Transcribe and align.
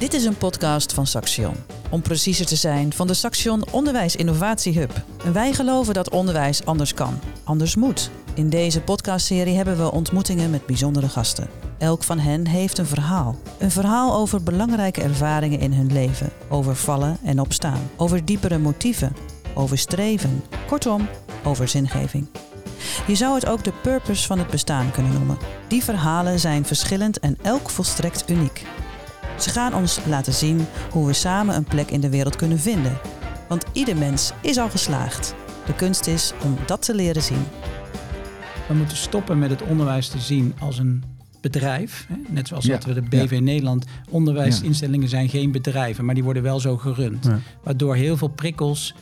Dit 0.00 0.14
is 0.14 0.24
een 0.24 0.36
podcast 0.36 0.92
van 0.92 1.06
Saxion. 1.06 1.54
Om 1.90 2.02
preciezer 2.02 2.46
te 2.46 2.56
zijn, 2.56 2.92
van 2.92 3.06
de 3.06 3.14
Saxion 3.14 3.64
Onderwijs 3.70 4.16
Innovatie 4.16 4.78
Hub. 4.78 5.02
Wij 5.32 5.52
geloven 5.52 5.94
dat 5.94 6.10
onderwijs 6.10 6.64
anders 6.64 6.94
kan, 6.94 7.18
anders 7.44 7.74
moet. 7.74 8.10
In 8.34 8.48
deze 8.48 8.80
podcastserie 8.80 9.56
hebben 9.56 9.76
we 9.76 9.92
ontmoetingen 9.92 10.50
met 10.50 10.66
bijzondere 10.66 11.08
gasten. 11.08 11.48
Elk 11.78 12.02
van 12.02 12.18
hen 12.18 12.46
heeft 12.46 12.78
een 12.78 12.86
verhaal. 12.86 13.36
Een 13.58 13.70
verhaal 13.70 14.14
over 14.14 14.42
belangrijke 14.42 15.02
ervaringen 15.02 15.60
in 15.60 15.72
hun 15.72 15.92
leven, 15.92 16.30
over 16.48 16.76
vallen 16.76 17.18
en 17.24 17.40
opstaan, 17.40 17.90
over 17.96 18.24
diepere 18.24 18.58
motieven, 18.58 19.16
over 19.54 19.78
streven, 19.78 20.42
kortom, 20.66 21.08
over 21.44 21.68
zingeving. 21.68 22.26
Je 23.06 23.14
zou 23.14 23.34
het 23.34 23.46
ook 23.46 23.64
de 23.64 23.72
purpose 23.82 24.26
van 24.26 24.38
het 24.38 24.48
bestaan 24.48 24.90
kunnen 24.90 25.12
noemen. 25.12 25.38
Die 25.68 25.84
verhalen 25.84 26.40
zijn 26.40 26.64
verschillend 26.64 27.18
en 27.18 27.38
elk 27.42 27.70
volstrekt 27.70 28.30
uniek. 28.30 28.62
Ze 29.40 29.50
gaan 29.50 29.74
ons 29.74 30.00
laten 30.06 30.32
zien 30.32 30.66
hoe 30.90 31.06
we 31.06 31.12
samen 31.12 31.54
een 31.56 31.64
plek 31.64 31.90
in 31.90 32.00
de 32.00 32.10
wereld 32.10 32.36
kunnen 32.36 32.58
vinden. 32.58 32.98
Want 33.48 33.64
ieder 33.72 33.96
mens 33.96 34.32
is 34.40 34.56
al 34.58 34.70
geslaagd. 34.70 35.34
De 35.66 35.74
kunst 35.74 36.06
is 36.06 36.32
om 36.44 36.56
dat 36.66 36.82
te 36.82 36.94
leren 36.94 37.22
zien. 37.22 37.44
We 38.68 38.74
moeten 38.74 38.96
stoppen 38.96 39.38
met 39.38 39.50
het 39.50 39.62
onderwijs 39.62 40.08
te 40.08 40.18
zien 40.18 40.54
als 40.58 40.78
een 40.78 41.04
bedrijf. 41.40 42.06
Hè? 42.08 42.14
Net 42.28 42.48
zoals 42.48 42.64
Ja, 42.64 42.72
dat 42.74 42.84
we 42.84 42.94
de 42.94 43.02
BV 43.02 43.30
ja. 43.30 43.40
Nederland. 43.40 43.84
Onderwijsinstellingen 44.10 45.08
zijn 45.08 45.28
geen 45.28 45.52
bedrijven, 45.52 46.04
maar 46.04 46.14
die 46.14 46.24
worden 46.24 46.42
wel 46.42 46.60
zo 46.60 46.76
gerund. 46.76 47.24
Ja. 47.24 47.38
Waardoor 47.62 47.94
heel 47.94 48.16
veel 48.16 48.28
prikkels 48.28 48.94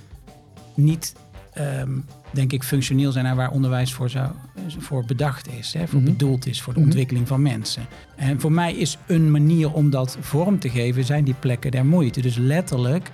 niet, 0.75 1.15
ehm, 1.53 1.91
denk 2.31 2.53
ik, 2.53 2.63
functioneel 2.63 3.13
zijn 3.13 3.27
en 3.27 3.37
waar 3.37 3.51
onderwijs 3.51 3.93
voor, 3.93 4.11
zou, 4.11 4.31
voor 4.79 5.05
bedacht 5.05 5.49
is. 5.59 5.73
Hè? 5.73 5.87
Voor 5.87 6.01
Mhm. 6.01 6.11
bedoeld 6.11 6.47
is 6.47 6.63
voor 6.63 6.73
de 6.73 6.79
Mhm. 6.79 6.89
ontwikkeling 6.89 7.29
van 7.29 7.43
mensen. 7.43 7.87
En 8.17 8.41
voor 8.41 8.53
mij 8.53 8.75
is 8.75 8.99
een 9.07 9.31
manier 9.31 9.73
om 9.73 9.91
dat 9.91 10.17
vorm 10.21 10.59
te 10.59 10.71
geven, 10.71 11.05
zijn 11.05 11.25
die 11.25 11.35
plekken 11.39 11.71
der 11.71 11.87
moeite. 11.87 12.21
Dus 12.21 12.37
letterlijk. 12.37 13.11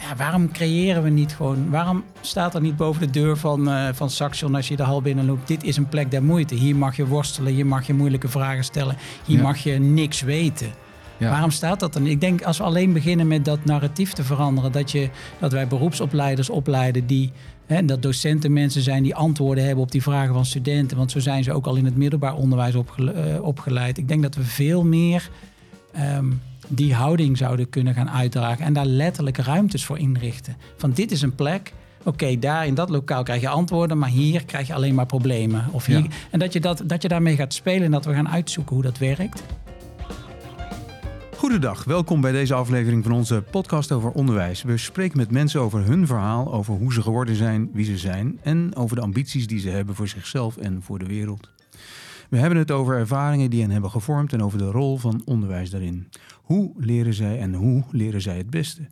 Ja, 0.00 0.16
waarom 0.16 0.52
creëren 0.52 1.02
we 1.02 1.08
niet 1.10 1.34
gewoon... 1.34 1.70
Waarom 1.70 2.04
staat 2.20 2.54
er 2.54 2.60
niet 2.60 2.76
boven 2.76 3.00
de 3.00 3.10
deur 3.20 3.36
van, 3.36 3.70
eh 3.70 3.88
van 3.92 4.10
Saxion 4.10 4.54
als 4.54 4.68
je 4.68 4.76
de 4.76 4.82
hal 4.82 5.02
binnenloopt... 5.02 5.48
dit 5.48 5.62
is 5.64 5.76
een 5.76 5.88
plek 5.88 6.10
der 6.10 6.22
moeite. 6.22 6.54
Hier 6.54 6.76
mag 6.76 6.96
je 6.96 7.06
worstelen, 7.06 7.52
hier 7.52 7.66
mag 7.66 7.86
je 7.86 7.94
moeilijke 7.94 8.28
vragen 8.28 8.64
stellen. 8.64 8.96
Hier 9.26 9.36
Ja. 9.36 9.42
mag 9.42 9.58
je 9.58 9.72
niks 9.78 10.20
weten. 10.20 10.70
Ja. 11.18 11.30
Waarom 11.30 11.50
staat 11.50 11.80
dat 11.80 11.92
dan? 11.92 12.06
Ik 12.06 12.20
denk 12.20 12.42
als 12.42 12.58
we 12.58 12.64
alleen 12.64 12.92
beginnen 12.92 13.26
met 13.26 13.44
dat 13.44 13.64
narratief 13.64 14.12
te 14.12 14.24
veranderen... 14.24 14.72
dat, 14.72 14.90
je, 14.90 15.08
dat 15.38 15.52
wij 15.52 15.66
beroepsopleiders 15.66 16.50
opleiden 16.50 17.06
die... 17.06 17.32
Hè, 17.66 17.84
dat 17.84 18.02
docenten 18.02 18.52
mensen 18.52 18.82
zijn 18.82 19.02
die 19.02 19.14
antwoorden 19.14 19.64
hebben 19.64 19.84
op 19.84 19.90
die 19.90 20.02
vragen 20.02 20.34
van 20.34 20.44
studenten. 20.44 20.96
Want 20.96 21.10
zo 21.10 21.18
zijn 21.20 21.44
ze 21.44 21.52
ook 21.52 21.66
al 21.66 21.76
in 21.76 21.84
het 21.84 21.96
middelbaar 21.96 22.34
onderwijs 22.34 22.74
opgele- 22.74 23.12
eh, 23.12 23.42
opgeleid. 23.42 23.98
Ik 23.98 24.08
denk 24.08 24.22
dat 24.22 24.34
we 24.34 24.42
veel 24.44 24.84
meer 24.84 25.30
ehm, 25.92 26.26
die 26.68 26.94
houding 26.94 27.36
zouden 27.36 27.68
kunnen 27.68 27.94
gaan 27.94 28.10
uitdragen. 28.10 28.64
En 28.64 28.72
daar 28.72 28.86
letterlijk 28.86 29.36
ruimtes 29.36 29.84
voor 29.84 29.98
inrichten. 29.98 30.56
Van 30.76 30.92
dit 30.92 31.10
is 31.10 31.22
een 31.22 31.34
plek. 31.34 31.72
Oké, 32.04 32.38
daar 32.38 32.66
in 32.66 32.74
dat 32.74 32.88
lokaal 32.90 33.22
krijg 33.22 33.40
je 33.40 33.48
antwoorden, 33.48 33.98
maar 33.98 34.08
hier 34.08 34.44
krijg 34.44 34.66
je 34.66 34.74
alleen 34.74 34.94
maar 34.94 35.06
problemen. 35.06 35.64
Of 35.70 35.86
hier, 35.86 35.98
Ja. 35.98 36.06
En 36.30 36.38
dat 36.38 36.52
je, 36.52 36.60
dat, 36.60 36.82
dat 36.86 37.02
je 37.02 37.08
daarmee 37.08 37.36
gaat 37.36 37.54
spelen 37.54 37.82
en 37.84 37.90
dat 37.90 38.04
we 38.04 38.14
gaan 38.14 38.28
uitzoeken 38.28 38.74
hoe 38.74 38.84
dat 38.84 38.98
werkt. 38.98 39.42
Goedendag, 41.36 41.84
welkom 41.84 42.20
bij 42.20 42.32
deze 42.32 42.54
aflevering 42.54 43.02
van 43.02 43.12
onze 43.12 43.44
podcast 43.50 43.92
over 43.92 44.10
onderwijs. 44.10 44.62
We 44.62 44.76
spreken 44.76 45.16
met 45.16 45.30
mensen 45.30 45.60
over 45.60 45.84
hun 45.84 46.06
verhaal, 46.06 46.52
over 46.52 46.74
hoe 46.74 46.92
ze 46.92 47.02
geworden 47.02 47.36
zijn, 47.36 47.70
wie 47.72 47.84
ze 47.84 47.98
zijn 47.98 48.38
en 48.42 48.76
over 48.76 48.96
de 48.96 49.02
ambities 49.02 49.46
die 49.46 49.58
ze 49.58 49.68
hebben 49.68 49.94
voor 49.94 50.08
zichzelf 50.08 50.56
en 50.56 50.82
voor 50.82 50.98
de 50.98 51.06
wereld. 51.06 51.50
We 52.28 52.38
hebben 52.38 52.58
het 52.58 52.70
over 52.70 52.96
ervaringen 52.98 53.50
die 53.50 53.60
hen 53.60 53.70
hebben 53.70 53.90
gevormd 53.90 54.32
en 54.32 54.42
over 54.42 54.58
de 54.58 54.70
rol 54.70 54.96
van 54.96 55.22
onderwijs 55.24 55.70
daarin. 55.70 56.08
Hoe 56.42 56.72
leren 56.76 57.14
zij 57.14 57.38
en 57.38 57.54
hoe 57.54 57.84
leren 57.90 58.22
zij 58.22 58.36
het 58.36 58.50
beste? 58.50 58.86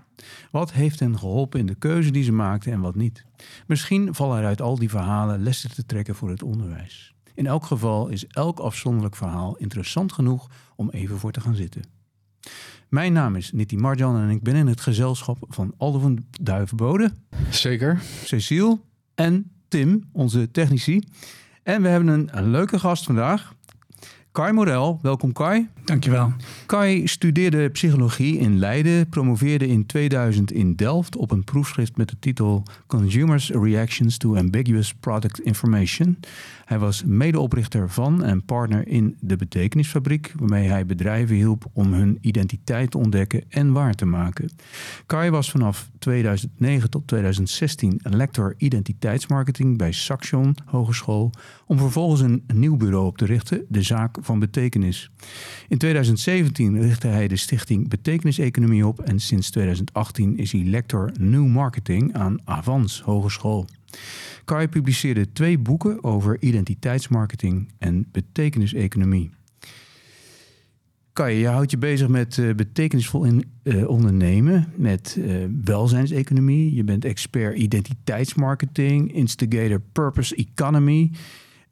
Wat 0.50 0.72
heeft 0.72 1.00
hen 1.00 1.18
geholpen 1.18 1.60
in 1.60 1.66
de 1.66 1.74
keuze 1.74 2.10
die 2.10 2.24
ze 2.24 2.32
maakten 2.32 2.72
en 2.72 2.80
wat 2.80 2.94
niet? 2.94 3.24
Misschien 3.66 4.14
vallen 4.14 4.38
er 4.38 4.46
uit 4.46 4.62
al 4.62 4.78
die 4.78 4.90
verhalen 4.90 5.42
lessen 5.42 5.74
te 5.74 5.86
trekken 5.86 6.14
voor 6.14 6.30
het 6.30 6.42
onderwijs. 6.42 7.14
In 7.34 7.46
elk 7.46 7.64
geval 7.64 8.08
is 8.08 8.26
elk 8.26 8.58
afzonderlijk 8.58 9.16
verhaal 9.16 9.56
interessant 9.56 10.12
genoeg 10.12 10.50
om 10.76 10.90
even 10.90 11.18
voor 11.18 11.32
te 11.32 11.40
gaan 11.40 11.54
zitten. 11.54 11.93
Mijn 12.88 13.12
naam 13.12 13.36
is 13.36 13.52
Nitti 13.52 13.76
Marjan 13.76 14.16
en 14.16 14.30
ik 14.30 14.42
ben 14.42 14.54
in 14.54 14.66
het 14.66 14.80
gezelschap 14.80 15.44
van 15.48 15.74
Aldo 15.76 15.98
van 15.98 16.24
Duivenbode, 16.40 17.12
Zeker. 17.50 18.02
Cecile 18.24 18.78
en 19.14 19.50
Tim, 19.68 20.08
onze 20.12 20.50
technici. 20.50 21.02
En 21.62 21.82
we 21.82 21.88
hebben 21.88 22.08
een, 22.08 22.28
een 22.32 22.50
leuke 22.50 22.78
gast 22.78 23.04
vandaag, 23.04 23.54
Kai 24.34 24.52
Morel. 24.52 24.98
Welkom 25.02 25.32
Kai. 25.32 25.68
Dankjewel. 25.84 26.32
Kai 26.66 27.06
studeerde 27.06 27.68
psychologie 27.68 28.38
in 28.38 28.58
Leiden, 28.58 29.08
promoveerde 29.08 29.66
in 29.66 29.86
2000 29.86 30.52
in 30.52 30.74
Delft 30.74 31.16
op 31.16 31.30
een 31.30 31.44
proefschrift 31.44 31.96
met 31.96 32.08
de 32.08 32.18
titel 32.18 32.62
Consumers 32.86 33.50
Reactions 33.50 34.16
to 34.16 34.36
Ambiguous 34.36 34.94
Product 34.94 35.40
Information. 35.40 36.18
Hij 36.64 36.78
was 36.78 37.04
medeoprichter 37.04 37.90
van 37.90 38.24
en 38.24 38.44
partner 38.44 38.88
in 38.88 39.16
de 39.20 39.36
Betekenisfabriek, 39.36 40.32
waarmee 40.38 40.68
hij 40.68 40.86
bedrijven 40.86 41.36
hielp 41.36 41.64
om 41.72 41.92
hun 41.92 42.18
identiteit 42.20 42.90
te 42.90 42.98
ontdekken 42.98 43.44
en 43.48 43.72
waar 43.72 43.94
te 43.94 44.04
maken. 44.04 44.50
Kai 45.06 45.30
was 45.30 45.50
vanaf 45.50 45.90
2009 45.98 46.90
tot 46.90 47.06
2016 47.06 48.00
lector 48.02 48.54
identiteitsmarketing 48.58 49.78
bij 49.78 49.92
Saxion 49.92 50.56
Hogeschool, 50.64 51.30
om 51.66 51.78
vervolgens 51.78 52.20
een 52.20 52.42
nieuw 52.54 52.76
bureau 52.76 53.06
op 53.06 53.18
te 53.18 53.24
richten, 53.24 53.64
de 53.68 53.82
Zaak 53.82 54.16
van 54.20 54.38
Betekenis. 54.38 55.10
In 55.68 55.78
2017 55.78 56.80
richtte 56.80 57.06
hij 57.06 57.28
de 57.28 57.36
stichting 57.36 57.88
Betekeniseconomie 57.88 58.86
op 58.86 59.00
en 59.00 59.20
sinds 59.20 59.50
2018 59.50 60.36
is 60.36 60.52
hij 60.52 60.64
lector 60.64 61.12
New 61.20 61.46
Marketing 61.46 62.14
aan 62.14 62.38
Avans 62.44 63.02
Hogeschool. 63.02 63.66
Kai 64.44 64.68
publiceerde 64.68 65.32
twee 65.32 65.58
boeken 65.58 66.04
over 66.04 66.36
identiteitsmarketing 66.40 67.72
en 67.78 68.08
betekeniseconomie. 68.12 69.30
Kai, 71.14 71.38
je 71.38 71.48
houdt 71.48 71.70
je 71.70 71.78
bezig 71.78 72.08
met 72.08 72.38
eh, 72.38 72.54
betekenisvol 72.54 73.24
in, 73.24 73.44
eh, 73.62 73.88
ondernemen, 73.88 74.72
met 74.76 75.18
eh, 75.24 75.34
welzijnseconomie. 75.64 76.74
Je 76.74 76.84
bent 76.84 77.04
expert 77.04 77.56
identiteitsmarketing, 77.56 79.12
instigator 79.12 79.80
purpose 79.92 80.34
economy. 80.34 81.10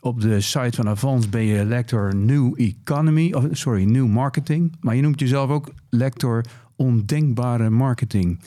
Op 0.01 0.21
de 0.21 0.41
site 0.41 0.77
van 0.77 0.89
Avans 0.89 1.29
ben 1.29 1.43
je 1.43 1.65
lector 1.65 2.17
New 2.17 2.53
Economy, 2.57 3.33
of, 3.33 3.45
sorry, 3.51 3.85
New 3.85 4.07
Marketing. 4.07 4.77
Maar 4.81 4.97
je 4.97 5.03
noemt 5.03 5.21
jezelf 5.21 5.51
ook 5.51 5.73
lector 5.91 6.45
Ondenkbare 6.77 7.71
Marketing. 7.71 8.41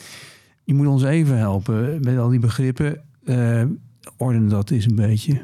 Je 0.63 0.73
moet 0.73 0.87
ons 0.87 1.03
even 1.03 1.37
helpen 1.37 2.03
met 2.03 2.17
al 2.17 2.29
die 2.29 2.39
begrippen. 2.39 3.01
Eh 3.25 3.63
orden 4.17 4.49
dat 4.49 4.69
eens 4.69 4.85
een 4.85 4.95
beetje. 4.95 5.41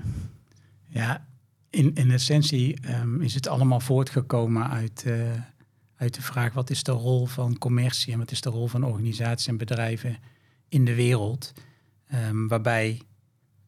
Ja, 0.87 1.27
in, 1.69 1.93
in 1.93 2.11
essentie 2.11 2.79
ehm, 2.81 3.21
is 3.21 3.33
het 3.33 3.47
allemaal 3.47 3.79
voortgekomen 3.79 4.69
uit, 4.69 5.03
eh, 5.05 5.31
uit 5.95 6.13
de 6.13 6.21
vraag: 6.21 6.53
wat 6.53 6.69
is 6.69 6.83
de 6.83 6.91
rol 6.91 7.25
van 7.25 7.57
commercie 7.57 8.13
en 8.13 8.19
wat 8.19 8.31
is 8.31 8.41
de 8.41 8.49
rol 8.49 8.67
van 8.67 8.83
organisaties 8.83 9.47
en 9.47 9.57
bedrijven 9.57 10.17
in 10.69 10.85
de 10.85 10.95
wereld? 10.95 11.53
Ehm, 12.07 12.47
waarbij 12.47 13.01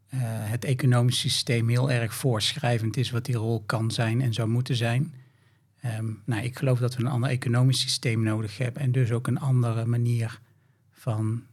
eh, 0.07 0.19
het 0.23 0.65
economisch 0.65 1.19
systeem 1.19 1.69
heel 1.69 1.91
erg 1.91 2.13
voorschrijvend 2.13 2.97
is 2.97 3.11
wat 3.11 3.25
die 3.25 3.35
rol 3.35 3.63
kan 3.65 3.91
zijn 3.91 4.21
en 4.21 4.33
zou 4.33 4.47
moeten 4.47 4.75
zijn. 4.75 5.13
Ehm, 5.79 6.05
nou, 6.25 6.43
ik 6.43 6.57
geloof 6.57 6.79
dat 6.79 6.95
we 6.95 7.03
een 7.03 7.09
ander 7.09 7.29
economisch 7.29 7.79
systeem 7.79 8.23
nodig 8.23 8.57
hebben 8.57 8.81
en 8.81 8.91
dus 8.91 9.11
ook 9.11 9.27
een 9.27 9.39
andere 9.39 9.85
manier 9.85 10.39
van 10.91 11.43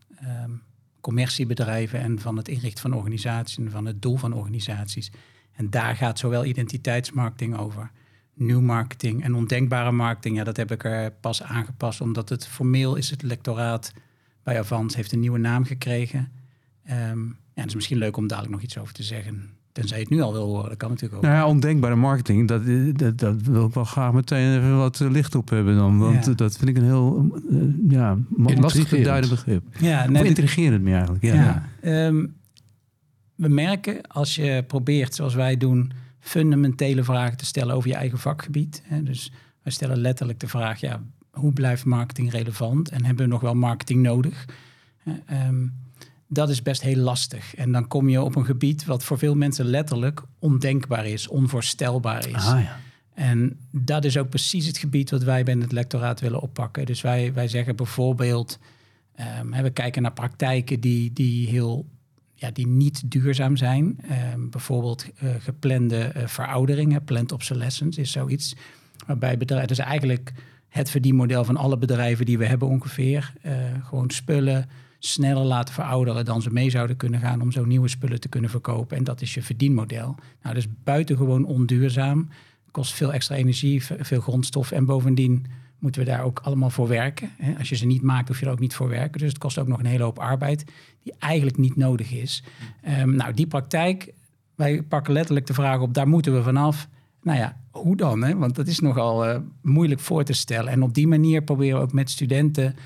commerciebedrijven 1.01 2.01
en 2.01 2.19
van 2.19 2.37
het 2.37 2.49
inrichten 2.49 2.81
van 2.81 2.95
organisaties 2.95 3.57
en 3.57 3.71
van 3.71 3.85
het 3.85 4.03
doel 4.03 4.17
van 4.17 4.33
organisaties. 4.33 5.11
En 5.53 5.71
daar 5.71 5.97
gaat 5.97 6.19
zowel 6.19 6.45
identiteitsmarketing 6.45 7.59
over, 7.59 7.91
nieuw 8.35 8.61
marketing 8.61 9.23
en 9.23 9.35
ondenkbare 9.35 9.93
marketing. 9.93 10.37
Ja, 10.37 10.45
dat 10.45 10.57
heb 10.57 10.71
ik 10.71 10.85
er 10.85 11.13
pas 11.13 11.43
aangepast, 11.43 12.01
omdat 12.01 12.29
het 12.29 12.47
formeel 12.47 12.97
is 12.97 13.11
het 13.11 13.23
lectoraat 13.23 13.93
bij 14.43 14.59
Avans, 14.59 14.95
heeft 14.95 15.13
een 15.13 15.21
nieuwe 15.21 15.39
naam 15.39 15.65
gekregen. 15.65 16.33
Ehm, 16.85 17.27
ja, 17.27 17.35
het 17.55 17.67
is 17.67 17.75
misschien 17.75 17.99
leuk 17.99 18.17
om 18.17 18.27
dadelijk 18.27 18.53
nog 18.53 18.63
iets 18.63 18.79
over 18.79 18.95
te 18.95 19.03
zeggen. 19.03 19.59
Tenzij 19.73 19.97
je 19.97 20.03
het 20.03 20.13
nu 20.13 20.21
al 20.21 20.33
wil 20.33 20.47
horen, 20.47 20.69
dat 20.69 20.79
kan 20.79 20.89
natuurlijk 20.89 21.17
ook. 21.17 21.23
Nou 21.23 21.35
ja, 21.35 21.47
ondenkbare 21.47 21.95
marketing, 21.95 22.49
dat, 22.49 22.63
dat, 22.99 23.19
dat 23.19 23.43
wil 23.43 23.67
ik 23.67 23.75
wel 23.75 23.85
graag 23.85 24.13
meteen 24.13 24.57
even 24.59 24.77
wat 24.77 25.01
licht 25.01 25.35
op 25.35 25.49
hebben 25.51 25.77
dan. 25.77 25.99
Want 25.99 26.25
Ja. 26.27 26.33
dat 26.33 26.57
vind 26.57 26.71
ik 26.71 26.77
een 26.77 26.85
heel 26.85 27.31
uh, 27.51 27.63
ja, 27.89 28.19
lastig 28.37 28.89
te 28.89 29.01
duiden 29.01 29.31
begrip. 29.31 29.63
Ja, 29.79 30.03
Of 30.03 30.09
net, 30.09 30.25
intrigerend 30.25 30.83
meer 30.83 30.95
eigenlijk. 30.95 31.25
Ja, 31.25 31.35
Ja, 31.35 31.69
ehm, 31.81 32.27
we 33.35 33.49
merken 33.49 34.07
als 34.07 34.35
je 34.35 34.65
probeert, 34.67 35.15
zoals 35.15 35.35
wij 35.35 35.57
doen, 35.57 35.93
fundamentele 36.21 37.05
vragen 37.05 37.37
te 37.37 37.45
stellen 37.47 37.75
over 37.75 37.89
je 37.89 37.95
eigen 37.95 38.19
vakgebied. 38.19 38.83
Hè, 38.85 39.03
dus 39.03 39.33
wij 39.63 39.73
stellen 39.73 39.99
letterlijk 39.99 40.41
de 40.41 40.49
vraag, 40.49 40.81
ja, 40.81 41.03
hoe 41.31 41.53
blijft 41.53 41.85
marketing 41.85 42.31
relevant 42.31 42.89
en 42.89 43.05
hebben 43.05 43.25
we 43.25 43.31
nog 43.31 43.41
wel 43.41 43.55
marketing 43.55 44.03
nodig? 44.03 44.45
Eh, 45.05 45.13
ehm, 45.27 45.67
dat 46.33 46.51
is 46.51 46.63
best 46.63 46.83
heel 46.83 46.97
lastig. 46.97 47.55
En 47.55 47.73
dan 47.73 47.89
kom 47.89 48.09
je 48.09 48.23
op 48.23 48.37
een 48.37 48.45
gebied 48.45 48.85
wat 48.85 49.05
voor 49.05 49.19
veel 49.19 49.35
mensen 49.35 49.65
letterlijk 49.65 50.23
ondenkbaar 50.39 51.07
is, 51.07 51.29
onvoorstelbaar 51.29 52.29
is. 52.29 52.47
Ah, 52.47 52.63
ja. 52.63 52.79
En 53.15 53.59
dat 53.71 54.05
is 54.05 54.17
ook 54.17 54.29
precies 54.29 54.67
het 54.67 54.79
gebied 54.79 55.11
wat 55.11 55.23
wij 55.23 55.45
binnen 55.45 55.65
het 55.65 55.73
lectoraat 55.73 56.21
willen 56.21 56.41
oppakken. 56.41 56.87
Dus 56.87 57.01
wij, 57.01 57.33
wij 57.33 57.49
zeggen 57.49 57.77
bijvoorbeeld, 57.77 58.59
um, 59.41 59.63
we 59.63 59.71
kijken 59.71 60.03
naar 60.03 60.13
praktijken 60.13 60.81
die, 60.81 61.13
die, 61.13 61.49
heel, 61.49 61.87
ja, 62.35 62.51
die 62.51 62.67
niet 62.67 63.11
duurzaam 63.11 63.57
zijn. 63.57 63.99
Um, 64.35 64.51
bijvoorbeeld 64.51 65.07
uh, 65.23 65.31
geplande 65.39 66.13
uh, 66.17 66.27
veroudering, 66.27 67.05
planned 67.05 67.33
obsolescence 67.33 68.01
is 68.01 68.13
zoiets. 68.13 68.57
Waarbij 69.07 69.37
bedrijven, 69.37 69.69
dus 69.69 69.79
eigenlijk 69.79 70.33
het 70.69 70.91
verdienmodel 70.91 71.45
van 71.45 71.57
alle 71.57 71.79
bedrijven 71.79 72.27
die 72.27 72.39
we 72.39 72.47
hebben 72.47 72.69
ongeveer. 72.69 73.33
Uh, 73.43 73.53
gewoon 73.83 74.11
spullen 74.11 74.69
sneller 75.03 75.45
laten 75.45 75.75
verouderen 75.75 76.25
dan 76.25 76.43
ze 76.43 76.53
mee 76.53 76.71
zouden 76.71 76.97
kunnen 76.97 77.21
gaan 77.21 77.41
om 77.41 77.53
zo 77.53 77.65
nieuwe 77.65 77.89
spullen 77.89 78.21
te 78.21 78.29
kunnen 78.29 78.51
verkopen. 78.51 78.97
En 78.97 79.05
dat 79.05 79.21
is 79.21 79.35
je 79.35 79.43
verdienmodel. 79.43 80.15
Nou, 80.43 80.55
dus 80.55 80.67
buitengewoon 80.85 81.45
onduurzaam 81.45 82.29
kost 82.71 82.95
veel 82.95 83.13
extra 83.13 83.35
energie, 83.35 83.85
veel 83.85 84.21
grondstof. 84.21 84.71
En 84.71 84.85
bovendien 84.85 85.47
moeten 85.79 86.05
we 86.05 86.11
daar 86.11 86.23
ook 86.23 86.41
allemaal 86.43 86.71
voor 86.71 86.89
werken. 86.89 87.31
Als 87.59 87.69
je 87.69 87.77
ze 87.77 87.87
niet 87.87 88.03
maakt, 88.03 88.29
hoef 88.29 88.41
je 88.41 88.47
er 88.47 88.53
ook 88.53 88.59
niet 88.59 88.75
voor 88.75 88.89
werken. 88.89 89.21
Dus 89.21 89.29
het 89.29 89.39
kost 89.39 89.59
ook 89.59 89.69
nog 89.69 89.79
een 89.79 89.87
hele 89.87 90.03
hoop 90.03 90.19
arbeid 90.19 90.65
die 91.03 91.15
eigenlijk 91.19 91.59
niet 91.59 91.77
nodig 91.77 92.13
is. 92.13 92.45
Um, 93.01 93.15
nou, 93.15 93.35
die 93.35 93.47
praktijk, 93.47 94.13
wij 94.55 94.83
pakken 94.83 95.13
letterlijk 95.13 95.47
de 95.47 95.55
vraag 95.55 95.81
op, 95.81 95.95
daar 95.95 96.09
moeten 96.09 96.35
we 96.35 96.43
vanaf. 96.43 96.89
Nou 97.23 97.39
ja, 97.39 97.57
hoe 97.71 97.97
dan? 97.97 98.23
Hè? 98.23 98.37
Want 98.37 98.55
dat 98.55 98.67
is 98.67 98.81
nogal 98.81 99.29
uh, 99.29 99.37
moeilijk 99.63 100.01
voor 100.01 100.25
te 100.25 100.33
stellen. 100.33 100.73
En 100.73 100.83
op 100.83 100.95
die 100.95 101.07
manier 101.07 101.43
proberen 101.43 101.77
we 101.77 101.83
ook 101.83 101.93
met 101.93 102.11
studenten... 102.11 102.77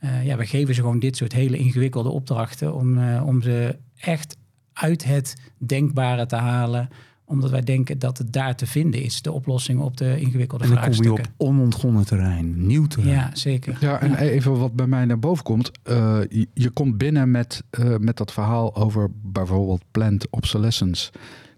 Uh, 0.00 0.24
ja, 0.24 0.36
we 0.36 0.46
geven 0.46 0.74
ze 0.74 0.80
gewoon 0.80 0.98
dit 0.98 1.16
soort 1.16 1.32
hele 1.32 1.56
ingewikkelde 1.56 2.08
opdrachten... 2.08 2.74
om, 2.74 2.98
uh, 2.98 3.26
om 3.26 3.42
ze 3.42 3.78
echt 3.96 4.36
uit 4.72 5.04
het 5.04 5.36
denkbare 5.58 6.26
te 6.26 6.36
halen 6.36 6.88
omdat 7.30 7.50
wij 7.50 7.60
denken 7.60 7.98
dat 7.98 8.18
het 8.18 8.32
daar 8.32 8.56
te 8.56 8.66
vinden 8.66 9.02
is, 9.02 9.22
de 9.22 9.32
oplossing 9.32 9.80
op 9.80 9.96
de 9.96 10.20
ingewikkelde 10.20 10.64
en 10.64 10.70
dan 10.70 10.78
vraagstukken. 10.78 11.14
kom 11.14 11.24
je 11.24 11.32
op 11.36 11.48
onontgonnen 11.48 12.06
terrein, 12.06 12.66
nieuw 12.66 12.86
terrein. 12.86 13.14
Ja, 13.14 13.30
zeker. 13.32 13.76
Ja, 13.80 14.00
en 14.00 14.14
even 14.14 14.58
wat 14.58 14.72
bij 14.74 14.86
mij 14.86 15.04
naar 15.04 15.18
boven 15.18 15.44
komt. 15.44 15.70
Uh, 15.84 16.20
je, 16.28 16.48
je, 16.54 16.70
komt 16.70 16.98
binnen 16.98 17.30
met, 17.30 17.62
uh, 17.78 17.96
met 17.96 18.16
dat 18.16 18.32
verhaal 18.32 18.76
over 18.76 19.10
bijvoorbeeld 19.22 19.82
planned 19.90 20.30
obsolescence. 20.30 21.10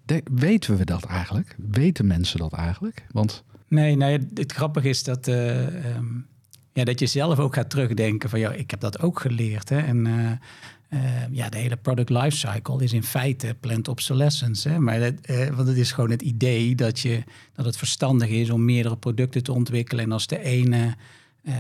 De, 0.04 0.22
weten 0.32 0.76
we 0.76 0.84
dat 0.84 1.04
eigenlijk? 1.04 1.56
Weten 1.70 2.06
mensen 2.06 2.38
dat 2.38 2.52
eigenlijk? 2.52 3.06
Want... 3.10 3.44
Nee, 3.68 3.96
nee, 3.96 4.18
het 4.34 4.52
grappige 4.52 4.88
is 4.88 5.02
dat, 5.02 5.28
uh, 5.28 5.96
um, 5.96 6.26
ja, 6.72 6.84
dat 6.84 6.98
je 6.98 7.06
zelf 7.06 7.38
ook 7.38 7.54
gaat 7.54 7.70
terugdenken 7.70 8.30
van... 8.30 8.38
ja, 8.38 8.52
ik 8.52 8.70
heb 8.70 8.80
dat 8.80 9.00
ook 9.00 9.20
geleerd. 9.20 9.68
Hè? 9.68 9.78
En 9.78 10.06
uh, 10.06 11.00
ja, 11.30 11.48
de 11.48 11.58
hele 11.58 11.76
product 11.76 12.10
lifecycle 12.10 12.82
is 12.82 12.92
in 12.92 13.02
feite 13.02 13.56
planned 13.60 13.88
obsolescence. 13.88 14.68
Hè? 14.68 14.78
Maar 14.78 14.98
dat, 14.98 15.14
uh, 15.26 15.48
want 15.48 15.68
het 15.68 15.76
is 15.76 15.92
gewoon 15.92 16.10
het 16.10 16.22
idee 16.22 16.74
dat, 16.74 17.00
je, 17.00 17.22
dat 17.54 17.64
het 17.64 17.76
verstandig 17.76 18.28
is 18.28 18.50
om 18.50 18.64
meerdere 18.64 18.96
producten 18.96 19.42
te 19.42 19.52
ontwikkelen. 19.52 20.04
En 20.04 20.12
als 20.12 20.26
de 20.26 20.42
ene 20.42 20.94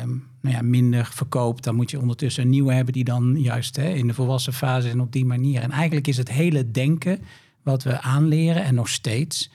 um, 0.02 0.26
nou 0.40 0.56
ja, 0.56 0.62
minder 0.62 1.08
verkoopt, 1.12 1.64
dan 1.64 1.74
moet 1.74 1.90
je 1.90 2.00
ondertussen 2.00 2.42
een 2.42 2.50
nieuwe 2.50 2.72
hebben 2.72 2.92
die 2.92 3.04
dan 3.04 3.40
juist 3.40 3.76
hè, 3.76 3.88
in 3.88 4.06
de 4.06 4.14
volwassen 4.14 4.52
fase 4.52 4.88
en 4.88 5.00
op 5.00 5.12
die 5.12 5.24
manier. 5.24 5.62
En 5.62 5.70
eigenlijk 5.70 6.06
is 6.06 6.16
het 6.16 6.30
hele 6.30 6.70
denken 6.70 7.20
wat 7.62 7.82
we 7.82 8.00
aanleren 8.00 8.64
en 8.64 8.74
nog 8.74 8.88
steeds. 8.88 9.50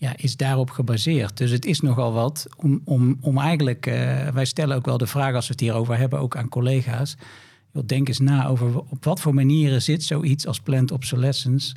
Ja, 0.00 0.12
is 0.16 0.36
daarop 0.36 0.70
gebaseerd. 0.70 1.36
Dus 1.36 1.50
het 1.50 1.64
is 1.64 1.80
nogal 1.80 2.12
wat 2.12 2.46
om, 2.56 2.80
om, 2.84 3.16
om 3.20 3.38
eigenlijk. 3.38 3.86
Uh, 3.86 4.28
wij 4.28 4.44
stellen 4.44 4.76
ook 4.76 4.84
wel 4.84 4.98
de 4.98 5.06
vraag 5.06 5.34
als 5.34 5.46
we 5.46 5.52
het 5.52 5.60
hierover 5.60 5.96
hebben, 5.96 6.18
ook 6.18 6.36
aan 6.36 6.48
collega's 6.48 7.16
denk 7.84 8.08
eens 8.08 8.18
na 8.18 8.46
over 8.46 8.78
op 8.78 9.04
wat 9.04 9.20
voor 9.20 9.34
manieren 9.34 9.82
zit 9.82 10.02
zoiets 10.02 10.46
als 10.46 10.60
planned 10.60 10.90
obsolescence 10.90 11.74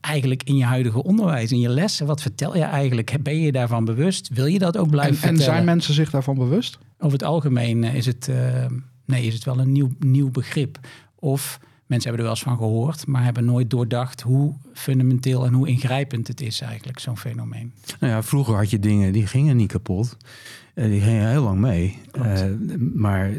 eigenlijk 0.00 0.42
in 0.42 0.56
je 0.56 0.64
huidige 0.64 1.02
onderwijs, 1.02 1.52
in 1.52 1.60
je 1.60 1.68
lessen. 1.68 2.06
Wat 2.06 2.22
vertel 2.22 2.56
je 2.56 2.62
eigenlijk? 2.62 3.22
Ben 3.22 3.40
je 3.40 3.52
daarvan 3.52 3.84
bewust? 3.84 4.28
Wil 4.28 4.46
je 4.46 4.58
dat 4.58 4.76
ook 4.76 4.90
blijven 4.90 5.12
en, 5.12 5.18
vertellen? 5.18 5.46
En 5.46 5.52
zijn 5.52 5.64
mensen 5.64 5.94
zich 5.94 6.10
daarvan 6.10 6.34
bewust? 6.34 6.78
Over 6.98 7.12
het 7.12 7.22
algemeen 7.22 7.84
is 7.84 8.06
het, 8.06 8.28
uh, 8.30 8.66
nee, 9.04 9.26
is 9.26 9.34
het 9.34 9.44
wel 9.44 9.58
een 9.58 9.72
nieuw, 9.72 9.90
nieuw 9.98 10.30
begrip. 10.30 10.78
Of 11.14 11.60
mensen 11.90 12.08
hebben 12.08 12.26
er 12.26 12.32
wel 12.32 12.40
eens 12.40 12.42
van 12.42 12.56
gehoord, 12.56 13.06
maar 13.06 13.24
hebben 13.24 13.44
nooit 13.44 13.70
doordacht 13.70 14.20
hoe 14.20 14.54
fundamenteel 14.72 15.46
en 15.46 15.52
hoe 15.52 15.68
ingrijpend 15.68 16.28
het 16.28 16.40
is 16.40 16.60
eigenlijk, 16.60 16.98
zo'n 16.98 17.18
fenomeen. 17.18 17.72
Nou 18.00 18.12
ja, 18.12 18.22
vroeger 18.22 18.54
had 18.54 18.70
je 18.70 18.78
dingen 18.78 19.12
die 19.12 19.26
gingen 19.26 19.56
niet 19.56 19.72
kapot. 19.72 20.16
Uh, 20.74 20.84
die 20.84 21.00
gingen 21.00 21.28
heel 21.28 21.42
lang 21.42 21.60
mee. 21.60 21.98
Uh, 22.16 22.42
maar 22.94 23.30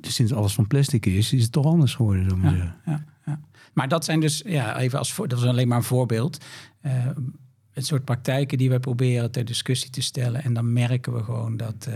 sinds 0.00 0.32
alles 0.32 0.54
van 0.54 0.66
plastic 0.66 1.06
is, 1.06 1.32
is 1.32 1.42
het 1.42 1.52
toch 1.52 1.66
anders 1.66 1.94
geworden. 1.94 2.30
Zo 2.30 2.36
ja, 2.42 2.76
ja, 2.86 3.04
ja, 3.26 3.40
Maar 3.72 3.88
dat 3.88 4.04
zijn 4.04 4.20
dus, 4.20 4.42
ja, 4.46 4.78
even 4.78 4.98
als 4.98 5.12
voor, 5.12 5.28
dat 5.28 5.38
is 5.38 5.44
alleen 5.44 5.68
maar 5.68 5.78
een 5.78 5.84
voorbeeld. 5.84 6.44
Uh, 6.82 6.92
het 7.72 7.86
soort 7.86 8.04
praktijken 8.04 8.58
die 8.58 8.68
wij 8.68 8.80
proberen 8.80 9.30
ter 9.30 9.44
discussie 9.44 9.90
te 9.90 10.02
stellen. 10.02 10.44
En 10.44 10.54
dan 10.54 10.72
merken 10.72 11.14
we 11.14 11.22
gewoon 11.22 11.56
dat, 11.56 11.88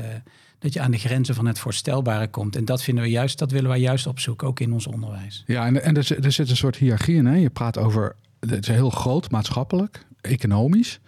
dat 0.61 0.73
je 0.73 0.81
aan 0.81 0.91
de 0.91 0.99
grenzen 0.99 1.35
van 1.35 1.47
het 1.47 1.59
voorstelbare 1.59 2.29
komt. 2.29 2.57
En 2.57 2.65
dat 2.65 2.83
vinden 2.83 3.05
we 3.05 3.11
juist, 3.11 3.39
dat 3.39 3.51
willen 3.51 3.71
wij 3.71 3.81
juist 3.81 4.07
opzoeken, 4.07 4.49
ook 4.49 4.61
in 4.61 4.73
ons 4.73 4.87
onderwijs. 4.87 5.45
Ja, 5.47 5.67
en, 5.67 5.83
en 5.83 5.97
er, 5.97 6.25
er 6.25 6.33
zit 6.33 6.51
een 6.51 6.57
soort 6.57 6.77
hiërarchie 6.77 7.17
in. 7.17 7.27
Hè? 7.27 7.37
Je 7.37 7.51
praat 7.51 7.79
over, 7.79 8.17
het 8.41 8.69
is 8.69 8.75
heel 8.75 8.91
groot 8.91 9.31
maatschappelijk, 9.31 10.07
economisch. 10.21 11.01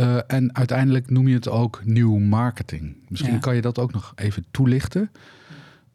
Uh, 0.00 0.18
en 0.26 0.56
uiteindelijk 0.56 1.10
noem 1.10 1.28
je 1.28 1.34
het 1.34 1.48
ook 1.48 1.82
nieuw 1.84 2.18
marketing. 2.18 2.96
Misschien 3.08 3.32
ja. 3.32 3.38
kan 3.38 3.54
je 3.54 3.60
dat 3.60 3.78
ook 3.78 3.92
nog 3.92 4.12
even 4.14 4.44
toelichten. 4.50 5.10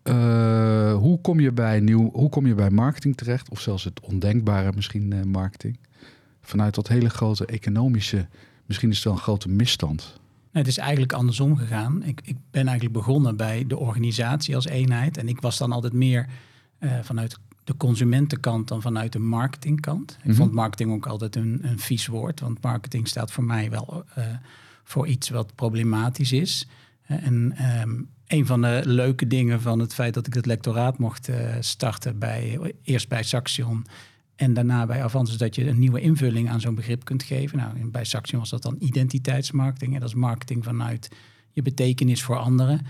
Uh, 0.03 0.94
hoe, 0.95 1.21
kom 1.21 1.39
je 1.39 1.51
bij 1.51 1.79
nieuw, 1.79 2.11
hoe 2.11 2.29
kom 2.29 2.47
je 2.47 2.55
bij 2.55 2.69
marketing 2.69 3.17
terecht? 3.17 3.50
Of 3.50 3.59
zelfs 3.59 3.83
het 3.83 4.00
ondenkbare 4.00 4.71
misschien 4.75 5.13
uh, 5.13 5.23
marketing? 5.23 5.77
Vanuit 6.41 6.75
dat 6.75 6.88
hele 6.88 7.09
grote 7.09 7.45
economische... 7.45 8.27
Misschien 8.65 8.89
is 8.89 8.95
het 8.95 9.05
wel 9.05 9.13
een 9.13 9.19
grote 9.19 9.50
misstand. 9.50 10.21
Nee, 10.53 10.63
het 10.63 10.67
is 10.67 10.77
eigenlijk 10.77 11.13
andersom 11.13 11.57
gegaan. 11.57 12.03
Ik, 12.03 12.21
ik 12.23 12.38
ben 12.51 12.67
eigenlijk 12.67 12.97
begonnen 12.97 13.38
bij 13.38 13.63
de 13.67 13.77
organisatie 13.77 14.55
als 14.55 14.65
eenheid. 14.65 15.17
En 15.17 15.27
ik 15.27 15.41
was 15.41 15.57
dan 15.57 15.71
altijd 15.71 15.94
meer 15.94 16.27
vanuit 17.01 17.38
de 17.63 17.77
consumentenkant 17.77 18.67
dan 18.67 18.81
vanuit 18.81 19.11
de 19.11 19.19
marketingkant. 19.19 20.11
Ik 20.11 20.17
mm-hmm. 20.17 20.35
vond 20.35 20.51
marketing 20.51 20.91
ook 20.91 21.05
altijd 21.05 21.35
een, 21.35 21.59
een 21.61 21.79
vies 21.79 22.07
woord, 22.07 22.39
want 22.39 22.61
marketing 22.61 23.07
staat 23.07 23.31
voor 23.31 23.44
mij 23.44 23.69
wel 23.69 24.03
uh, 24.17 24.25
voor 24.83 25.07
iets 25.07 25.29
wat 25.29 25.55
problematisch 25.55 26.31
is. 26.31 26.67
En 27.05 27.55
um, 27.81 28.09
een 28.27 28.45
van 28.45 28.61
de 28.61 28.81
leuke 28.83 29.27
dingen 29.27 29.61
van 29.61 29.79
het 29.79 29.94
feit 29.94 30.13
dat 30.13 30.27
ik 30.27 30.33
het 30.33 30.45
lectoraat 30.45 30.97
mocht 30.97 31.29
uh, 31.29 31.35
starten 31.59 32.19
bij 32.19 32.73
eerst 32.83 33.09
bij 33.09 33.23
Saxion 33.23 33.85
en 34.35 34.53
daarna 34.53 34.85
bij 34.85 35.03
Avans 35.03 35.31
is 35.31 35.38
dat 35.38 35.56
je 35.56 35.68
een 35.68 35.80
nieuwe 35.80 36.01
invulling 36.01 36.50
aan 36.50 36.62
zo'n 36.62 36.75
begrip 36.75 37.06
kunt 37.06 37.24
geven. 37.24 37.57
Nou, 37.57 37.89
bij 37.89 38.03
Saxion 38.03 38.39
was 38.39 38.50
dat 38.50 38.62
dan 38.62 38.75
identiteitsmarketing. 38.80 39.94
En 39.94 40.00
dat 40.00 40.09
is 40.09 40.15
marketing 40.15 40.63
vanuit 40.63 41.09
je 41.51 41.62
betekenis 41.62 42.24
voor 42.24 42.38
anderen. 42.38 42.81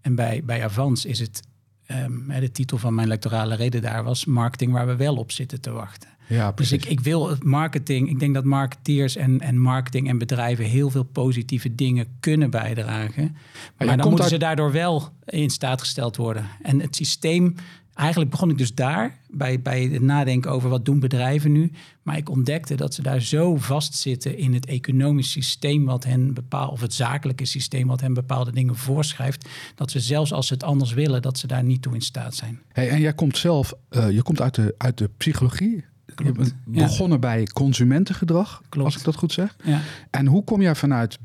En 0.00 0.14
bij, 0.14 0.42
bij 0.44 0.64
Avans 0.64 1.04
is 1.04 1.18
het 1.18 1.42
Um, 1.90 2.40
de 2.40 2.50
titel 2.50 2.78
van 2.78 2.94
mijn 2.94 3.08
lectorale 3.08 3.54
reden 3.54 3.82
daar 3.82 4.04
was 4.04 4.24
marketing 4.24 4.72
waar 4.72 4.86
we 4.86 4.96
wel 4.96 5.16
op 5.16 5.32
zitten 5.32 5.60
te 5.60 5.70
wachten. 5.70 6.08
Ja, 6.28 6.52
dus 6.52 6.72
ik, 6.72 6.84
ik 6.84 7.00
wil 7.00 7.28
het 7.28 7.44
marketing, 7.44 8.08
ik 8.08 8.18
denk 8.18 8.34
dat 8.34 8.44
marketeers 8.44 9.16
en, 9.16 9.40
en 9.40 9.58
marketing 9.58 10.08
en 10.08 10.18
bedrijven 10.18 10.64
heel 10.64 10.90
veel 10.90 11.02
positieve 11.02 11.74
dingen 11.74 12.06
kunnen 12.20 12.50
bijdragen. 12.50 13.22
Maar, 13.22 13.86
maar 13.86 13.96
dan 13.96 14.06
moeten 14.06 14.24
uit... 14.24 14.32
ze 14.32 14.38
daardoor 14.38 14.72
wel 14.72 15.08
in 15.24 15.50
staat 15.50 15.80
gesteld 15.80 16.16
worden. 16.16 16.46
En 16.62 16.80
het 16.80 16.96
systeem 16.96 17.54
eigenlijk 17.94 18.30
begon 18.30 18.50
ik 18.50 18.58
dus 18.58 18.74
daar 18.74 19.18
bij, 19.30 19.60
bij 19.60 19.82
het 19.82 20.02
nadenken 20.02 20.50
over 20.50 20.70
wat 20.70 20.84
doen 20.84 21.00
bedrijven 21.00 21.52
nu. 21.52 21.72
Maar 22.02 22.16
ik 22.16 22.28
ontdekte 22.28 22.74
dat 22.74 22.94
ze 22.94 23.02
daar 23.02 23.20
zo 23.20 23.56
vastzitten 23.56 24.38
in 24.38 24.54
het 24.54 24.66
economisch 24.66 25.30
systeem 25.30 25.84
wat 25.84 26.04
hen 26.04 26.34
bepaalt, 26.34 26.72
of 26.72 26.80
het 26.80 26.94
zakelijke 26.94 27.44
systeem 27.44 27.86
wat 27.86 28.00
hen 28.00 28.14
bepaalde 28.14 28.52
dingen 28.52 28.76
voorschrijft, 28.76 29.48
dat 29.74 29.90
ze 29.90 30.00
zelfs 30.00 30.32
als 30.32 30.46
ze 30.46 30.54
het 30.54 30.62
anders 30.62 30.92
willen, 30.92 31.22
dat 31.22 31.38
ze 31.38 31.46
daar 31.46 31.64
niet 31.64 31.82
toe 31.82 31.94
in 31.94 32.00
staat 32.00 32.34
zijn. 32.34 32.60
Hey, 32.72 32.88
en 32.88 33.00
jij 33.00 33.14
komt 33.14 33.38
zelf, 33.38 33.74
uh, 33.90 34.10
je 34.10 34.22
komt 34.22 34.40
uit 34.40 34.54
de, 34.54 34.74
uit 34.78 34.98
de 34.98 35.10
psychologie. 35.16 35.84
Klopt. 36.14 36.54
Begonnen 36.64 37.20
ja. 37.20 37.34
bij 37.34 37.44
consumentengedrag, 37.44 38.62
Klopt. 38.68 38.86
als 38.86 38.96
ik 38.96 39.04
dat 39.04 39.16
goed 39.16 39.32
zeg. 39.32 39.56
Ja. 39.64 39.80
En 40.10 40.26
hoe 40.26 40.44
kom 40.44 40.62
jij 40.62 40.74
vanuit 40.74 41.18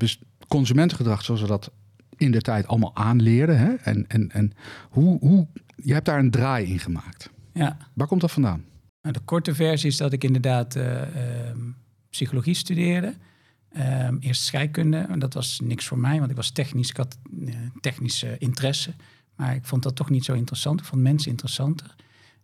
consumentengedrag, 0.48 1.24
zoals 1.24 1.42
we 1.42 1.48
dat 1.48 1.72
in 2.18 2.32
de 2.32 2.42
tijd 2.42 2.68
allemaal 2.68 2.96
aanleerden? 2.96 3.60
Hè? 3.60 3.74
En, 3.74 4.06
en, 4.08 4.32
en 4.32 4.54
hoe, 4.90 5.20
hoe 5.20 5.48
je 5.84 5.94
hebt 5.94 6.06
daar 6.06 6.20
een 6.20 6.32
draai 6.32 6.66
in 6.66 6.80
gemaakt. 6.80 7.30
Ja. 7.54 7.78
Waar 7.94 8.08
komt 8.08 8.22
dat 8.22 8.32
vandaan? 8.32 8.66
Nou, 9.02 9.14
de 9.14 9.26
korte 9.26 9.56
versie 9.56 9.90
is 9.90 9.98
dat 9.98 10.14
ik 10.14 10.24
inderdaad 10.24 10.76
uh, 10.76 10.84
uh, 10.84 11.02
psychologie 12.10 12.54
studeerde. 12.54 13.16
Uh, 13.72 14.08
eerst 14.20 14.44
scheikunde, 14.44 14.98
en 14.98 15.20
dat 15.20 15.34
was 15.34 15.60
niks 15.60 15.88
voor 15.88 15.98
mij, 15.98 16.20
want 16.20 16.30
ik 16.30 16.36
was 16.36 16.50
technisch, 16.50 16.90
ik 16.90 16.98
had 16.98 17.18
uh, 17.40 17.56
technische 17.80 18.38
interesse. 18.38 18.94
Maar 19.36 19.56
ik 19.56 19.66
vond 19.66 19.84
dat 19.84 19.96
toch 19.96 20.10
niet 20.10 20.26
zo 20.26 20.34
interessant. 20.34 20.80
Ik 20.80 20.86
vond 20.86 21.02
mensen 21.02 21.32
interessanter. 21.32 21.96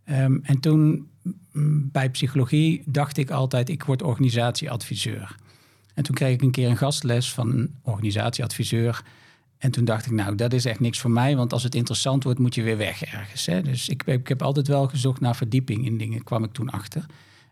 Um, 0.05 0.39
en 0.43 0.59
toen 0.59 1.09
mm, 1.51 1.89
bij 1.91 2.09
psychologie 2.09 2.83
dacht 2.85 3.17
ik 3.17 3.29
altijd, 3.29 3.69
ik 3.69 3.83
word 3.83 4.01
organisatieadviseur. 4.01 5.35
En 5.93 6.03
toen 6.03 6.15
kreeg 6.15 6.33
ik 6.33 6.41
een 6.41 6.51
keer 6.51 6.69
een 6.69 6.77
gastles 6.77 7.33
van 7.33 7.51
een 7.51 7.75
organisatieadviseur. 7.81 9.03
En 9.63 9.71
toen 9.71 9.85
dacht 9.85 10.05
ik, 10.05 10.11
nou, 10.11 10.35
dat 10.35 10.53
is 10.53 10.65
echt 10.65 10.79
niks 10.79 10.99
voor 10.99 11.11
mij, 11.11 11.35
want 11.35 11.53
als 11.53 11.63
het 11.63 11.75
interessant 11.75 12.23
wordt, 12.23 12.39
moet 12.39 12.55
je 12.55 12.63
weer 12.63 12.77
weg 12.77 13.03
ergens. 13.03 13.45
Hè? 13.45 13.61
Dus 13.61 13.89
ik, 13.89 14.03
ik 14.03 14.27
heb 14.27 14.41
altijd 14.41 14.67
wel 14.67 14.87
gezocht 14.87 15.19
naar 15.19 15.35
verdieping 15.35 15.85
in 15.85 15.97
dingen, 15.97 16.23
kwam 16.23 16.43
ik 16.43 16.51
toen 16.51 16.69
achter. 16.69 17.05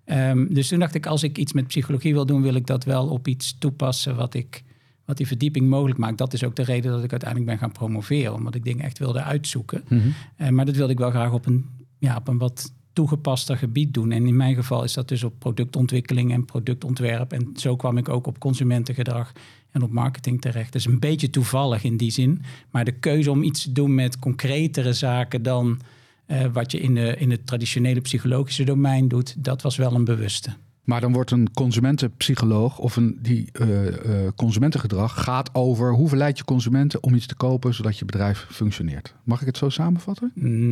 Um, 0.05 0.53
dus 0.53 0.67
toen 0.67 0.79
dacht 0.79 0.95
ik, 0.95 1.05
als 1.05 1.23
ik 1.23 1.37
iets 1.37 1.53
met 1.53 1.67
psychologie 1.67 2.13
wil 2.13 2.25
doen, 2.25 2.41
wil 2.41 2.55
ik 2.55 2.67
dat 2.67 2.83
wel 2.83 3.07
op 3.07 3.27
iets 3.27 3.55
toepassen 3.59 4.15
wat 4.15 4.33
ik, 4.33 4.63
wat 5.05 5.17
die 5.17 5.27
verdieping 5.27 5.69
mogelijk 5.69 5.99
maakt. 5.99 6.17
Dat 6.17 6.33
is 6.33 6.43
ook 6.43 6.55
de 6.55 6.63
reden 6.63 6.91
dat 6.91 7.03
ik 7.03 7.11
uiteindelijk 7.11 7.49
ben 7.49 7.59
gaan 7.59 7.71
promoveren. 7.71 8.33
Omdat 8.33 8.55
ik 8.55 8.63
dingen 8.63 8.85
echt 8.85 8.99
wilde 8.99 9.21
uitzoeken. 9.21 9.83
Mhm. 9.87 10.01
Eh, 10.35 10.49
maar 10.49 10.65
dat 10.65 10.75
wilde 10.75 10.91
ik 10.91 10.99
wel 10.99 11.09
graag 11.09 11.31
op 11.31 11.45
een, 11.45 11.65
ja, 11.99 12.15
op 12.15 12.27
een 12.27 12.37
wat 12.37 12.73
toegepaster 12.93 13.57
gebied 13.57 13.93
doen. 13.93 14.11
En 14.11 14.25
in 14.25 14.35
mijn 14.35 14.55
geval 14.55 14.83
is 14.83 14.93
dat 14.93 15.07
dus 15.07 15.23
op 15.23 15.33
productontwikkeling 15.39 16.31
en 16.31 16.45
productontwerp. 16.45 17.33
En 17.33 17.51
zo 17.55 17.75
kwam 17.75 17.97
ik 17.97 18.09
ook 18.09 18.27
op 18.27 18.39
consumentengedrag 18.39 19.31
en 19.71 19.81
op 19.81 19.91
marketing 19.91 20.41
terecht. 20.41 20.73
Dus 20.73 20.85
een 20.85 20.99
beetje 20.99 21.29
toevallig 21.29 21.83
in 21.83 21.97
die 21.97 22.11
zin. 22.11 22.41
Maar 22.71 22.85
de 22.85 22.91
keuze 22.91 23.31
om 23.31 23.43
iets 23.43 23.63
te 23.63 23.71
doen 23.71 23.95
met 23.95 24.19
concretere 24.19 24.93
zaken 24.93 25.43
dan 25.43 25.79
eh, 26.25 26.45
wat 26.53 26.71
je 26.71 26.79
in, 26.79 26.95
de, 26.95 27.15
in 27.17 27.31
het 27.31 27.47
traditionele 27.47 28.01
psychologische 28.01 28.63
domein 28.63 29.07
doet, 29.07 29.43
dat 29.43 29.61
was 29.61 29.75
wel 29.75 29.93
een 29.93 30.05
bewuste. 30.05 30.53
Maar 30.83 31.01
dan 31.01 31.13
wordt 31.13 31.31
een 31.31 31.53
consumentenpsycholoog 31.53 32.77
of 32.77 32.95
een 32.95 33.19
die 33.21 33.49
eh, 33.51 33.87
eh, 33.87 34.31
consumentengedrag 34.35 35.23
gaat 35.23 35.49
over 35.55 35.93
hoe 35.93 36.07
verleid 36.07 36.37
je 36.37 36.43
consumenten 36.43 37.03
om 37.03 37.13
iets 37.13 37.25
te 37.25 37.35
kopen 37.35 37.73
zodat 37.73 37.97
je 37.97 38.05
bedrijf 38.05 38.45
functioneert. 38.49 39.15
Mag 39.23 39.39
ik 39.39 39.45
het 39.45 39.57
zo 39.57 39.69
samenvatten? 39.69 40.31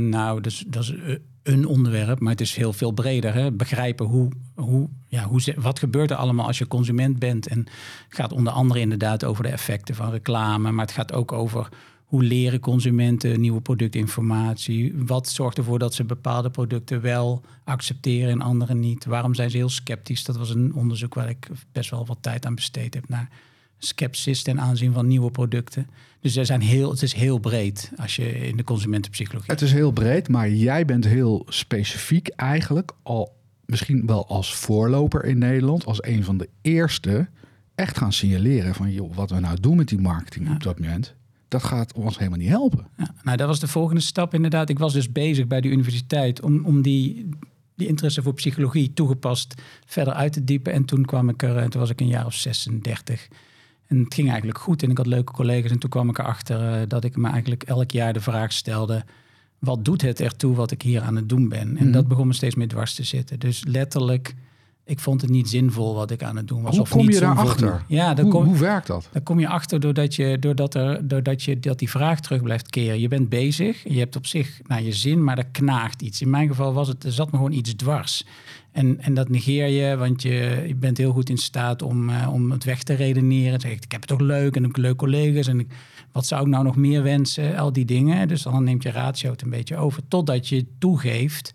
Nou, 0.10 0.42
dat 0.42 0.84
is, 0.84 0.96
eh, 0.96 1.16
een 1.44 1.66
onderwerp, 1.66 2.20
maar 2.20 2.32
het 2.32 2.42
is 2.42 2.56
heel 2.56 2.74
veel 2.74 2.92
breder. 2.92 3.34
Hè? 3.34 3.52
Begrijpen 3.52 4.06
hoe, 4.06 4.32
hoe, 4.56 4.90
ja, 5.08 5.24
hoe, 5.24 5.54
wat 5.56 5.80
gebeurt 5.80 6.12
er 6.12 6.18
allemaal 6.18 6.48
als 6.48 6.58
je 6.58 6.68
consument 6.68 7.20
bent. 7.20 7.48
En 7.48 7.58
het 7.58 8.16
gaat 8.16 8.32
onder 8.32 8.54
andere 8.54 8.80
inderdaad 8.80 9.24
over 9.24 9.44
de 9.44 9.50
effecten 9.50 9.96
van 9.96 10.12
reclame, 10.12 10.72
maar 10.72 10.86
het 10.86 10.94
gaat 10.94 11.14
ook 11.14 11.32
over 11.32 11.70
hoe 12.10 12.24
leren 12.24 12.60
consumenten 12.60 13.40
nieuwe 13.40 13.62
productinformatie. 13.62 14.94
Wat 14.96 15.30
zorgt 15.30 15.58
ervoor 15.58 15.80
dat 15.80 15.94
ze 15.94 16.04
bepaalde 16.04 16.50
producten 16.50 17.02
wel 17.02 17.42
accepteren 17.64 18.30
en 18.30 18.42
andere 18.42 18.74
niet? 18.74 19.06
Waarom 19.06 19.34
zijn 19.34 19.50
ze 19.50 19.58
heel 19.58 19.70
sceptisch? 19.70 20.24
Dat 20.24 20.38
was 20.38 20.50
een 20.50 20.74
onderzoek 20.74 21.14
waar 21.14 21.30
ik 21.30 21.48
best 21.72 21.90
wel 21.90 22.06
wat 22.06 22.18
tijd 22.22 22.46
aan 22.46 22.56
besteed 22.56 22.94
heb 22.94 23.10
naar 23.10 23.30
skepsis 23.78 24.44
ten 24.44 24.60
aanzien 24.60 24.94
van 24.94 25.08
nieuwe 25.08 25.32
producten. 25.32 25.88
Dus 26.20 26.36
er 26.36 26.46
zijn 26.46 26.62
heel, 26.62 26.90
het 26.90 27.02
is 27.02 27.14
heel 27.14 27.38
breed 27.38 27.92
als 27.98 28.16
je 28.16 28.48
in 28.48 28.58
de 28.58 28.64
consumentenpsychologie. 28.64 29.52
Het 29.52 29.62
is 29.62 29.72
heel 29.72 29.92
breed, 29.92 30.28
maar 30.28 30.50
jij 30.50 30.86
bent 30.86 31.06
heel 31.06 31.46
specifiek 31.50 32.28
eigenlijk 32.28 32.92
al 33.04 33.38
misschien 33.66 34.06
wel 34.06 34.28
als 34.28 34.56
voorloper 34.56 35.26
in 35.26 35.38
Nederland, 35.38 35.86
als 35.86 36.04
een 36.04 36.24
van 36.24 36.38
de 36.38 36.50
eerste 36.62 37.28
echt 37.76 37.98
gaan 37.98 38.14
signaleren 38.14 38.76
van 38.76 38.92
joh, 38.92 39.16
wat 39.16 39.30
we 39.30 39.40
nou 39.40 39.60
doen 39.60 39.78
met 39.78 39.88
die 39.88 40.00
marketing 40.00 40.54
op 40.54 40.64
dat 40.64 40.80
moment, 40.80 41.18
dat 41.50 41.64
gaat 41.64 41.94
ons 41.94 42.18
helemaal 42.18 42.40
niet 42.40 42.50
helpen. 42.50 42.88
Ja, 42.98 43.14
nou, 43.24 43.38
dat 43.38 43.48
was 43.48 43.60
de 43.60 43.68
volgende 43.68 44.02
stap 44.02 44.34
inderdaad. 44.34 44.70
Ik 44.70 44.80
was 44.80 44.94
dus 44.94 45.12
bezig 45.12 45.48
bij 45.48 45.62
de 45.62 45.68
universiteit 45.70 46.42
om, 46.42 46.66
om 46.66 46.82
die, 46.82 47.30
die 47.76 47.88
interesse 47.88 48.22
voor 48.22 48.34
psychologie 48.34 48.94
toegepast 48.94 49.62
verder 49.86 50.14
uit 50.14 50.34
te 50.34 50.44
diepen. 50.44 50.74
En 50.74 50.86
toen 50.86 51.06
kwam 51.06 51.30
ik 51.30 51.44
er, 51.44 51.58
en 51.58 51.70
toen 51.70 51.80
was 51.82 51.90
ik 51.90 52.02
een 52.02 52.08
jaar 52.08 52.26
of 52.26 52.34
36. 52.34 53.28
En 53.88 53.98
het 54.04 54.14
ging 54.14 54.28
eigenlijk 54.30 54.60
goed 54.60 54.84
en 54.84 54.90
ik 54.90 54.98
had 54.98 55.06
leuke 55.08 55.32
collega's. 55.34 55.72
En 55.72 55.80
toen 55.80 55.90
kwam 55.90 56.10
ik 56.10 56.18
erachter 56.20 56.74
eh, 56.74 56.82
dat 56.88 57.04
ik 57.04 57.16
me 57.16 57.30
eigenlijk 57.30 57.64
elk 57.64 57.92
jaar 57.92 58.14
de 58.14 58.22
vraag 58.22 58.52
stelde... 58.52 59.04
wat 59.60 59.86
doet 59.86 60.02
het 60.02 60.20
ertoe 60.20 60.56
wat 60.56 60.72
ik 60.72 60.82
hier 60.82 61.02
aan 61.02 61.16
het 61.16 61.30
doen 61.30 61.50
ben? 61.50 61.78
En 61.78 61.84
Mhm. 61.84 61.92
dat 61.92 62.08
begon 62.08 62.28
me 62.28 62.34
steeds 62.34 62.56
meer 62.56 62.68
dwars 62.68 62.94
te 62.96 63.04
zitten. 63.04 63.40
Dus 63.40 63.64
letterlijk, 63.68 64.36
ik 64.90 65.00
vond 65.00 65.22
het 65.22 65.30
niet 65.30 65.50
zinvol 65.50 65.96
wat 65.96 66.12
ik 66.12 66.24
aan 66.24 66.36
het 66.36 66.48
doen 66.48 66.62
was. 66.62 66.72
Hoe 66.72 66.82
of 66.82 66.90
kom 66.90 67.06
niet 67.06 67.14
je 67.14 67.20
daarachter? 67.20 67.84
Ja, 67.88 68.14
dan 68.14 68.24
Hoe, 68.26 68.34
kom, 68.34 68.46
hoe 68.46 68.58
werkt 68.58 68.88
dat? 68.88 69.10
daar 69.12 69.22
kom 69.22 69.40
je 69.40 69.48
achter 69.48 69.80
doordat, 69.80 70.16
je, 70.16 70.40
doordat, 70.40 70.76
er, 70.76 71.08
doordat 71.08 71.44
je 71.44 71.60
dat 71.60 71.80
die 71.80 71.90
vraag 71.90 72.20
terug 72.20 72.42
blijft 72.42 72.70
keren. 72.70 73.00
Je 73.00 73.08
bent 73.08 73.30
bezig, 73.30 73.84
je 73.84 74.00
hebt 74.00 74.16
op 74.16 74.26
zich 74.26 74.60
naar 74.68 74.82
je 74.82 74.92
zin, 74.92 75.24
maar 75.24 75.38
er 75.38 75.48
knaagt 75.52 76.02
iets. 76.02 76.22
In 76.22 76.30
mijn 76.30 76.48
geval 76.48 76.74
was 76.74 76.88
het, 76.88 77.04
er 77.04 77.12
zat 77.12 77.32
me 77.32 77.38
gewoon 77.38 77.52
iets 77.52 77.74
dwars. 77.76 78.26
En, 78.72 79.02
en 79.02 79.14
dat 79.14 79.30
negeer 79.30 79.68
je, 79.68 79.98
want 79.98 80.22
je, 80.22 80.64
je 80.68 80.76
bent 80.76 80.98
heel 80.98 81.12
goed 81.12 81.30
in 81.30 81.38
staat 81.38 81.82
om, 81.82 82.10
eh, 82.10 82.34
om 82.34 82.52
het 82.52 82.64
weg 82.64 82.84
te 82.84 82.94
redeneren. 82.94 83.60
Zeg 83.60 83.72
ik, 83.72 83.84
ik 83.84 83.92
heb 83.92 84.02
het 84.02 84.10
toch 84.10 84.20
leuk 84.28 84.56
en 84.56 84.62
ik 84.62 84.76
heb 84.76 84.78
leuke 84.78 84.98
collega's 84.98 85.48
en 85.48 85.60
ik, 85.60 85.68
wat 86.12 86.26
zou 86.26 86.42
ik 86.42 86.48
nou 86.48 86.64
nog 86.64 86.76
meer 86.76 87.04
wensen? 87.04 87.58
Al 87.58 87.74
die 87.74 87.86
dingen. 87.86 88.28
Dus 88.28 88.42
dan 88.42 88.64
neemt 88.64 88.84
je 88.84 88.92
ratio 88.92 89.32
het 89.32 89.42
een 89.42 89.50
beetje 89.50 89.78
over, 89.78 90.02
totdat 90.08 90.48
je 90.48 90.66
toegeeft 90.80 91.54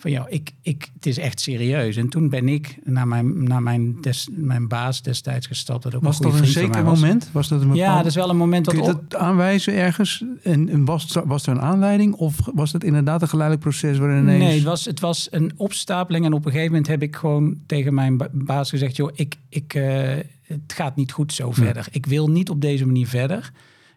van 0.00 0.10
ja, 0.10 0.26
ik, 0.28 0.50
ik, 0.62 0.88
het 0.94 1.06
is 1.06 1.18
echt 1.18 1.40
serieus. 1.40 1.96
En 1.96 2.08
toen 2.08 2.28
ben 2.28 2.48
ik 2.48 2.78
naar 2.84 3.08
mijn, 3.08 3.44
naar 3.44 3.62
mijn, 3.62 4.00
des, 4.00 4.28
mijn 4.32 4.68
baas 4.68 5.02
destijds 5.02 5.46
gestapt. 5.46 5.82
Dat 5.82 5.94
ook 5.94 6.02
Was 6.02 6.18
een 6.20 6.30
dat 6.30 6.40
een 6.40 6.46
zeker 6.46 6.84
was. 6.84 7.00
moment? 7.00 7.28
Was 7.32 7.48
dat 7.48 7.62
een 7.62 7.74
Ja, 7.74 7.96
dat 7.96 8.06
is 8.06 8.14
wel 8.14 8.30
een 8.30 8.36
moment 8.36 8.66
Kun 8.66 8.76
dat... 8.76 8.86
je 8.86 8.92
op- 8.92 9.10
dat 9.10 9.20
aanwijzen 9.20 9.74
ergens? 9.74 10.24
En, 10.42 10.68
en 10.68 10.84
was, 10.84 11.16
was 11.24 11.46
er 11.46 11.52
een 11.52 11.60
aanleiding? 11.60 12.14
Of 12.14 12.36
was 12.54 12.72
het 12.72 12.84
inderdaad 12.84 13.22
een 13.22 13.28
geleidelijk 13.28 13.68
proces 13.68 13.98
waarin 13.98 14.22
ineens... 14.22 14.42
Nee, 14.44 14.54
het 14.54 14.64
was, 14.64 14.84
het 14.84 15.00
was 15.00 15.28
een 15.30 15.52
opstapeling. 15.56 16.24
En 16.24 16.32
op 16.32 16.44
een 16.44 16.50
gegeven 16.52 16.70
moment 16.72 16.86
heb 16.90 17.02
ik 17.02 17.16
gewoon 17.16 17.56
tegen 17.66 17.94
mijn 17.94 18.16
ba- 18.16 18.28
baas 18.32 18.70
gezegd... 18.70 18.96
joh, 18.96 19.10
ik, 19.14 19.36
ik, 19.48 19.74
eh, 19.74 20.16
het 20.42 20.72
gaat 20.74 20.96
niet 20.96 21.12
goed 21.12 21.32
zo 21.32 21.52
verder. 21.52 21.86
Ik 21.90 22.06
wil 22.06 22.28
niet 22.30 22.50
op 22.50 22.60
deze 22.60 22.86
manier 22.86 23.06
verder. 23.06 23.50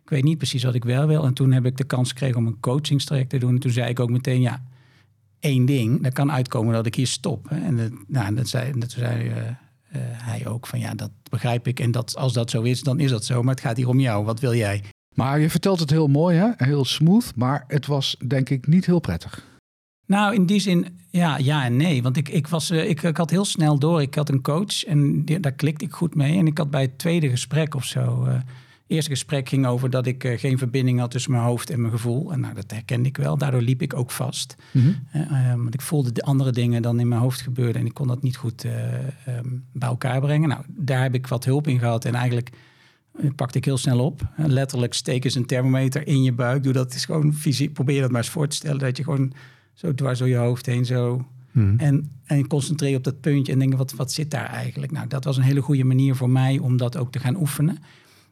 Ik 0.03 0.09
weet 0.09 0.23
niet 0.23 0.37
precies 0.37 0.63
wat 0.63 0.75
ik 0.75 0.83
wel 0.83 1.07
wil. 1.07 1.25
En 1.25 1.33
toen 1.33 1.51
heb 1.51 1.65
ik 1.65 1.77
de 1.77 1.83
kans 1.83 2.09
gekregen 2.09 2.37
om 2.37 2.47
een 2.47 2.59
coachingstraject 2.59 3.29
te 3.29 3.37
doen. 3.37 3.49
En 3.53 3.59
toen 3.59 3.71
zei 3.71 3.89
ik 3.89 3.99
ook 3.99 4.09
meteen, 4.09 4.41
ja, 4.41 4.61
één 5.41 5.65
ding. 5.65 6.05
Er 6.05 6.13
kan 6.13 6.31
uitkomen 6.31 6.73
dat 6.73 6.85
ik 6.85 6.95
hier 6.95 7.07
stop. 7.07 7.49
Hè. 7.49 7.59
En 7.61 7.77
dat, 7.77 7.91
nou, 8.07 8.35
dat 8.35 8.47
zei, 8.47 8.79
dat 8.79 8.91
zei 8.91 9.29
eh, 9.29 9.47
eh, 9.47 9.55
hij 10.01 10.47
ook 10.47 10.67
van, 10.67 10.79
ja, 10.79 10.93
dat 10.93 11.11
begrijp 11.29 11.67
ik. 11.67 11.79
En 11.79 11.91
dat, 11.91 12.17
als 12.17 12.33
dat 12.33 12.49
zo 12.49 12.61
is, 12.61 12.81
dan 12.83 12.99
is 12.99 13.09
dat 13.09 13.25
zo. 13.25 13.43
Maar 13.43 13.53
het 13.53 13.63
gaat 13.63 13.77
hier 13.77 13.87
om 13.87 13.99
jou. 13.99 14.25
Wat 14.25 14.39
wil 14.39 14.55
jij? 14.55 14.83
Maar 15.15 15.39
je 15.39 15.49
vertelt 15.49 15.79
het 15.79 15.89
heel 15.89 16.07
mooi, 16.07 16.37
hè? 16.37 16.49
heel 16.57 16.85
smooth, 16.85 17.31
maar 17.35 17.63
het 17.67 17.85
was 17.85 18.15
denk 18.27 18.49
ik 18.49 18.67
niet 18.67 18.85
heel 18.85 18.99
prettig. 18.99 19.49
Nou, 20.05 20.35
in 20.35 20.45
die 20.45 20.59
zin, 20.59 20.99
ja, 21.09 21.37
ja 21.37 21.65
en 21.65 21.77
nee. 21.77 22.03
Want 22.03 22.17
ik, 22.17 22.29
ik, 22.29 22.47
was, 22.47 22.69
eh, 22.69 22.89
ik, 22.89 23.01
ik 23.01 23.17
had 23.17 23.29
heel 23.29 23.45
snel 23.45 23.79
door. 23.79 24.01
Ik 24.01 24.15
had 24.15 24.29
een 24.29 24.41
coach 24.41 24.83
en 24.83 25.25
die- 25.25 25.39
daar 25.39 25.51
klikte 25.51 25.85
ik 25.85 25.91
goed 25.93 26.15
mee. 26.15 26.37
En 26.37 26.47
ik 26.47 26.57
had 26.57 26.71
bij 26.71 26.81
het 26.81 26.97
tweede 26.97 27.29
gesprek 27.29 27.75
of 27.75 27.85
zo... 27.85 28.27
eerste 28.91 29.09
gesprek 29.09 29.49
ging 29.49 29.65
over 29.65 29.89
dat 29.89 30.05
ik 30.05 30.23
eh, 30.23 30.39
geen 30.39 30.57
verbinding 30.57 30.99
had 30.99 31.11
tussen 31.11 31.31
mijn 31.31 31.43
hoofd 31.43 31.69
en 31.69 31.81
mijn 31.81 31.93
gevoel. 31.93 32.31
En 32.31 32.39
nou, 32.39 32.53
dat 32.53 32.71
herkende 32.71 33.09
ik 33.09 33.17
wel. 33.17 33.37
Daardoor 33.37 33.61
liep 33.61 33.81
ik 33.81 33.93
ook 33.93 34.11
vast. 34.11 34.55
Eh, 35.11 35.21
eh, 35.21 35.55
want 35.55 35.73
ik 35.73 35.81
voelde 35.81 36.11
de 36.11 36.21
andere 36.21 36.51
dingen 36.51 36.81
dan 36.81 36.99
in 36.99 37.07
mijn 37.07 37.21
hoofd 37.21 37.41
gebeurden. 37.41 37.81
En 37.81 37.87
ik 37.87 37.93
kon 37.93 38.07
dat 38.07 38.21
niet 38.21 38.35
goed 38.35 38.63
eh, 38.63 38.93
ehm, 39.25 39.47
bij 39.73 39.89
elkaar 39.89 40.21
brengen. 40.21 40.49
Nou, 40.49 40.63
daar 40.67 41.01
heb 41.01 41.13
ik 41.13 41.27
wat 41.27 41.45
hulp 41.45 41.67
in 41.67 41.79
gehad. 41.79 42.05
En 42.05 42.15
eigenlijk 42.15 42.49
pakte 43.35 43.57
ik 43.57 43.65
heel 43.65 43.77
snel 43.77 43.99
op. 43.99 44.21
Letterlijk 44.35 44.93
steken 44.93 45.31
ze 45.31 45.37
een 45.37 45.45
thermometer 45.45 46.07
in 46.07 46.23
je 46.23 46.33
buik. 46.33 46.63
Doe 46.63 46.73
dat 46.73 46.93
is 46.93 47.05
gewoon 47.05 47.33
fysiek. 47.33 47.73
Probeer 47.73 48.01
dat 48.01 48.11
maar 48.11 48.21
eens 48.21 48.29
voor 48.29 48.47
te 48.47 48.55
stellen. 48.55 48.79
Dat 48.79 48.97
je 48.97 49.03
gewoon 49.03 49.33
zo 49.73 49.93
dwars 49.93 50.19
door 50.19 50.27
je 50.27 50.35
hoofd 50.35 50.65
heen 50.65 50.85
zo... 50.85 51.25
Mhm. 51.51 51.79
En, 51.79 52.11
en 52.25 52.47
concentreer 52.47 52.89
je 52.89 52.97
op 52.97 53.03
dat 53.03 53.21
puntje 53.21 53.53
en 53.53 53.59
denk, 53.59 53.75
wat, 53.75 53.93
wat 53.93 54.11
zit 54.11 54.31
daar 54.31 54.45
eigenlijk? 54.45 54.91
Nou, 54.91 55.07
dat 55.07 55.23
was 55.23 55.37
een 55.37 55.43
hele 55.43 55.61
goede 55.61 55.83
manier 55.83 56.15
voor 56.15 56.29
mij 56.29 56.59
om 56.59 56.77
dat 56.77 56.97
ook 56.97 57.11
te 57.11 57.19
gaan 57.19 57.35
oefenen. 57.35 57.77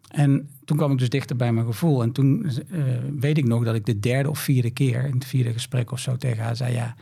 En 0.10 0.50
toen 0.66 0.78
kwam 0.78 0.92
ik 0.92 0.98
dus 0.98 1.10
dichter 1.10 1.36
bij 1.36 1.54
mijn 1.54 1.66
gevoel. 1.66 2.02
En 2.02 2.12
toen 2.12 2.46
eh, 2.46 2.82
weet 3.20 3.38
ik 3.38 3.48
nog 3.48 3.64
dat 3.64 3.76
ik 3.76 3.86
de 3.86 4.00
derde 4.00 4.30
of 4.30 4.40
vierde 4.40 4.72
keer, 4.72 5.06
in 5.06 5.14
het 5.14 5.26
vierde 5.26 5.54
gesprek 5.54 5.92
of 5.92 6.00
zo, 6.00 6.16
tegen 6.16 6.44
haar 6.44 6.56
zei: 6.56 6.74
Ja, 6.74 6.96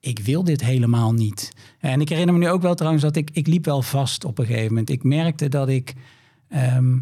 ik 0.00 0.18
wil 0.18 0.44
dit 0.44 0.64
helemaal 0.64 1.12
niet. 1.12 1.52
En 1.78 2.00
ik 2.00 2.08
herinner 2.08 2.34
me 2.34 2.40
nu 2.40 2.48
ook 2.48 2.62
wel 2.62 2.74
trouwens 2.74 3.02
dat 3.02 3.16
ik, 3.16 3.30
ik 3.32 3.46
liep 3.46 3.64
wel 3.64 3.82
vast 3.82 4.24
op 4.24 4.38
een 4.38 4.46
gegeven 4.46 4.68
moment. 4.68 4.90
Ik 4.90 5.02
merkte 5.02 5.48
dat 5.48 5.68
ik. 5.68 5.94
ehm, 6.48 6.96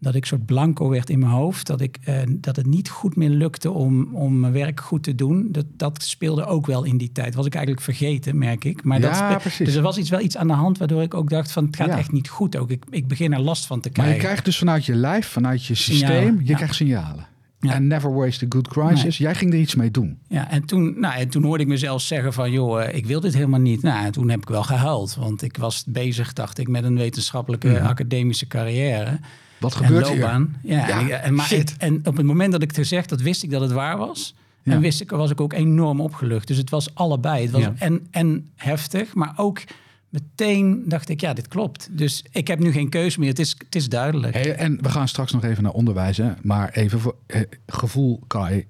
dat 0.00 0.14
ik 0.14 0.24
soort 0.24 0.46
blanco 0.46 0.88
werd 0.88 1.10
in 1.10 1.18
mijn 1.18 1.30
hoofd. 1.32 1.66
Dat, 1.66 1.80
ik, 1.80 1.98
eh, 2.02 2.14
dat 2.28 2.56
het 2.56 2.66
niet 2.66 2.88
goed 2.88 3.16
meer 3.16 3.28
lukte 3.30 3.70
om, 3.70 4.14
om 4.14 4.40
mijn 4.40 4.52
werk 4.52 4.80
goed 4.80 5.02
te 5.02 5.14
doen. 5.14 5.48
Dat, 5.50 5.64
dat 5.76 6.02
speelde 6.02 6.44
ook 6.44 6.66
wel 6.66 6.84
in 6.84 6.96
die 6.96 7.12
tijd. 7.12 7.34
Was 7.34 7.46
ik 7.46 7.54
eigenlijk 7.54 7.84
vergeten, 7.84 8.38
merk 8.38 8.64
ik. 8.64 8.84
Maar 8.84 9.00
dat 9.00 9.10
Ja, 9.16 9.30
spe- 9.30 9.40
precies. 9.40 9.66
Dus 9.66 9.74
er 9.74 9.82
was 9.82 9.98
iets, 9.98 10.10
wel 10.10 10.20
iets 10.20 10.36
aan 10.36 10.46
de 10.46 10.52
hand 10.52 10.78
waardoor 10.78 11.02
ik 11.02 11.14
ook 11.14 11.30
dacht 11.30 11.52
van 11.52 11.64
het 11.64 11.76
gaat 11.76 11.88
Ja. 11.88 11.98
echt 11.98 12.12
niet 12.12 12.28
goed. 12.28 12.56
Ook. 12.56 12.70
Ik, 12.70 12.84
ik 12.90 13.06
begin 13.08 13.32
er 13.32 13.40
last 13.40 13.66
van 13.66 13.80
te 13.80 13.88
Maar 13.88 13.92
krijgen. 13.96 14.14
je 14.16 14.22
krijgt 14.22 14.44
dus 14.44 14.58
vanuit 14.58 14.86
je 14.86 14.94
lijf, 14.94 15.26
vanuit 15.26 15.64
je 15.64 15.74
systeem, 15.74 15.96
Signalen, 16.08 16.38
je 16.42 16.48
ja. 16.48 16.56
krijgt 16.56 16.74
signalen. 16.74 17.26
Ja. 17.60 17.72
En 17.74 17.86
never 17.86 18.14
waste 18.14 18.44
a 18.44 18.48
good 18.48 18.68
crisis. 18.68 19.18
Jij 19.18 19.34
ging 19.34 19.52
er 19.52 19.58
iets 19.58 19.74
mee 19.74 19.90
doen. 19.90 20.18
Ja, 20.28 20.50
en 20.50 20.64
toen, 20.64 20.94
nou, 21.00 21.14
en 21.14 21.28
toen 21.28 21.42
hoorde 21.44 21.62
ik 21.62 21.68
mezelf 21.68 22.02
zeggen 22.02 22.32
van, 22.32 22.50
joh, 22.50 22.82
eh, 22.82 22.96
ik 22.96 23.06
wil 23.06 23.20
dit 23.20 23.34
helemaal 23.34 23.60
niet. 23.60 23.82
Nou, 23.82 24.04
en 24.04 24.12
toen 24.12 24.28
heb 24.28 24.40
ik 24.40 24.48
wel 24.48 24.62
gehuild, 24.62 25.14
want 25.14 25.42
ik 25.42 25.56
was 25.56 25.84
bezig, 25.86 26.32
dacht 26.32 26.58
ik, 26.58 26.68
met 26.68 26.84
een 26.84 26.96
wetenschappelijke 26.96 27.80
academische 27.80 28.46
carrière. 28.46 29.18
Wat 29.58 29.74
gebeurt 29.74 30.08
hier? 30.08 30.18
Ja, 30.62 30.86
Ja, 30.86 31.08
en, 31.08 31.34
maar 31.34 31.46
shit. 31.46 31.76
en 31.78 32.00
op 32.04 32.16
het 32.16 32.26
moment 32.26 32.52
dat 32.52 32.62
ik 32.62 32.68
het 32.68 32.78
gezegd 32.78 33.10
had, 33.10 33.20
wist 33.20 33.42
ik 33.42 33.50
dat 33.50 33.60
het 33.60 33.72
waar 33.72 33.98
was. 33.98 34.34
Ja. 34.62 34.72
En 34.72 34.80
wist 34.80 35.00
ik, 35.00 35.10
was 35.10 35.30
ik 35.30 35.40
ook 35.40 35.52
enorm 35.52 36.00
opgelucht. 36.00 36.46
Dus 36.46 36.56
het 36.56 36.70
was 36.70 36.94
allebei. 36.94 37.42
Het 37.42 37.50
was 37.50 37.68
en, 37.78 38.06
en 38.10 38.48
heftig, 38.56 39.14
maar 39.14 39.32
ook 39.36 39.60
meteen 40.08 40.82
dacht 40.86 41.08
ik, 41.08 41.20
ja, 41.20 41.32
dit 41.32 41.48
klopt. 41.48 41.88
Dus 41.98 42.24
ik 42.30 42.46
heb 42.48 42.58
nu 42.58 42.72
geen 42.72 42.88
keuze 42.88 43.18
meer. 43.20 43.28
Het 43.28 43.38
is, 43.38 43.54
het 43.58 43.74
is 43.74 43.88
duidelijk. 43.88 44.34
Hey, 44.34 44.54
en 44.54 44.82
we 44.82 44.88
gaan 44.88 45.08
straks 45.08 45.32
nog 45.32 45.44
even 45.44 45.62
naar 45.62 45.72
onderwijs. 45.72 46.16
Hè? 46.16 46.32
Maar 46.42 46.70
even 46.70 47.00
voor 47.00 47.16
eh, 47.26 47.40
gevoel, 47.66 48.20
Kai, 48.26 48.66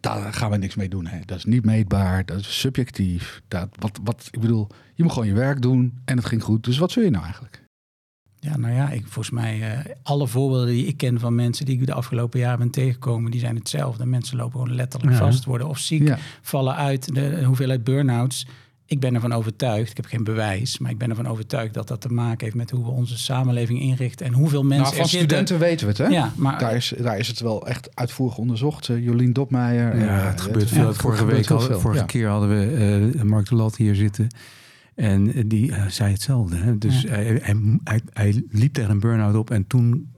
daar 0.00 0.32
gaan 0.32 0.50
we 0.50 0.56
niks 0.56 0.74
mee 0.74 0.88
doen. 0.88 1.06
Hè? 1.06 1.18
Dat 1.24 1.36
is 1.38 1.44
niet 1.44 1.64
meetbaar, 1.64 2.24
dat 2.26 2.38
is 2.40 2.58
subjectief. 2.60 3.42
Dat, 3.48 3.68
wat, 3.78 4.00
wat, 4.04 4.28
ik 4.30 4.40
bedoel, 4.40 4.66
je 4.94 5.02
moet 5.02 5.12
gewoon 5.12 5.28
je 5.28 5.34
werk 5.34 5.62
doen 5.62 5.98
en 6.04 6.16
het 6.16 6.26
ging 6.26 6.42
goed. 6.42 6.64
Dus 6.64 6.78
wat 6.78 6.90
zul 6.90 7.02
je 7.02 7.10
nou 7.10 7.24
eigenlijk? 7.24 7.58
Ja, 8.42 8.56
nou 8.56 8.74
ja, 8.74 8.90
ik, 8.90 9.02
volgens 9.02 9.30
mij, 9.30 9.72
eh, 9.72 9.92
alle 10.02 10.26
voorbeelden 10.26 10.66
die 10.68 10.86
ik 10.86 10.96
ken 10.96 11.20
van 11.20 11.34
mensen 11.34 11.66
die 11.66 11.80
ik 11.80 11.86
de 11.86 11.94
afgelopen 11.94 12.40
jaren 12.40 12.58
ben 12.58 12.70
tegengekomen, 12.70 13.30
die 13.30 13.40
zijn 13.40 13.56
hetzelfde. 13.56 14.06
Mensen 14.06 14.36
lopen 14.36 14.60
gewoon 14.60 14.74
letterlijk 14.74 15.12
Ja. 15.12 15.18
vast, 15.18 15.44
worden 15.44 15.68
of 15.68 15.78
ziek, 15.78 16.08
Ja. 16.08 16.18
vallen 16.42 16.74
uit. 16.76 17.14
De, 17.14 17.30
de 17.30 17.44
hoeveelheid 17.44 17.84
burn-outs 17.84 18.46
ik 18.90 19.00
ben 19.00 19.14
ervan 19.14 19.32
overtuigd, 19.32 19.90
ik 19.90 19.96
heb 19.96 20.06
geen 20.06 20.24
bewijs, 20.24 20.78
maar 20.78 20.90
ik 20.90 20.98
ben 20.98 21.10
ervan 21.10 21.26
overtuigd 21.28 21.74
dat 21.74 21.88
dat 21.88 22.00
te 22.00 22.08
maken 22.08 22.44
heeft 22.44 22.56
met 22.56 22.70
hoe 22.70 22.84
we 22.84 22.90
onze 22.90 23.18
samenleving 23.18 23.80
inrichten 23.80 24.26
en 24.26 24.32
hoeveel 24.32 24.62
mensen 24.62 24.82
Nou, 24.82 24.94
van 24.94 25.02
er 25.04 25.08
zitten. 25.10 25.28
studenten 25.28 25.58
weten 25.58 25.86
we 25.86 25.92
het, 25.92 25.98
hè? 26.02 26.06
Ja, 26.06 26.32
maar 26.36 26.58
Daar 26.58 26.76
is, 26.76 26.92
daar 27.00 27.18
is 27.18 27.28
het 27.28 27.40
wel 27.40 27.66
echt 27.66 27.90
uitvoerig 27.94 28.36
onderzocht. 28.38 28.88
Eh, 28.88 29.04
Jolien 29.04 29.32
Dopmeijer. 29.32 29.98
Ja, 29.98 30.20
eh, 30.20 30.26
het 30.30 30.40
gebeurt 30.40 30.68
ja, 30.68 30.74
veel. 30.74 30.94
vorige 30.94 31.18
gebeurt 31.20 31.48
week 31.48 31.60
veel, 31.60 31.80
vorige 31.80 32.00
ja. 32.00 32.06
keer 32.06 32.28
hadden 32.28 32.48
we 32.48 33.12
eh, 33.18 33.22
Mark 33.22 33.48
de 33.48 33.54
Lat 33.54 33.76
hier 33.76 33.94
zitten. 33.94 34.26
En 34.94 35.48
die 35.48 35.72
zei 35.88 36.12
hetzelfde. 36.12 36.56
Hè? 36.56 36.78
Dus 36.78 37.00
Ja. 37.02 37.08
hij, 37.08 37.24
hij, 37.42 37.56
hij, 37.84 38.00
hij 38.12 38.44
liep 38.50 38.72
tegen 38.74 38.90
een 38.90 39.00
burn-out 39.00 39.34
op. 39.34 39.50
En 39.50 39.66
toen, 39.66 40.10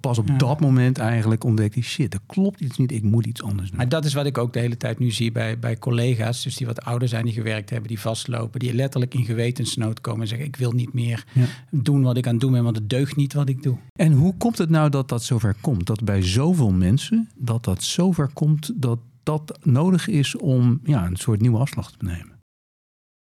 pas 0.00 0.18
op 0.18 0.28
Ja. 0.28 0.36
dat 0.36 0.60
moment 0.60 0.98
eigenlijk, 0.98 1.44
ontdekte 1.44 1.78
hij... 1.78 1.88
shit, 1.88 2.14
er 2.14 2.20
klopt 2.26 2.60
iets 2.60 2.78
niet. 2.78 2.92
Ik 2.92 3.02
moet 3.02 3.26
iets 3.26 3.42
anders 3.42 3.68
doen. 3.68 3.76
Maar 3.76 3.88
dat 3.88 4.04
is 4.04 4.14
wat 4.14 4.26
ik 4.26 4.38
ook 4.38 4.52
de 4.52 4.58
hele 4.58 4.76
tijd 4.76 4.98
nu 4.98 5.10
zie 5.10 5.32
bij, 5.32 5.58
bij 5.58 5.78
collega's, 5.78 6.42
dus 6.42 6.56
die 6.56 6.66
wat 6.66 6.82
ouder 6.82 7.08
zijn, 7.08 7.24
die 7.24 7.34
gewerkt 7.34 7.70
hebben, 7.70 7.88
die 7.88 8.00
vastlopen, 8.00 8.60
die 8.60 8.74
letterlijk 8.74 9.14
in 9.14 9.24
gewetensnood 9.24 10.00
komen 10.00 10.20
en 10.20 10.28
zeggen: 10.28 10.46
Ik 10.46 10.56
wil 10.56 10.72
niet 10.72 10.92
meer 10.92 11.24
Ja. 11.32 11.44
doen 11.70 12.02
wat 12.02 12.16
ik 12.16 12.26
aan 12.26 12.32
het 12.32 12.40
doen 12.40 12.52
ben, 12.52 12.64
want 12.64 12.76
het 12.76 12.90
deugt 12.90 13.16
niet 13.16 13.32
wat 13.32 13.48
ik 13.48 13.62
doe. 13.62 13.76
En 13.92 14.12
hoe 14.12 14.36
komt 14.36 14.58
het 14.58 14.70
nou 14.70 14.90
dat 14.90 15.08
dat 15.08 15.22
zover 15.22 15.54
komt? 15.60 15.86
Dat 15.86 16.04
bij 16.04 16.22
zoveel 16.22 16.70
mensen, 16.72 17.28
dat 17.36 17.64
dat 17.64 17.82
zover 17.82 18.28
komt... 18.32 18.72
dat 18.82 18.98
dat 19.22 19.58
nodig 19.62 20.08
is 20.08 20.36
om 20.36 20.80
ja, 20.84 21.06
een 21.06 21.16
soort 21.16 21.40
nieuwe 21.40 21.58
afslag 21.58 21.90
te 21.90 22.04
nemen. 22.04 22.40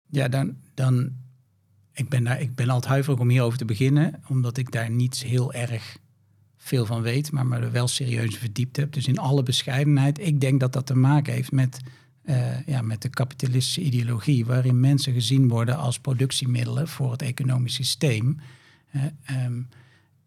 Ja, 0.08 0.28
dan. 0.28 0.56
dan 0.74 1.10
ik, 1.94 2.08
ben 2.08 2.24
daar, 2.24 2.40
ik 2.40 2.54
ben 2.54 2.68
altijd 2.68 2.92
huiverig 2.92 3.20
om 3.20 3.28
hierover 3.28 3.58
te 3.58 3.64
beginnen, 3.64 4.20
omdat 4.28 4.56
ik 4.56 4.72
daar 4.72 4.90
niet 4.90 5.22
heel 5.22 5.52
erg 5.52 5.96
veel 6.64 6.86
van 6.86 7.02
weet, 7.02 7.32
maar 7.32 7.46
me 7.46 7.56
er 7.56 7.72
wel 7.72 7.88
serieus 7.88 8.36
verdiept 8.36 8.76
heb. 8.76 8.92
Dus 8.92 9.06
in 9.06 9.18
alle 9.18 9.42
bescheidenheid, 9.42 10.18
ik 10.18 10.40
denk 10.40 10.60
dat 10.60 10.72
dat 10.72 10.86
te 10.86 10.96
maken 10.96 11.32
heeft 11.32 11.52
met, 11.52 11.80
eh, 12.22 12.66
ja, 12.66 12.82
met 12.82 13.02
de 13.02 13.08
kapitalistische 13.08 13.80
ideologie, 13.80 14.46
waarin 14.46 14.80
mensen 14.80 15.12
gezien 15.12 15.48
worden 15.48 15.76
als 15.76 15.98
productiemiddelen 15.98 16.88
voor 16.88 17.10
het 17.10 17.22
economisch 17.22 17.74
systeem. 17.74 18.40
Eh, 18.90 19.02
ehm, 19.24 19.62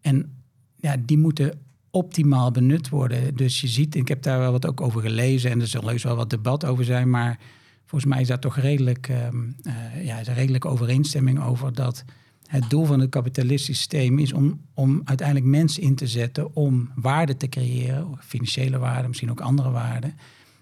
en 0.00 0.32
ja, 0.76 0.96
die 1.06 1.18
moeten 1.18 1.60
optimaal 1.90 2.50
benut 2.50 2.88
worden. 2.88 3.36
Dus 3.36 3.60
je 3.60 3.68
ziet, 3.68 3.94
ik 3.94 4.08
heb 4.08 4.22
daar 4.22 4.38
wel 4.38 4.52
wat 4.52 4.66
ook 4.66 4.80
over 4.80 5.00
gelezen 5.00 5.50
en 5.50 5.60
er 5.60 5.66
zal 5.66 5.88
heus 5.88 6.02
wel 6.02 6.16
wat 6.16 6.30
debat 6.30 6.64
over 6.64 6.84
zijn, 6.84 7.10
maar 7.10 7.38
volgens 7.84 8.10
mij 8.12 8.20
is 8.20 8.28
daar 8.28 8.40
toch 8.40 8.56
redelijk, 8.56 9.08
ehm, 9.08 9.36
eh, 9.62 10.04
ja, 10.04 10.18
is 10.18 10.28
redelijk 10.28 10.64
overeenstemming 10.64 11.42
over 11.42 11.74
dat 11.74 12.04
het 12.46 12.70
doel 12.70 12.84
van 12.84 13.00
het 13.00 13.10
kapitalistisch 13.10 13.76
systeem 13.76 14.18
is 14.18 14.32
om, 14.32 14.60
om 14.74 15.00
uiteindelijk 15.04 15.46
mensen 15.46 15.82
in 15.82 15.94
te 15.94 16.06
zetten 16.06 16.54
om 16.54 16.90
waarde 16.94 17.36
te 17.36 17.48
creëren, 17.48 18.18
financiële 18.20 18.78
waarde, 18.78 19.08
misschien 19.08 19.30
ook 19.30 19.40
andere 19.40 19.70
waarden. 19.70 20.14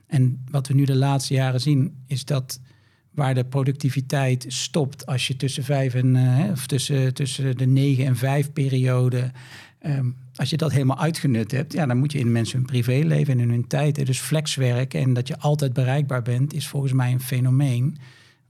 En 0.07 0.45
wat 0.51 0.69
we 0.69 0.75
nu 0.75 0.85
de 0.85 0.97
laatste 0.97 1.35
jaren 1.35 1.61
zien, 1.61 1.95
is 2.07 2.25
dat 2.25 2.61
waar 3.11 3.35
de 3.35 3.45
productiviteit 3.45 4.45
stopt 4.49 5.07
als 5.07 5.27
je 5.27 5.37
tussen 5.37 5.65
vijf 5.65 5.95
en 5.95 6.17
eh, 6.17 6.51
of 6.51 6.67
tussen, 6.67 7.15
tussen 7.15 7.57
de 7.57 7.67
negen 7.67 8.07
en 8.07 8.17
vijf 8.17 8.53
periode. 8.53 9.31
ehm, 9.79 10.11
als 10.35 10.51
je 10.51 10.57
dat 10.57 10.73
helemaal 10.73 10.99
uitgenut 10.99 11.51
hebt, 11.51 11.73
ja, 11.73 11.87
dan 11.87 11.99
moet 11.99 12.13
je 12.13 12.19
in 12.19 12.33
mensen 12.33 12.57
hun 12.57 12.67
privéleven 12.67 13.33
en 13.33 13.41
in 13.41 13.51
hun 13.51 13.67
tijd. 13.67 14.07
Dus 14.07 14.19
flexwerken 14.19 15.01
en 15.01 15.13
dat 15.13 15.29
je 15.29 15.39
altijd 15.39 15.73
bereikbaar 15.73 16.23
bent, 16.23 16.55
is 16.55 16.69
volgens 16.69 16.93
mij 16.93 17.13
een 17.13 17.21
fenomeen 17.21 17.97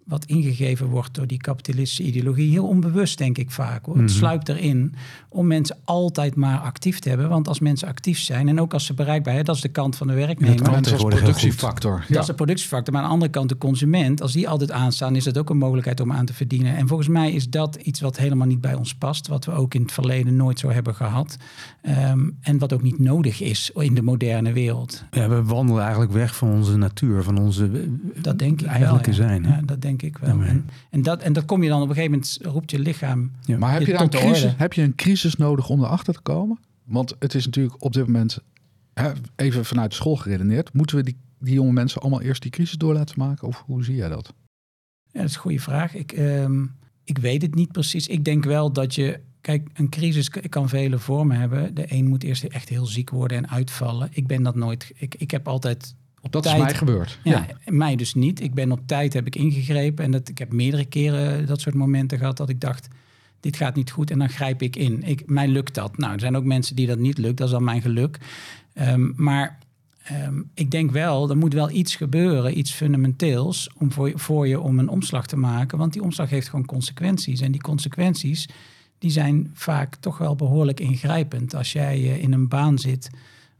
wat 0.05 0.25
ingegeven 0.25 0.87
wordt 0.87 1.15
door 1.15 1.27
die 1.27 1.39
kapitalistische 1.39 2.03
ideologie. 2.03 2.51
Heel 2.51 2.67
onbewust, 2.67 3.19
denk 3.19 3.39
ik 3.39 3.51
vaak. 3.51 3.85
Hoor. 3.87 3.95
Het 3.97 4.05
Mhm. 4.05 4.15
sluipt 4.15 4.49
erin 4.49 4.95
om 5.29 5.47
mensen 5.47 5.77
altijd 5.85 6.35
maar 6.35 6.59
actief 6.59 6.99
te 6.99 7.09
hebben. 7.09 7.29
Want 7.29 7.49
als 7.49 7.59
mensen 7.61 7.89
actief 7.89 8.19
zijn 8.19 8.49
en 8.49 8.61
ook 8.61 8.73
als 8.73 8.87
ze 8.87 8.95
bereikbaar 8.95 9.33
zijn, 9.33 9.45
dat 9.45 9.55
is 9.57 9.61
de 9.61 9.69
kant 9.69 9.97
van 9.97 10.07
de 10.07 10.13
werknemer. 10.15 10.55
kan 10.55 10.57
Mensen 10.57 10.75
als 10.77 10.85
tegenwoordig 10.85 11.19
heel 11.21 11.29
productiefactor. 11.29 11.99
Dat 11.99 12.09
Ja. 12.09 12.21
is 12.21 12.27
de 12.27 12.35
productiefactor. 12.35 12.93
Maar 12.93 13.03
aan 13.03 13.09
de 13.09 13.15
andere 13.15 13.31
kant 13.33 13.49
de 13.49 13.59
consument, 13.59 14.23
als 14.23 14.33
die 14.33 14.49
altijd 14.49 14.71
aanstaan, 14.71 15.17
is 15.17 15.25
dat 15.25 15.39
ook 15.39 15.51
een 15.51 15.59
mogelijkheid 15.59 16.01
om 16.01 16.13
aan 16.13 16.25
te 16.27 16.35
verdienen. 16.35 16.77
En 16.77 16.89
volgens 16.89 17.09
mij 17.09 17.33
is 17.33 17.49
dat 17.51 17.75
iets 17.77 18.01
wat 18.01 18.17
helemaal 18.17 18.47
niet 18.47 18.61
bij 18.61 18.75
ons 18.75 18.95
past. 18.95 19.27
Wat 19.29 19.45
we 19.45 19.53
ook 19.53 19.75
in 19.75 19.83
het 19.83 19.93
verleden 19.93 20.37
nooit 20.37 20.59
zo 20.59 20.69
hebben 20.71 20.95
gehad. 20.95 21.37
Ehm, 21.83 22.21
en 22.41 22.59
wat 22.59 22.73
ook 22.73 22.83
niet 22.83 22.99
nodig 22.99 23.41
is 23.41 23.71
in 23.75 23.95
de 23.95 24.03
moderne 24.03 24.53
wereld. 24.53 25.05
Ja, 25.11 25.29
we 25.29 25.43
wandelen 25.45 25.83
eigenlijk 25.83 26.13
weg 26.13 26.37
van 26.37 26.49
onze 26.49 26.77
natuur, 26.77 27.23
van 27.23 27.39
onze 27.39 27.65
eh, 27.65 27.81
Dat 28.23 28.39
denk 28.39 28.61
ik 28.61 28.67
eigenlijke 28.67 29.11
wel. 29.11 29.21
ja. 29.21 29.27
zijn. 29.29 29.45
hè? 29.45 29.55
Ja, 29.55 29.61
dat 29.65 29.83
denk 29.83 29.94
ik 30.03 30.19
wel. 30.19 30.37
Ja, 30.37 30.45
en, 30.45 30.69
en, 30.91 31.03
dat, 31.03 31.23
en 31.23 31.33
dat 31.33 31.45
kom 31.45 31.63
je 31.63 31.69
dan 31.69 31.83
op 31.83 31.89
een 31.89 31.95
gegeven 31.95 32.13
moment, 32.13 32.39
roept 32.43 32.71
je 32.71 32.79
lichaam. 32.79 33.31
Ja. 33.45 33.59
Maar 33.59 33.73
heb 33.73 33.83
Je 33.83 33.97
de 33.97 34.09
crisis, 34.09 34.55
heb 34.57 34.73
je 34.73 34.83
een 34.83 34.95
crisis 34.95 35.37
nodig 35.37 35.69
om 35.69 35.85
erachter 35.85 36.15
te 36.15 36.21
komen? 36.21 36.59
Want 36.85 37.17
het 37.19 37.35
is 37.35 37.45
natuurlijk 37.45 37.83
op 37.83 37.93
dit 37.93 38.07
moment, 38.07 38.39
hè, 38.95 39.13
even 39.37 39.65
vanuit 39.65 39.91
de 39.91 39.97
school 39.97 40.17
geredeneerd, 40.17 40.73
moeten 40.73 40.97
we 40.97 41.03
die, 41.03 41.17
die 41.39 41.55
jonge 41.55 41.73
mensen 41.73 42.01
allemaal 42.01 42.21
eerst 42.21 42.43
die 42.43 42.51
crisis 42.51 42.77
door 42.77 42.95
laten 42.95 43.19
maken? 43.19 43.49
Of 43.49 43.63
hoe 43.67 43.85
zie 43.85 43.95
jij 43.95 44.09
dat? 44.09 44.35
Ja, 45.15 45.21
dat 45.21 45.29
is 45.29 45.35
een 45.35 45.41
goede 45.41 45.61
vraag. 45.61 45.95
Ik, 45.95 46.13
ehm, 46.13 46.65
ik 47.05 47.19
weet 47.19 47.43
het 47.43 47.55
niet 47.55 47.73
precies. 47.73 48.07
Ik 48.07 48.25
denk 48.25 48.45
wel 48.45 48.73
dat 48.73 48.95
je. 48.95 49.21
Kijk, 49.41 49.69
een 49.75 49.89
crisis 49.89 50.29
kan 50.29 50.69
vele 50.69 50.99
vormen 50.99 51.37
hebben. 51.39 51.75
De 51.75 51.85
een 51.89 52.07
moet 52.07 52.23
eerst 52.23 52.45
echt 52.45 52.69
heel 52.69 52.87
ziek 52.87 53.11
worden 53.11 53.37
en 53.37 53.49
uitvallen. 53.49 54.09
Ik 54.13 54.27
ben 54.27 54.43
dat 54.43 54.55
nooit. 54.55 54.93
Ik, 54.95 55.15
ik 55.15 55.31
heb 55.31 55.49
altijd. 55.49 55.95
Op 56.25 56.33
Dat 56.33 56.43
tijd, 56.43 56.57
is 56.57 56.63
mij 56.63 56.75
gebeurd. 56.75 57.19
Ja, 57.25 57.47
mij 57.67 57.97
dus 57.97 58.15
niet. 58.15 58.41
Ik 58.41 58.55
ben 58.55 58.73
op 58.73 58.81
tijd 58.87 59.13
heb 59.13 59.27
ik 59.27 59.37
ingegrepen. 59.37 60.05
En 60.05 60.11
dat, 60.11 60.29
ik 60.29 60.39
heb 60.39 60.53
meerdere 60.53 60.85
keren 60.85 61.47
dat 61.47 61.61
soort 61.61 61.75
momenten 61.75 62.19
gehad 62.19 62.37
dat 62.37 62.49
ik 62.49 62.61
dacht. 62.61 62.89
Dit 63.41 63.57
gaat 63.57 63.75
niet 63.75 63.91
goed 63.91 64.11
en 64.11 64.19
dan 64.19 64.29
grijp 64.29 64.63
ik 64.63 64.77
in. 64.77 65.03
Ik, 65.03 65.23
mij 65.27 65.49
lukt 65.49 65.75
dat. 65.75 65.99
Nou, 65.99 66.13
er 66.13 66.21
zijn 66.21 66.37
ook 66.37 66.45
mensen 66.45 66.77
die 66.77 66.87
dat 66.87 66.99
niet 66.99 67.19
lukt. 67.19 67.37
Dat 67.37 67.47
is 67.47 67.53
dan 67.53 67.65
mijn 67.65 67.83
geluk. 67.83 68.19
Ehm, 68.73 69.11
maar 69.17 69.59
ehm, 70.03 70.41
ik 70.55 70.71
denk 70.71 70.91
wel, 70.91 71.31
er 71.31 71.37
moet 71.37 71.53
wel 71.53 71.71
iets 71.71 71.97
gebeuren, 71.97 72.59
iets 72.59 72.73
fundamenteels, 72.73 73.71
om 73.79 73.93
voor, 73.93 74.09
je- 74.09 74.19
voor 74.19 74.49
je 74.49 74.61
om 74.61 74.79
een 74.79 74.89
omslag 74.89 75.27
te 75.27 75.37
maken. 75.37 75.79
Want 75.79 75.93
die 75.93 76.03
omslag 76.03 76.31
heeft 76.31 76.49
gewoon 76.49 76.65
consequenties. 76.67 77.41
En 77.41 77.53
die 77.53 77.61
consequenties, 77.61 78.49
die 78.99 79.11
zijn 79.11 79.51
vaak 79.55 79.95
toch 79.97 80.19
wel 80.19 80.37
behoorlijk 80.37 80.81
ingrijpend. 80.81 81.55
Als 81.55 81.73
jij 81.73 81.95
eh, 81.95 82.23
in 82.23 82.33
een 82.33 82.49
baan 82.49 82.79
zit 82.79 83.11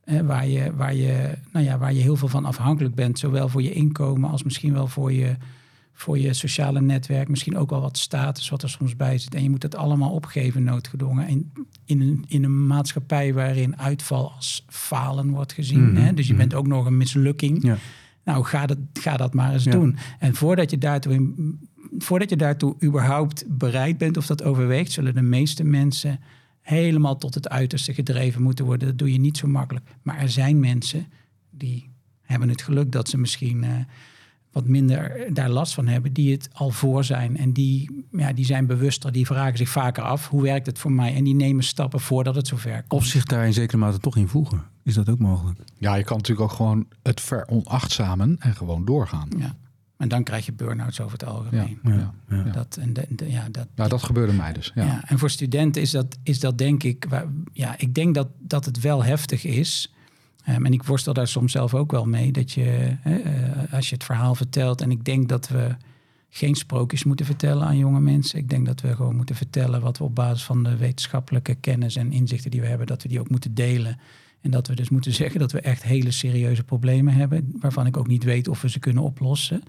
eh, 0.05 0.21
waar, 0.21 0.47
je, 0.47 0.73
waar, 0.77 0.95
je, 0.95 1.31
nou 1.53 1.65
ja, 1.65 1.79
waar 1.79 1.93
je 1.93 2.01
heel 2.01 2.17
veel 2.17 2.29
van 2.29 2.45
afhankelijk 2.45 2.95
bent, 2.95 3.19
zowel 3.19 3.49
voor 3.49 3.63
je 3.63 3.73
inkomen 3.73 4.31
als 4.31 4.43
misschien 4.43 4.73
wel 4.73 4.87
voor 4.87 5.13
je, 5.13 5.37
voor 5.93 6.19
je 6.19 6.33
sociale 6.33 6.81
netwerk, 6.81 7.29
misschien 7.29 7.57
ook 7.57 7.71
wel 7.71 7.81
wat 7.81 7.99
status 7.99 8.49
wat 8.49 8.63
er 8.63 8.71
soms 8.71 8.97
bij 8.97 9.19
zit. 9.19 9.35
En 9.35 9.43
je 9.43 9.51
moet 9.51 9.63
het 9.63 9.77
allemaal 9.77 10.11
opgeven, 10.11 10.65
noodgedwongen. 10.65 11.27
En 11.27 11.53
in 11.85 12.01
een, 12.01 12.25
in 12.29 12.45
een 12.45 12.67
maatschappij 12.67 13.35
waarin 13.35 13.79
uitval 13.79 14.33
als 14.33 14.65
falen 14.69 15.31
wordt 15.31 15.53
gezien. 15.53 15.91
Mhm, 15.93 16.03
Hè? 16.03 16.15
Dus 16.15 16.27
je 16.27 16.33
mhm. 16.33 16.41
bent 16.43 16.55
ook 16.55 16.67
nog 16.67 16.87
een 16.87 16.97
mislukking. 16.97 17.63
Ja. 17.63 17.77
Nou, 18.25 18.45
ga 18.45 18.67
dat, 18.67 18.79
ga 18.93 19.17
dat 19.17 19.35
maar 19.35 19.53
eens 19.53 19.65
Ja. 19.65 19.71
doen. 19.71 19.97
En 20.19 20.35
voordat 20.35 20.71
je, 20.71 20.79
daartoe 20.79 21.13
in- 21.13 21.59
voordat 21.99 22.31
je 22.31 22.37
daartoe 22.37 22.75
überhaupt 22.83 23.45
bereid 23.49 23.99
bent 23.99 24.17
of 24.17 24.27
dat 24.27 24.43
overweegt, 24.43 24.93
zullen 24.93 25.15
de 25.15 25.23
meeste 25.23 25.65
mensen 25.65 26.21
helemaal 26.65 27.17
tot 27.17 27.35
het 27.35 27.49
uiterste 27.49 27.95
gedreven 27.95 28.43
moeten 28.43 28.65
worden. 28.65 28.89
Dat 28.89 28.99
doe 28.99 29.13
je 29.13 29.19
niet 29.19 29.37
zo 29.37 29.47
makkelijk. 29.47 29.85
Maar 30.03 30.19
er 30.19 30.31
zijn 30.31 30.61
mensen 30.61 31.07
die 31.51 31.91
hebben 32.23 32.49
het 32.49 32.63
geluk 32.63 32.93
dat 32.93 33.09
ze 33.09 33.19
misschien 33.19 33.65
eh, 33.65 33.71
wat 34.53 34.67
minder 34.67 35.29
daar 35.33 35.51
last 35.51 35.75
van 35.75 35.87
hebben, 35.87 36.13
die 36.13 36.33
het 36.33 36.49
al 36.53 36.71
voor 36.71 37.05
zijn. 37.05 37.37
En 37.37 37.53
die, 37.53 38.05
ja, 38.11 38.33
die 38.33 38.45
zijn 38.45 38.67
bewuster, 38.67 39.13
die 39.13 39.27
vragen 39.27 39.59
zich 39.59 39.69
vaker 39.69 40.03
af, 40.03 40.29
hoe 40.29 40.43
werkt 40.43 40.67
het 40.67 40.79
voor 40.79 40.93
mij? 40.93 41.15
En 41.15 41.25
die 41.25 41.35
nemen 41.35 41.65
stappen 41.65 42.01
voordat 42.01 42.35
het 42.35 42.47
zover 42.47 42.85
komt. 42.87 43.03
Of 43.03 43.05
zich 43.05 43.25
daar 43.25 43.47
in 43.47 43.53
zekere 43.53 43.79
mate 43.79 43.99
toch 43.99 44.17
in 44.17 44.29
voegen. 44.29 44.63
Is 44.83 44.95
dat 44.95 45.09
ook 45.09 45.19
mogelijk? 45.19 45.59
Ja, 45.79 45.95
je 45.95 46.05
kan 46.05 46.17
natuurlijk 46.17 46.51
ook 46.51 46.57
gewoon 46.57 46.87
het 47.03 47.21
veronachtzamen 47.21 48.37
en 48.39 48.55
gewoon 48.55 48.85
doorgaan. 48.85 49.29
Ja. 49.39 49.57
En 49.97 50.09
dan 50.09 50.23
krijg 50.23 50.47
je 50.47 50.53
burn-outs 50.53 51.01
over 51.01 51.13
het 51.19 51.25
algemeen. 51.29 51.79
Ja, 51.83 51.93
Ja. 51.93 52.15
ja. 52.29 52.37
Ja. 52.45 52.51
Dat, 52.53 52.77
en 52.81 52.93
de, 52.93 53.07
de- 53.09 53.31
ja, 53.31 53.49
dat, 53.51 53.67
Nou, 53.75 53.89
dat 53.89 54.03
gebeurde 54.03 54.33
mij 54.33 54.53
dus. 54.53 54.73
Ja. 54.75 54.85
Ja. 54.85 55.03
en 55.09 55.19
voor 55.19 55.31
studenten 55.31 55.83
is 55.83 55.91
dat, 55.91 56.19
is 56.23 56.41
dat 56.41 56.59
denk 56.59 56.83
ik, 56.83 57.07
waar- 57.09 57.27
ja, 57.53 57.75
ik 57.79 57.95
denk 57.95 58.15
dat, 58.15 58.29
dat 58.39 58.65
het 58.65 58.81
wel 58.81 59.05
heftig 59.05 59.45
is. 59.45 59.93
Ehm, 60.45 60.65
en 60.67 60.73
ik 60.73 60.83
worstel 60.83 61.13
daar 61.13 61.29
soms 61.29 61.53
zelf 61.53 61.75
ook 61.75 61.91
wel 61.91 62.05
mee, 62.05 62.33
dat 62.33 62.53
je, 62.53 62.97
hè, 63.01 63.17
eh, 63.17 63.73
als 63.73 63.89
je 63.89 63.95
het 63.95 64.05
verhaal 64.05 64.35
vertelt, 64.35 64.81
en 64.81 64.91
ik 64.91 65.05
denk 65.05 65.29
dat 65.29 65.49
we 65.49 65.77
geen 66.31 66.55
sprookjes 66.55 67.05
moeten 67.05 67.27
vertellen 67.27 67.67
aan 67.67 67.79
jonge 67.79 68.01
mensen. 68.01 68.39
Ik 68.39 68.49
denk 68.49 68.67
dat 68.67 68.81
we 68.81 68.95
gewoon 68.97 69.17
moeten 69.17 69.35
vertellen 69.37 69.81
wat 69.81 69.99
we 69.99 70.05
op 70.05 70.15
basis 70.15 70.45
van 70.45 70.63
de 70.63 70.77
wetenschappelijke 70.77 71.55
kennis 71.55 71.97
en 71.97 72.13
inzichten 72.13 72.51
die 72.51 72.61
we 72.61 72.67
hebben, 72.67 72.87
dat 72.87 73.03
we 73.03 73.09
die 73.09 73.21
ook 73.21 73.31
moeten 73.31 73.55
delen. 73.55 73.99
En 74.45 74.51
dat 74.51 74.67
we 74.67 74.75
dus 74.75 74.89
moeten 74.89 75.13
zeggen 75.23 75.41
dat 75.41 75.53
we 75.53 75.61
echt 75.61 75.83
hele 75.83 76.11
serieuze 76.11 76.65
problemen 76.65 77.15
hebben, 77.15 77.53
waarvan 77.61 77.87
ik 77.87 77.97
ook 77.97 78.07
niet 78.07 78.25
weet 78.25 78.49
of 78.49 78.63
we 78.63 78.69
ze 78.71 78.79
kunnen 78.79 79.03
oplossen. 79.03 79.63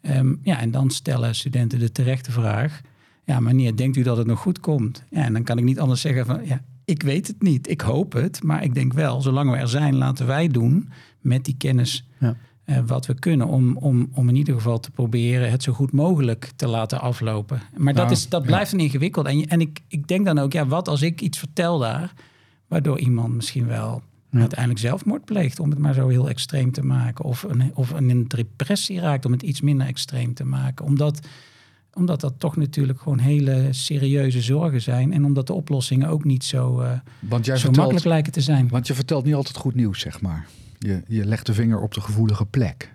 Ehm, 0.00 0.34
ja, 0.42 0.60
en 0.60 0.70
dan 0.70 0.90
stellen 0.90 1.34
studenten 1.34 1.78
de 1.78 1.92
terechte 1.92 2.32
vraag. 2.32 2.80
Ja, 3.24 3.40
meneer, 3.40 3.76
denkt 3.76 3.96
u 3.96 4.02
dat 4.02 4.16
het 4.16 4.26
nog 4.26 4.38
goed 4.40 4.60
komt? 4.60 5.04
Ja, 5.10 5.24
en 5.24 5.32
dan 5.32 5.42
kan 5.42 5.58
ik 5.58 5.64
niet 5.64 5.80
anders 5.80 6.00
zeggen 6.00 6.26
van, 6.26 6.46
ja, 6.46 6.60
ik 6.84 7.02
weet 7.02 7.26
het 7.26 7.42
niet. 7.42 7.68
Ik 7.68 7.80
hoop 7.80 8.12
het, 8.12 8.42
maar 8.42 8.64
ik 8.64 8.74
denk 8.74 8.92
wel, 8.92 9.20
zolang 9.20 9.50
we 9.50 9.56
er 9.56 9.68
zijn, 9.68 9.94
laten 9.94 10.26
wij 10.26 10.48
doen 10.48 10.88
met 11.20 11.44
die 11.44 11.56
kennis 11.58 12.06
Ja. 12.18 12.36
eh, 12.64 12.78
wat 12.86 13.06
we 13.06 13.14
kunnen 13.14 13.46
om, 13.46 13.76
om, 13.76 14.08
om 14.12 14.28
in 14.28 14.36
ieder 14.36 14.54
geval 14.54 14.80
te 14.80 14.90
proberen 14.90 15.50
het 15.50 15.62
zo 15.62 15.72
goed 15.72 15.92
mogelijk 15.92 16.50
te 16.56 16.66
laten 16.68 17.00
aflopen. 17.00 17.60
Maar 17.76 17.94
dat, 17.94 18.10
is, 18.10 18.28
dat 18.28 18.40
ja. 18.40 18.46
blijft 18.46 18.72
een 18.72 18.80
ingewikkeld. 18.80 19.26
En, 19.26 19.46
en 19.46 19.60
ik, 19.60 19.80
ik 19.88 20.08
denk 20.08 20.24
dan 20.24 20.38
ook, 20.38 20.52
ja, 20.52 20.66
wat 20.66 20.88
als 20.88 21.02
ik 21.02 21.20
iets 21.20 21.38
vertel 21.38 21.78
daar, 21.78 22.12
waardoor 22.68 22.98
iemand 22.98 23.34
misschien 23.34 23.66
wel 23.66 24.02
Uiteindelijk 24.40 24.80
zelfmoord 24.80 25.24
pleegt, 25.24 25.60
om 25.60 25.70
het 25.70 25.78
maar 25.78 25.94
zo 25.94 26.08
heel 26.08 26.28
extreem 26.28 26.72
te 26.72 26.82
maken. 26.82 27.24
Of 27.24 27.42
een, 27.42 27.70
of 27.74 27.90
een 27.90 28.28
depressie 28.28 29.00
raakt, 29.00 29.24
om 29.24 29.32
het 29.32 29.42
iets 29.42 29.60
minder 29.60 29.86
extreem 29.86 30.34
te 30.34 30.44
maken. 30.44 30.84
Omdat 30.84 31.20
omdat 31.96 32.20
dat 32.20 32.34
toch 32.38 32.56
natuurlijk 32.56 33.00
gewoon 33.00 33.18
hele 33.18 33.68
serieuze 33.70 34.40
zorgen 34.40 34.82
zijn. 34.82 35.12
En 35.12 35.24
omdat 35.24 35.46
de 35.46 35.52
oplossingen 35.52 36.08
ook 36.08 36.24
niet 36.24 36.44
zo, 36.44 36.82
uh, 36.82 36.92
want 37.18 37.46
jij 37.46 37.56
zo 37.56 37.60
vertelt, 37.62 37.76
makkelijk 37.76 38.06
lijken 38.06 38.32
te 38.32 38.40
zijn. 38.40 38.68
Want 38.68 38.86
je 38.86 38.94
vertelt 38.94 39.24
niet 39.24 39.34
altijd 39.34 39.56
goed 39.56 39.74
nieuws, 39.74 40.00
zeg 40.00 40.20
maar. 40.20 40.48
Je, 40.78 41.02
je 41.08 41.24
legt 41.24 41.46
de 41.46 41.54
vinger 41.54 41.80
op 41.80 41.94
de 41.94 42.00
gevoelige 42.00 42.46
plek. 42.46 42.94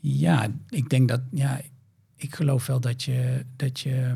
Ja, 0.00 0.46
ik 0.68 0.88
denk 0.88 1.08
dat, 1.08 1.20
ja, 1.30 1.60
ik 2.16 2.34
geloof 2.34 2.66
wel 2.66 2.80
dat 2.80 3.02
je, 3.02 3.44
dat 3.56 3.80
je 3.80 4.12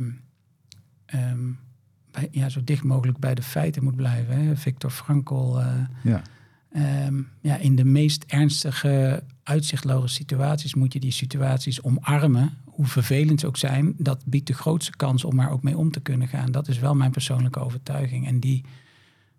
um, 1.15 1.59
bij, 2.17 2.29
ja, 2.31 2.49
zo 2.49 2.61
dicht 2.65 2.83
mogelijk 2.83 3.19
bij 3.19 3.35
de 3.35 3.43
feiten 3.43 3.85
moet 3.85 3.97
blijven. 3.97 4.39
Hè? 4.39 4.57
Victor 4.57 4.91
Frankl. 4.91 5.59
Uh, 5.59 5.67
ja. 6.03 6.23
Um, 7.07 7.29
ja, 7.41 7.57
in 7.57 7.77
de 7.77 7.85
meest 7.85 8.25
ernstige, 8.27 9.23
uitzichtloze 9.43 10.15
situaties 10.15 10.75
moet 10.75 10.93
je 10.93 11.01
die 11.01 11.11
situaties 11.11 11.83
omarmen. 11.83 12.51
Hoe 12.65 12.87
vervelend 12.87 13.41
ze 13.41 13.47
ook 13.47 13.57
zijn, 13.57 13.95
dat 13.99 14.25
biedt 14.25 14.47
de 14.47 14.55
grootste 14.55 14.97
kans 14.97 15.25
om 15.25 15.41
er 15.41 15.51
ook 15.51 15.63
mee 15.63 15.77
om 15.77 15.91
te 15.91 16.01
kunnen 16.01 16.29
gaan. 16.29 16.53
Dat 16.53 16.69
is 16.69 16.79
wel 16.79 16.95
mijn 16.95 17.11
persoonlijke 17.11 17.59
overtuiging. 17.59 18.27
En 18.27 18.41
die, 18.41 18.65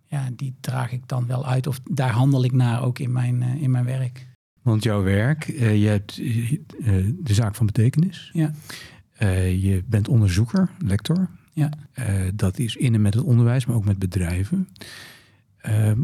ja, 0.06 0.30
die 0.36 0.56
draag 0.60 0.92
ik 0.92 1.08
dan 1.08 1.28
wel 1.28 1.46
uit. 1.46 1.68
Of 1.68 1.80
daar 1.92 2.12
handel 2.12 2.44
ik 2.44 2.52
naar 2.52 2.84
ook 2.84 3.00
in 3.00 3.12
mijn, 3.12 3.42
uh, 3.42 3.62
in 3.62 3.72
mijn 3.72 3.86
werk. 3.86 4.28
Want 4.62 4.84
jouw 4.84 5.04
werk, 5.04 5.48
uh, 5.48 5.82
je 5.82 5.88
hebt 5.88 6.20
uh, 6.20 6.56
de 7.24 7.34
zaak 7.34 7.56
van 7.56 7.66
betekenis. 7.66 8.30
Ja. 8.34 8.52
je 9.46 9.84
bent 9.86 10.08
onderzoeker, 10.08 10.70
lector. 10.80 11.30
Ja. 11.58 11.70
dat 12.36 12.60
is 12.60 12.76
in 12.76 12.94
en 12.94 13.02
met 13.02 13.14
het 13.14 13.24
onderwijs, 13.24 13.66
maar 13.66 13.76
ook 13.76 13.86
met 13.86 14.00
bedrijven. 14.00 14.68
Ehm, 15.58 16.00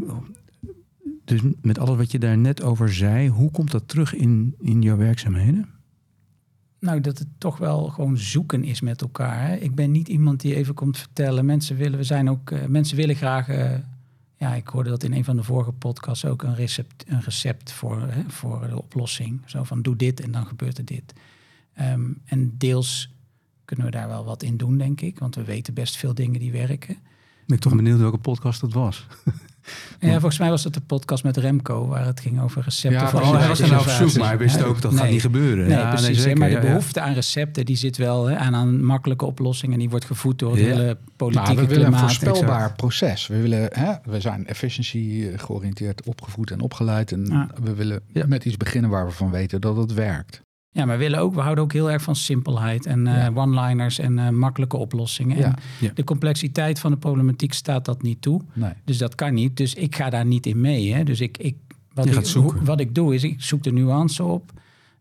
dus 1.24 1.40
met 1.60 1.78
alles 1.78 1.96
wat 1.96 2.10
je 2.10 2.18
daar 2.18 2.38
net 2.38 2.62
over 2.62 2.94
zei, 2.94 3.28
hoe 3.28 3.50
komt 3.50 3.70
dat 3.70 3.88
terug 3.88 4.14
in, 4.14 4.54
in 4.60 4.82
jouw 4.82 4.96
werkzaamheden? 4.96 5.68
Nou, 6.84 7.00
dat 7.00 7.18
het 7.18 7.28
toch 7.38 7.58
wel 7.58 7.88
gewoon 7.88 8.18
zoeken 8.18 8.64
is 8.64 8.80
met 8.80 9.00
elkaar. 9.00 9.46
Hè? 9.46 9.54
Ik 9.54 9.74
ben 9.74 9.90
niet 9.90 10.08
iemand 10.08 10.40
die 10.40 10.54
even 10.54 10.74
komt 10.74 10.98
vertellen. 10.98 11.44
Mensen 11.44 11.76
willen, 11.76 11.98
we 11.98 12.04
zijn 12.04 12.30
ook, 12.30 12.50
uh, 12.50 12.64
mensen 12.64 12.96
willen 12.96 13.16
graag. 13.16 13.48
Uh, 13.48 13.72
ja, 14.36 14.54
ik 14.54 14.68
hoorde 14.68 14.90
dat 14.90 15.02
in 15.02 15.12
een 15.12 15.24
van 15.24 15.36
de 15.36 15.42
vorige 15.42 15.72
podcasts 15.72 16.24
ook 16.24 16.42
een 16.42 16.54
recept, 16.54 17.04
een 17.08 17.20
recept 17.20 17.72
voor, 17.72 18.00
hè, 18.00 18.22
voor 18.26 18.66
de 18.68 18.78
oplossing. 18.78 19.40
Zo 19.46 19.64
van 19.64 19.82
doe 19.82 19.96
dit 19.96 20.20
en 20.20 20.30
dan 20.30 20.46
gebeurt 20.46 20.78
er 20.78 20.84
dit. 20.84 21.14
Um, 21.80 22.20
en 22.24 22.54
deels 22.58 23.13
kunnen 23.64 23.86
we 23.86 23.92
daar 23.92 24.08
wel 24.08 24.24
wat 24.24 24.42
in 24.42 24.56
doen, 24.56 24.78
denk 24.78 25.00
ik. 25.00 25.18
Want 25.18 25.34
we 25.34 25.44
weten 25.44 25.74
best 25.74 25.96
veel 25.96 26.14
dingen 26.14 26.40
die 26.40 26.52
werken. 26.52 26.94
Ik 26.94 27.50
ben 27.50 27.60
toch 27.60 27.76
benieuwd 27.76 27.98
welke 27.98 28.18
podcast 28.18 28.60
dat 28.60 28.72
was. 28.72 29.06
Ja, 30.00 30.10
volgens 30.10 30.38
mij 30.38 30.50
was 30.50 30.64
het 30.64 30.74
de 30.74 30.80
podcast 30.80 31.24
met 31.24 31.36
Remco, 31.36 31.86
waar 31.86 32.06
het 32.06 32.20
ging 32.20 32.40
over 32.40 32.62
recepten. 32.62 33.00
Ja, 33.00 33.08
voor 33.08 33.20
oh, 33.20 33.38
hij 33.38 33.48
was 33.48 33.60
er 33.60 33.68
nou 33.68 33.80
op 33.80 33.88
zoek, 33.88 34.16
maar 34.16 34.28
hij 34.28 34.38
wist 34.38 34.62
ook 34.62 34.80
dat 34.80 34.90
nee. 34.90 35.00
gaat 35.00 35.10
niet 35.10 35.20
gebeuren. 35.20 35.66
Nee, 35.68 35.76
ja, 35.76 35.88
precies. 35.88 36.06
Nee, 36.06 36.16
zeker, 36.16 36.38
maar 36.38 36.48
de 36.48 36.54
ja, 36.54 36.60
behoefte 36.60 37.00
aan 37.00 37.12
recepten, 37.12 37.64
die 37.64 37.76
zit 37.76 37.96
wel 37.96 38.26
hè, 38.26 38.36
aan, 38.36 38.54
aan 38.54 38.84
makkelijke 38.84 39.24
oplossingen. 39.24 39.74
En 39.74 39.80
die 39.80 39.90
wordt 39.90 40.04
gevoed 40.04 40.38
door 40.38 40.56
het 40.56 40.66
hele 40.66 40.98
politieke 41.16 41.54
Nou, 41.54 41.66
we 41.66 41.74
willen 41.74 41.92
een 41.92 41.98
voorspelbaar 41.98 42.72
proces. 42.72 43.26
We, 43.26 43.40
willen, 43.40 43.68
hè, 43.72 43.92
we 44.04 44.20
zijn 44.20 44.46
efficiency 44.46 45.28
eh, 45.32 45.38
georiënteerd, 45.38 46.06
opgevoed 46.06 46.50
en 46.50 46.60
opgeleid. 46.60 47.12
En 47.12 47.50
we 47.62 47.74
willen 47.74 48.02
met 48.26 48.44
iets 48.44 48.56
beginnen 48.56 48.90
waar 48.90 49.06
we 49.06 49.12
van 49.12 49.30
weten 49.30 49.60
dat 49.60 49.76
het 49.76 49.92
werkt. 49.92 50.43
Ja, 50.74 50.84
maar 50.84 50.98
we, 50.98 51.02
willen 51.02 51.18
ook, 51.18 51.34
we 51.34 51.40
houden 51.40 51.64
ook 51.64 51.72
heel 51.72 51.90
erg 51.90 52.02
van 52.02 52.16
simpelheid 52.16 52.86
en 52.86 53.06
eh, 53.06 53.14
Ja. 53.14 53.30
one-liners 53.34 53.98
en 53.98 54.18
eh, 54.18 54.28
makkelijke 54.28 54.76
oplossingen. 54.76 55.36
Ja. 55.38 55.44
En 55.44 55.54
Ja. 55.80 55.90
de 55.94 56.04
complexiteit 56.04 56.78
van 56.80 56.90
de 56.90 56.96
problematiek 56.96 57.52
staat 57.52 57.84
dat 57.84 58.02
niet 58.02 58.22
toe. 58.22 58.40
Nee. 58.52 58.72
Dus 58.84 58.98
dat 58.98 59.14
kan 59.14 59.34
niet. 59.34 59.56
Dus 59.56 59.74
ik 59.74 59.96
ga 59.96 60.10
daar 60.10 60.26
niet 60.26 60.46
in 60.46 60.60
mee. 60.60 60.92
Hè. 60.94 61.04
Dus 61.04 61.20
ik, 61.20 61.38
ik, 61.38 61.56
wat, 61.92 62.06
ik, 62.06 62.52
wat 62.62 62.80
ik 62.80 62.94
doe 62.94 63.14
is, 63.14 63.24
ik 63.24 63.42
zoek 63.42 63.62
de 63.62 63.72
nuance 63.72 64.22
op. 64.24 64.52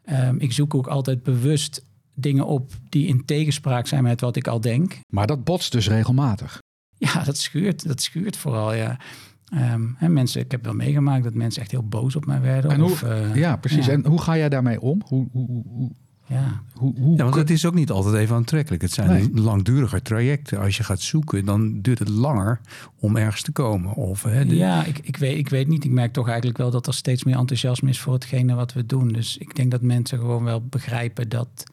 Ehm, 0.04 0.36
ik 0.38 0.52
zoek 0.54 0.74
ook 0.76 0.88
altijd 0.88 1.24
bewust 1.24 1.86
dingen 2.14 2.46
op 2.46 2.72
die 2.90 3.08
in 3.08 3.26
tegenspraak 3.26 3.88
zijn 3.88 4.04
met 4.04 4.22
wat 4.22 4.36
ik 4.36 4.48
al 4.48 4.62
denk. 4.62 5.00
Maar 5.10 5.28
dat 5.28 5.44
botst 5.44 5.72
dus 5.72 5.88
regelmatig. 5.88 6.62
Ja, 6.98 7.24
dat 7.24 7.38
schuurt. 7.38 7.88
Dat 7.88 8.02
schuurt 8.02 8.38
vooral, 8.38 8.74
ja. 8.74 8.98
Ehm, 9.54 9.82
hè, 9.96 10.10
mensen, 10.10 10.42
ik 10.42 10.52
heb 10.52 10.64
wel 10.64 10.74
meegemaakt 10.74 11.24
dat 11.24 11.34
mensen 11.34 11.62
echt 11.62 11.72
heel 11.72 11.88
boos 11.88 12.16
op 12.16 12.26
mij 12.26 12.42
werden. 12.42 12.72
En 12.72 12.80
hoe- 12.80 12.92
of, 12.92 13.04
eh, 13.04 13.36
Ja, 13.36 13.56
precies. 13.56 13.86
ja. 13.86 13.92
En 13.92 14.06
hoe 14.06 14.22
ga 14.22 14.38
jij 14.38 14.50
daarmee 14.50 14.82
om? 14.82 15.02
Hoe, 15.08 15.28
hoe, 15.32 15.46
hoe, 15.48 15.64
hoe, 15.68 15.92
ja. 16.28 16.62
hoe, 16.74 16.94
hoe- 17.00 17.18
Ja, 17.18 17.24
want 17.24 17.36
het 17.36 17.50
is 17.50 17.66
ook 17.66 17.74
niet 17.74 17.90
altijd 17.92 18.16
even 18.16 18.36
aantrekkelijk. 18.36 18.82
Het 18.82 18.92
zijn 18.92 19.10
Nee. 19.10 19.30
langduriger 19.42 20.02
trajecten. 20.02 20.60
Als 20.60 20.78
je 20.78 20.84
gaat 20.84 21.02
zoeken, 21.02 21.46
dan 21.46 21.82
duurt 21.82 22.00
het 22.00 22.10
langer 22.10 22.60
om 23.00 23.16
ergens 23.18 23.42
te 23.42 23.52
komen. 23.52 23.94
Of, 23.94 24.24
hè, 24.24 24.46
de- 24.46 24.56
Ja, 24.56 24.86
ik, 24.86 25.00
ik, 25.04 25.18
weet, 25.18 25.38
ik 25.38 25.50
weet 25.50 25.68
niet. 25.68 25.84
Ik 25.84 25.92
merk 25.92 26.14
toch 26.14 26.28
eigenlijk 26.28 26.58
wel 26.58 26.72
dat 26.72 26.88
er 26.88 26.94
steeds 26.94 27.24
meer 27.24 27.38
enthousiasme 27.38 27.90
is 27.90 28.00
voor 28.00 28.14
hetgene 28.14 28.56
wat 28.56 28.74
we 28.74 28.86
doen. 28.86 29.08
Dus 29.08 29.38
ik 29.38 29.56
denk 29.56 29.72
dat 29.72 29.82
mensen 29.82 30.18
gewoon 30.20 30.44
wel 30.44 30.62
begrijpen 30.70 31.30
dat. 31.30 31.64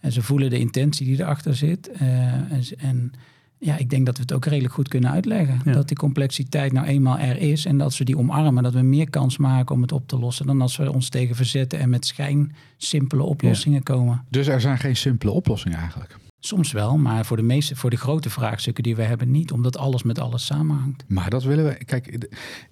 En 0.00 0.12
ze 0.12 0.22
voelen 0.22 0.50
de 0.50 0.58
intentie 0.58 1.06
die 1.06 1.20
erachter 1.20 1.54
zit. 1.56 1.90
eh, 1.90 2.32
en, 2.32 2.62
en 2.78 3.12
ja, 3.58 3.76
ik 3.76 3.90
denk 3.90 4.06
dat 4.06 4.16
we 4.16 4.22
het 4.22 4.32
ook 4.32 4.44
redelijk 4.44 4.74
goed 4.74 4.88
kunnen 4.88 5.10
uitleggen. 5.10 5.60
Ja. 5.64 5.72
Dat 5.72 5.88
die 5.88 5.96
complexiteit 5.96 6.72
nou 6.72 6.86
eenmaal 6.86 7.18
er 7.18 7.36
is. 7.38 7.64
En 7.66 7.78
dat 7.78 7.96
we 7.96 8.04
die 8.04 8.18
omarmen. 8.18 8.62
Dat 8.62 8.72
we 8.72 8.82
meer 8.82 9.10
kans 9.10 9.36
maken 9.36 9.74
om 9.74 9.82
het 9.82 9.92
op 9.92 10.08
te 10.08 10.18
lossen. 10.18 10.46
Dan 10.46 10.60
als 10.60 10.76
we 10.76 10.92
ons 10.92 11.08
tegen 11.08 11.36
verzetten 11.36 11.78
en 11.78 11.88
met 11.90 12.06
schijn 12.06 12.54
simpele 12.76 13.22
oplossingen 13.22 13.82
komen. 13.82 14.24
Dus 14.30 14.46
er 14.46 14.60
zijn 14.60 14.78
geen 14.78 14.96
simpele 14.96 15.30
oplossingen 15.32 15.78
eigenlijk. 15.78 16.16
Soms 16.38 16.72
wel, 16.72 16.96
maar 16.98 17.24
voor 17.24 17.36
de 17.36 17.42
meeste, 17.42 17.76
voor 17.76 17.90
de 17.90 17.96
grote 17.96 18.30
vraagstukken 18.30 18.82
die 18.82 18.96
we 18.96 19.02
hebben 19.02 19.30
niet. 19.30 19.52
Omdat 19.52 19.76
alles 19.78 20.02
met 20.02 20.18
alles 20.18 20.46
samenhangt. 20.46 21.04
Maar 21.08 21.30
dat 21.30 21.42
willen 21.42 21.64
we. 21.64 21.84
Kijk, 21.84 22.28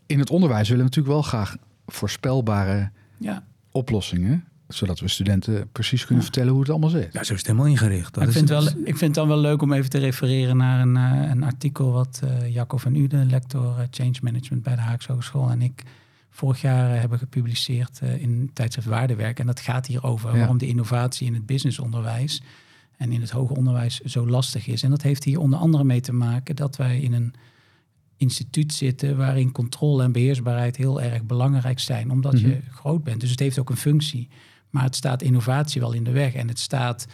in 0.07 0.18
het 0.18 0.31
onderwijs 0.31 0.68
willen 0.68 0.85
we 0.85 0.88
natuurlijk 0.90 1.14
wel 1.14 1.23
graag 1.23 1.57
voorspelbare 1.87 2.90
Ja. 3.18 3.45
oplossingen. 3.71 4.45
Zodat 4.75 5.01
we 5.01 5.09
studenten 5.09 5.69
precies 5.73 6.07
kunnen 6.07 6.25
vertellen 6.25 6.51
hoe 6.53 6.61
het 6.61 6.71
allemaal 6.71 6.91
zit. 6.91 7.13
Ja, 7.13 7.25
zo 7.25 7.33
is 7.33 7.39
het 7.39 7.47
helemaal 7.47 7.67
ingericht. 7.69 8.15
Dat 8.15 8.23
ik, 8.23 8.29
is- 8.29 8.35
vind 8.35 8.49
wel, 8.49 8.67
ik 8.67 8.75
vind 8.85 9.01
het 9.01 9.15
dan 9.15 9.29
wel 9.29 9.39
leuk 9.39 9.63
om 9.63 9.73
even 9.73 9.91
te 9.91 9.99
refereren 9.99 10.57
naar 10.57 10.81
een, 10.81 10.97
eh, 10.97 11.31
een 11.31 11.43
artikel 11.43 11.93
wat 11.93 12.21
eh 12.25 12.55
Jacco 12.55 12.77
van 12.77 12.95
Uden, 12.95 13.31
lector 13.31 13.79
eh, 13.79 13.85
Change 13.91 14.15
Management 14.23 14.63
bij 14.63 14.75
de 14.75 14.81
Haagse 14.81 15.13
Hogeschool 15.13 15.51
en 15.51 15.63
ik 15.63 15.83
vorig 16.31 16.61
jaar 16.61 17.01
hebben 17.01 17.19
gepubliceerd 17.19 17.99
eh, 18.03 18.23
in 18.23 18.51
tijdschrift 18.53 18.89
Waardewerk. 18.89 19.39
En 19.39 19.47
dat 19.47 19.61
gaat 19.61 19.87
hier 19.87 20.03
over 20.05 20.31
Ja. 20.33 20.37
waarom 20.39 20.59
de 20.59 20.67
innovatie 20.67 21.27
in 21.27 21.35
het 21.35 21.47
businessonderwijs 21.47 22.43
en 22.97 23.13
in 23.13 23.21
het 23.21 23.31
hoger 23.31 23.57
onderwijs 23.57 24.01
zo 24.01 24.27
lastig 24.29 24.67
is. 24.67 24.83
En 24.83 24.91
dat 24.91 25.03
heeft 25.03 25.25
hier 25.25 25.39
onder 25.41 25.59
andere 25.59 25.85
mee 25.85 26.01
te 26.01 26.13
maken 26.13 26.57
dat 26.57 26.77
wij 26.77 27.01
in 27.01 27.13
een 27.13 27.35
instituut 28.17 28.73
zitten 28.73 29.17
waarin 29.17 29.53
controle 29.53 30.03
en 30.03 30.13
beheersbaarheid 30.13 30.77
heel 30.77 31.03
erg 31.03 31.23
belangrijk 31.23 31.79
zijn, 31.81 32.11
omdat 32.11 32.41
je 32.41 32.47
Mhm. 32.47 32.71
groot 32.75 33.05
bent. 33.05 33.21
Dus 33.21 33.31
het 33.31 33.41
heeft 33.41 33.59
ook 33.59 33.71
een 33.71 33.77
functie. 33.77 34.29
Maar 34.73 34.85
het 34.85 34.97
staat 34.97 35.23
innovatie 35.23 35.81
wel 35.81 35.93
in 35.93 36.05
de 36.05 36.11
weg 36.11 36.35
en 36.35 36.49
het 36.49 36.59
staat 36.59 37.07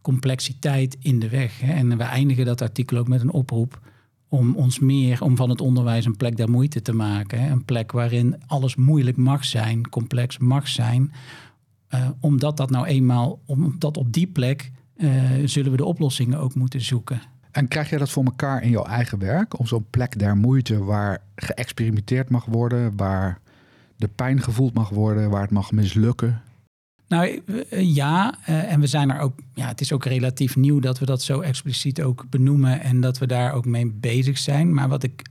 complexiteit 0.00 0.96
in 1.00 1.18
de 1.18 1.28
weg. 1.28 1.60
Hè? 1.60 1.72
En 1.72 1.96
we 1.96 2.04
eindigen 2.04 2.44
dat 2.44 2.62
artikel 2.62 2.98
ook 2.98 3.08
met 3.08 3.20
een 3.20 3.30
oproep 3.30 3.80
om 4.28 4.54
ons 4.54 4.78
meer, 4.78 5.22
om 5.22 5.36
van 5.36 5.50
het 5.50 5.60
onderwijs 5.60 6.04
een 6.04 6.16
plek 6.16 6.36
der 6.36 6.50
moeite 6.50 6.82
te 6.82 6.92
maken. 6.92 7.40
Hè? 7.40 7.50
Een 7.50 7.64
plek 7.64 7.92
waarin 7.92 8.36
alles 8.46 8.76
moeilijk 8.76 9.16
mag 9.16 9.44
zijn, 9.44 9.88
complex 9.88 10.38
mag 10.38 10.68
zijn. 10.68 11.12
Eh, 11.88 12.08
omdat 12.20 12.56
dat 12.56 12.70
nou 12.70 12.86
eenmaal, 12.86 13.40
omdat 13.46 13.96
op 13.96 14.12
die 14.12 14.26
plek 14.26 14.70
eh, 14.96 15.10
zullen 15.44 15.70
we 15.70 15.76
de 15.76 15.84
oplossingen 15.84 16.38
ook 16.38 16.54
moeten 16.54 16.80
zoeken. 16.80 17.20
En 17.50 17.68
krijg 17.68 17.90
jij 17.90 17.98
dat 17.98 18.10
voor 18.10 18.24
elkaar 18.24 18.62
in 18.62 18.70
jouw 18.70 18.84
eigen 18.84 19.18
werk? 19.18 19.58
Om 19.58 19.66
zo'n 19.66 19.86
plek 19.90 20.18
der 20.18 20.36
moeite 20.36 20.84
waar 20.84 21.22
geëxperimenteerd 21.36 22.28
mag 22.28 22.44
worden, 22.44 22.96
waar 22.96 23.40
de 23.96 24.08
pijn 24.08 24.42
gevoeld 24.42 24.74
mag 24.74 24.88
worden, 24.88 25.30
waar 25.30 25.42
het 25.42 25.50
mag 25.50 25.72
mislukken? 25.72 26.42
Nou 27.08 27.42
eh, 27.70 27.94
ja, 27.94 28.38
eh, 28.44 28.72
en 28.72 28.80
we 28.80 28.86
zijn 28.86 29.10
er 29.10 29.20
ook, 29.20 29.38
ja, 29.54 29.68
het 29.68 29.80
is 29.80 29.92
ook 29.92 30.04
relatief 30.04 30.56
nieuw 30.56 30.80
dat 30.80 30.98
we 30.98 31.06
dat 31.06 31.22
zo 31.22 31.40
expliciet 31.40 32.02
ook 32.02 32.30
benoemen 32.30 32.80
en 32.80 33.00
dat 33.00 33.18
we 33.18 33.26
daar 33.26 33.52
ook 33.52 33.64
mee 33.64 33.92
bezig 33.92 34.38
zijn. 34.38 34.74
Maar 34.74 34.88
wat 34.88 35.02
ik 35.02 35.22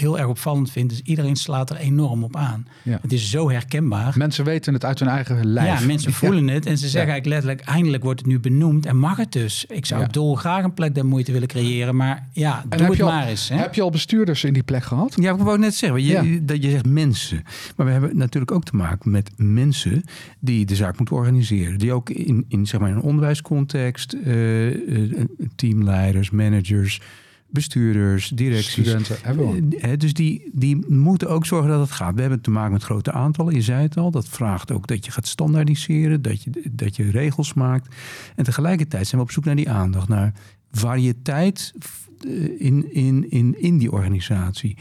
heel 0.00 0.18
erg 0.18 0.28
opvallend 0.28 0.70
vind, 0.70 0.92
is 0.92 1.00
iedereen 1.00 1.36
slaat 1.36 1.70
er 1.70 1.76
enorm 1.76 2.24
op 2.24 2.36
aan. 2.36 2.66
Ja. 2.82 2.98
Het 3.02 3.12
is 3.12 3.30
zo 3.30 3.50
herkenbaar. 3.50 4.14
Mensen 4.16 4.44
weten 4.44 4.74
het 4.74 4.84
uit 4.84 4.98
hun 4.98 5.08
eigen 5.08 5.46
lijf. 5.46 5.80
Ja, 5.80 5.86
mensen 5.86 6.12
voelen 6.22 6.48
het 6.48 6.66
en 6.66 6.78
ze 6.78 6.88
zeggen 6.88 7.00
Ja. 7.06 7.12
eigenlijk 7.12 7.26
letterlijk, 7.26 7.76
eindelijk 7.76 8.02
wordt 8.02 8.20
het 8.20 8.28
nu 8.28 8.40
benoemd 8.40 8.86
en 8.86 8.96
mag 8.98 9.16
het 9.16 9.32
dus. 9.32 9.64
Ik 9.68 9.86
zou 9.86 10.00
Ja. 10.00 10.06
dolgraag 10.06 10.64
een 10.64 10.74
plek 10.74 10.94
der 10.94 11.06
moeite 11.06 11.32
willen 11.32 11.48
creëren, 11.48 11.96
maar 11.96 12.28
ja, 12.32 12.64
En 12.68 12.78
doe 12.78 12.90
het 12.90 13.02
al- 13.02 13.08
maar 13.08 13.26
eens. 13.26 13.48
Hè? 13.48 13.56
Heb 13.56 13.74
je 13.74 13.82
al 13.82 13.90
bestuurders 13.90 14.44
in 14.44 14.52
die 14.52 14.62
plek 14.62 14.82
gehad? 14.84 15.14
Ja, 15.20 15.32
ik 15.34 15.40
wou 15.40 15.58
net 15.58 15.74
zeggen, 15.74 16.02
je, 16.02 16.12
Ja. 16.12 16.38
dat 16.42 16.62
je 16.62 16.70
zegt 16.70 16.86
mensen. 16.86 17.42
Maar 17.76 17.86
we 17.86 17.92
hebben 17.92 18.16
natuurlijk 18.16 18.52
ook 18.52 18.64
te 18.64 18.76
maken 18.76 19.10
met 19.10 19.30
mensen 19.36 20.02
die 20.40 20.64
de 20.66 20.74
zaak 20.76 20.98
moeten 20.98 21.16
organiseren. 21.16 21.78
Die 21.78 21.92
ook 21.92 22.10
in, 22.10 22.44
in, 22.48 22.66
zeg 22.66 22.80
maar, 22.80 22.90
in 22.90 22.96
een 22.96 23.02
onderwijscontext, 23.02 24.12
eh, 24.12 24.66
eh, 25.10 25.24
teamleiders, 25.56 26.30
managers, 26.30 27.00
bestuurders, 27.48 28.28
directies. 28.28 28.72
Studenten 28.72 29.16
hebben 29.22 29.68
we. 29.68 29.76
Eh, 29.76 29.98
dus 29.98 30.12
die, 30.12 30.50
die 30.52 30.86
moeten 30.88 31.28
ook 31.28 31.46
zorgen 31.46 31.70
dat 31.70 31.80
het 31.80 31.90
gaat. 31.90 32.14
We 32.14 32.20
hebben 32.20 32.40
te 32.40 32.50
maken 32.50 32.72
met 32.72 32.82
grote 32.82 33.12
aantallen, 33.12 33.54
je 33.54 33.62
zei 33.62 33.82
het 33.82 33.96
al. 33.96 34.10
Dat 34.10 34.28
vraagt 34.28 34.72
ook 34.72 34.86
dat 34.86 35.04
je 35.04 35.10
gaat 35.10 35.26
standaardiseren, 35.26 36.22
dat 36.22 36.42
je, 36.42 36.50
dat 36.70 36.96
je 36.96 37.10
regels 37.10 37.54
maakt. 37.54 37.94
En 38.36 38.44
tegelijkertijd 38.44 39.06
zijn 39.06 39.20
we 39.20 39.26
op 39.26 39.32
zoek 39.32 39.44
naar 39.44 39.56
die 39.56 39.70
aandacht, 39.70 40.08
naar 40.08 40.32
variëteit 40.70 41.72
eh, 42.20 42.60
in, 42.60 42.94
in, 42.94 43.30
in, 43.30 43.62
in 43.62 43.78
die 43.78 43.92
organisatie. 43.92 44.76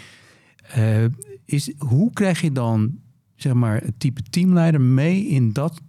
Eh, 0.67 1.05
is, 1.45 1.71
hoe 1.77 2.13
krijg 2.13 2.41
je 2.41 2.51
dan 2.51 2.99
zeg 3.35 3.53
maar, 3.53 3.81
het 3.81 3.99
type 3.99 4.21
teamleider 4.21 4.81
mee 4.81 5.27
in 5.27 5.53
dat 5.53 5.81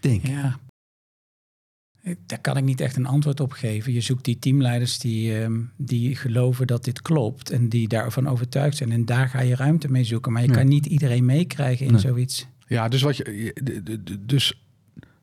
denken? 0.00 0.30
Ja. 0.30 0.58
Daar 2.26 2.40
kan 2.40 2.56
ik 2.56 2.64
niet 2.64 2.80
echt 2.80 2.96
een 2.96 3.06
antwoord 3.06 3.40
op 3.40 3.52
geven. 3.52 3.92
Je 3.92 4.00
zoekt 4.00 4.24
die 4.24 4.38
teamleiders 4.38 4.98
die, 4.98 5.38
ehm, 5.40 5.60
die 5.76 6.16
geloven 6.16 6.66
dat 6.66 6.84
dit 6.84 7.02
klopt 7.02 7.50
en 7.50 7.68
die 7.68 7.88
daarvan 7.88 8.28
overtuigd 8.28 8.76
zijn. 8.76 8.92
En 8.92 9.04
daar 9.04 9.28
ga 9.28 9.40
je 9.40 9.56
ruimte 9.56 9.90
mee 9.90 10.04
zoeken. 10.04 10.32
Maar 10.32 10.42
je 10.42 10.50
kan 10.50 10.68
niet 10.68 10.86
iedereen 10.86 11.24
meekrijgen 11.24 11.86
in 11.86 11.92
Nee. 11.92 12.00
zoiets. 12.00 12.46
Ja, 12.66 12.88
dus 12.88 13.02
wat 13.02 13.16
je, 13.16 13.52
dus 14.20 14.60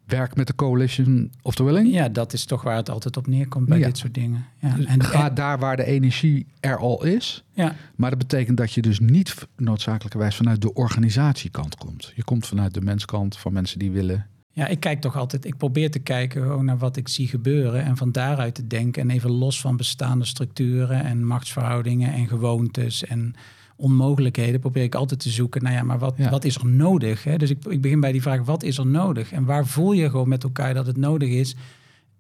werk 0.06 0.36
met 0.36 0.48
de 0.48 0.56
coalition 0.56 1.32
of 1.41 1.56
the 1.56 1.63
willing. 1.63 1.93
Ja, 1.93 2.10
dat 2.10 2.34
is 2.34 2.46
toch 2.46 2.62
waar 2.63 2.76
het 2.76 2.89
altijd 2.89 3.17
op 3.17 3.28
neerkomt 3.28 3.67
bij 3.67 3.80
Ja. 3.80 3.86
dit 3.86 3.98
soort 3.98 4.13
dingen. 4.13 4.46
Ja. 4.60 4.76
Dus 4.76 4.86
En, 4.86 5.04
ga 5.04 5.30
en- 5.30 5.36
daar 5.36 5.60
waar 5.60 5.76
de 5.78 5.86
energie 5.86 6.46
er 6.60 6.78
al 6.78 7.04
is. 7.06 7.43
ja. 7.54 7.76
Maar 7.96 8.10
dat 8.10 8.19
betekent 8.19 8.58
dat 8.58 8.74
je 8.74 8.82
dus 8.82 9.00
niet 9.00 9.48
noodzakelijkerwijs 9.58 10.36
vanuit 10.36 10.62
de 10.62 10.74
organisatiekant 10.74 11.76
komt. 11.76 12.12
Je 12.15 12.24
komt 12.24 12.46
vanuit 12.48 12.74
de 12.74 12.82
menskant 12.82 13.38
van 13.38 13.54
mensen 13.54 13.80
die 13.80 13.91
willen. 13.91 14.28
Ja, 14.55 14.67
ik 14.67 14.79
kijk 14.79 15.01
toch 15.01 15.17
altijd, 15.17 15.45
ik 15.45 15.57
probeer 15.57 15.91
te 15.91 15.99
kijken 15.99 16.41
gewoon 16.41 16.65
naar 16.65 16.77
wat 16.77 16.97
ik 16.97 17.07
zie 17.07 17.27
gebeuren 17.27 17.83
en 17.83 17.97
van 17.97 18.11
daaruit 18.11 18.55
te 18.55 18.67
denken 18.67 19.01
en 19.01 19.09
even 19.09 19.31
los 19.31 19.61
van 19.61 19.77
bestaande 19.77 20.25
structuren 20.25 21.03
en 21.03 21.25
machtsverhoudingen 21.25 22.13
en 22.13 22.27
gewoontes 22.27 23.03
en 23.05 23.35
onmogelijkheden 23.75 24.59
probeer 24.59 24.83
ik 24.83 24.95
altijd 24.95 25.19
te 25.19 25.29
zoeken. 25.29 25.63
Nou 25.63 25.75
ja, 25.75 25.83
maar 25.83 25.99
wat, 25.99 26.13
Ja. 26.17 26.29
wat 26.29 26.43
is 26.43 26.55
er 26.55 26.65
nodig? 26.65 27.23
Hè? 27.23 27.37
Dus 27.37 27.49
ik, 27.49 27.65
ik 27.65 27.81
begin 27.81 27.99
bij 27.99 28.11
die 28.11 28.21
vraag, 28.21 28.41
wat 28.45 28.63
is 28.63 28.77
er 28.77 28.85
nodig? 28.87 29.31
En 29.31 29.45
waar 29.45 29.65
voel 29.67 29.91
je 29.91 30.09
gewoon 30.09 30.29
met 30.29 30.43
elkaar 30.43 30.73
dat 30.73 30.85
het 30.85 30.97
nodig 30.97 31.29
is? 31.29 31.55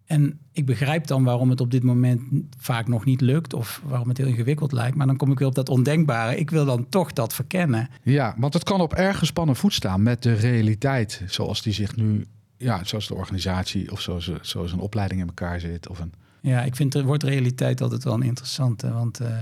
En 0.05 0.39
ik 0.51 0.65
begrijp 0.65 1.07
dan 1.07 1.23
waarom 1.23 1.49
het 1.49 1.61
op 1.61 1.71
dit 1.71 1.83
moment 1.83 2.21
vaak 2.57 2.87
nog 2.87 3.05
niet 3.05 3.21
lukt 3.21 3.53
of 3.53 3.81
waarom 3.85 4.07
het 4.07 4.17
heel 4.17 4.27
ingewikkeld 4.27 4.71
lijkt. 4.71 4.95
Maar 4.95 5.07
dan 5.07 5.17
kom 5.17 5.31
ik 5.31 5.39
weer 5.39 5.47
op 5.47 5.55
dat 5.55 5.69
ondenkbare. 5.69 6.37
Ik 6.37 6.49
wil 6.49 6.65
dan 6.65 6.89
toch 6.89 7.13
dat 7.13 7.33
verkennen. 7.33 7.89
Ja, 8.03 8.35
want 8.37 8.53
het 8.53 8.63
kan 8.63 8.81
op 8.81 8.93
erg 8.93 9.17
gespannen 9.17 9.55
voet 9.55 9.73
staan 9.73 10.03
met 10.03 10.23
de 10.23 10.33
realiteit 10.33 11.21
zoals 11.27 11.61
die 11.61 11.73
zich 11.73 11.95
nu, 11.95 12.25
ja, 12.57 12.83
zoals 12.83 13.07
de 13.07 13.15
organisatie 13.15 13.91
of 13.91 14.01
zoals, 14.01 14.31
zoals 14.41 14.71
een 14.71 14.79
opleiding 14.79 15.21
in 15.21 15.27
elkaar 15.27 15.59
zit. 15.59 15.89
Of 15.89 15.99
een, 15.99 16.13
Ja, 16.41 16.63
ik 16.63 16.75
vind 16.75 16.93
wordt 16.93 17.23
realiteit 17.23 17.81
altijd 17.81 18.03
wel 18.03 18.13
een 18.13 18.23
interessante. 18.23 18.93
Want 18.93 19.19
eh, 19.19 19.37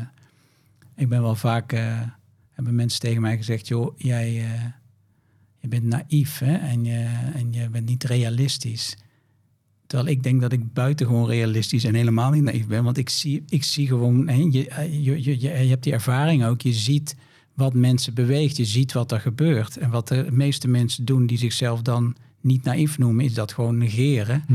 ik 0.96 1.10
ben 1.10 1.22
wel 1.22 1.36
vaak, 1.36 1.72
eh, 1.72 2.02
hebben 2.52 2.76
mensen 2.76 3.00
tegen 3.00 3.22
mij 3.22 3.38
gezegd, 3.38 3.68
joh, 3.68 3.94
jij 3.98 4.28
eh, 4.28 4.64
je 5.60 5.68
bent 5.68 5.84
naïef 5.84 6.40
hè? 6.40 6.56
En, 6.56 6.84
je, 6.84 7.08
en 7.34 7.54
je 7.54 7.70
bent 7.70 7.86
niet 7.86 8.04
realistisch. 8.04 8.98
Terwijl 9.92 10.12
ik 10.12 10.24
denk 10.24 10.42
dat 10.42 10.52
ik 10.52 10.74
buitengewoon 10.74 11.28
realistisch 11.28 11.84
en 11.84 11.96
helemaal 11.96 12.32
niet 12.32 12.44
naïef 12.44 12.68
ben. 12.68 12.84
Want 12.84 12.98
ik 12.98 13.10
zie, 13.10 13.44
ik 13.50 13.64
zie 13.64 13.88
gewoon, 13.88 14.28
hè, 14.28 14.36
je, 14.36 14.70
je, 15.02 15.24
je, 15.24 15.40
je, 15.40 15.48
hebt 15.48 15.84
die 15.84 15.94
ervaring 15.94 16.46
ook. 16.46 16.62
Je 16.62 16.74
ziet 16.74 17.16
wat 17.54 17.74
mensen 17.74 18.14
beweegt. 18.14 18.58
Je 18.58 18.66
ziet 18.66 18.94
wat 18.94 19.12
er 19.12 19.20
gebeurt. 19.20 19.78
En 19.78 19.90
wat 19.90 20.08
de 20.08 20.28
meeste 20.30 20.68
mensen 20.68 21.06
doen 21.06 21.26
die 21.26 21.38
zichzelf 21.38 21.82
dan 21.82 22.16
niet 22.42 22.64
naïef 22.64 22.98
noemen, 22.98 23.26
is 23.26 23.34
dat 23.34 23.54
gewoon 23.54 23.78
negeren. 23.78 24.46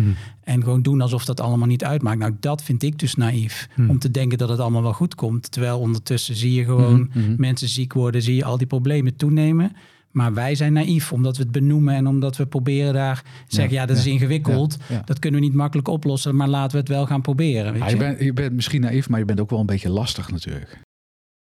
En 0.40 0.62
gewoon 0.62 0.82
doen 0.82 1.00
alsof 1.00 1.24
dat 1.24 1.40
allemaal 1.40 1.68
niet 1.68 1.84
uitmaakt. 1.84 2.18
Nou, 2.18 2.36
dat 2.40 2.62
vind 2.62 2.82
ik 2.82 2.98
dus 2.98 3.14
naïef. 3.14 3.68
Hmm. 3.74 3.90
Om 3.90 3.98
te 3.98 4.10
denken 4.10 4.38
dat 4.38 4.48
het 4.48 4.58
allemaal 4.58 4.82
wel 4.82 4.92
goed 4.92 5.14
komt. 5.14 5.50
Terwijl 5.52 5.78
ondertussen 5.78 6.36
zie 6.36 6.52
je 6.52 6.64
gewoon 6.64 7.10
mhm. 7.14 7.34
mensen 7.36 7.68
ziek 7.68 7.92
worden, 7.92 8.22
zie 8.22 8.34
je 8.36 8.44
al 8.44 8.58
die 8.58 8.66
problemen 8.66 9.16
toenemen. 9.16 9.72
Maar 10.16 10.34
wij 10.34 10.54
zijn 10.54 10.72
naïef, 10.72 11.12
omdat 11.12 11.36
we 11.36 11.42
het 11.42 11.52
benoemen 11.52 11.94
en 11.94 12.06
omdat 12.06 12.36
we 12.36 12.46
proberen 12.46 12.94
daar 12.94 13.24
zeggen, 13.48 13.74
ja, 13.74 13.86
dat 13.86 13.96
is 13.96 14.06
ingewikkeld. 14.06 14.76
ja, 14.88 14.94
ja. 14.94 15.02
Dat 15.04 15.18
kunnen 15.18 15.40
we 15.40 15.46
niet 15.46 15.54
makkelijk 15.54 15.88
oplossen, 15.88 16.36
maar 16.36 16.48
laten 16.48 16.70
we 16.72 16.78
het 16.78 16.88
wel 16.88 17.06
gaan 17.06 17.22
proberen. 17.22 17.72
Weet 17.72 17.82
Ja, 17.82 17.86
je? 17.88 17.92
je, 17.92 17.98
bent, 17.98 18.20
je 18.20 18.32
bent 18.32 18.52
misschien 18.52 18.80
naïef, 18.80 19.08
maar 19.08 19.18
je 19.18 19.24
bent 19.24 19.40
ook 19.40 19.50
wel 19.50 19.60
een 19.60 19.66
beetje 19.66 19.88
lastig 19.90 20.30
natuurlijk. 20.30 20.80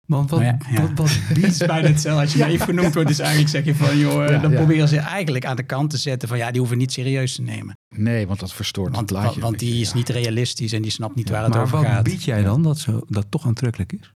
Want 0.07 0.31
wat, 0.31 0.41
Maar 0.41 0.49
ja, 0.49 0.59
ja. 0.71 0.81
wat, 0.95 0.99
wat 0.99 1.59
bijna 1.67 1.89
hetzelfde. 1.89 2.23
Als 2.23 2.33
je 2.33 2.39
naïef 2.39 2.63
genoemd 2.63 2.95
wordt, 2.95 3.11
is 3.11 3.19
eigenlijk 3.19 3.51
zeg 3.51 3.65
je 3.65 3.75
van, 3.75 3.99
joh, 3.99 4.25
eh, 4.25 4.31
Ja, 4.31 4.39
dan 4.39 4.51
ja. 4.51 4.57
proberen 4.57 4.89
ze 4.89 4.97
eigenlijk 4.99 5.45
aan 5.47 5.57
de 5.57 5.63
kant 5.63 5.91
te 5.91 5.97
zetten 5.97 6.29
van, 6.29 6.39
ja, 6.39 6.51
die 6.51 6.61
hoeven 6.61 6.79
niet 6.79 6.93
serieus 6.93 7.35
te 7.35 7.43
nemen. 7.43 7.77
Nee, 7.97 8.27
want 8.27 8.41
dat 8.41 8.53
verstoort 8.53 8.95
Want, 8.95 9.11
het 9.11 9.19
plaatje. 9.19 9.41
want, 9.41 9.43
want 9.43 9.59
die 9.59 9.81
is 9.81 9.93
niet 9.93 10.09
realistisch 10.09 10.73
en 10.73 10.83
die 10.83 10.91
snapt 10.91 11.15
niet 11.15 11.29
waar 11.31 11.43
het 11.45 11.53
maar 11.53 11.63
over 11.63 11.77
wat 11.79 11.87
gaat. 11.87 12.05
bied 12.05 12.23
jij 12.23 12.43
dan 12.43 12.63
dat, 12.63 12.79
zo, 12.79 13.01
dat 13.09 13.27
toch 13.29 13.47
aantrekkelijk 13.47 13.93
is? 13.93 14.11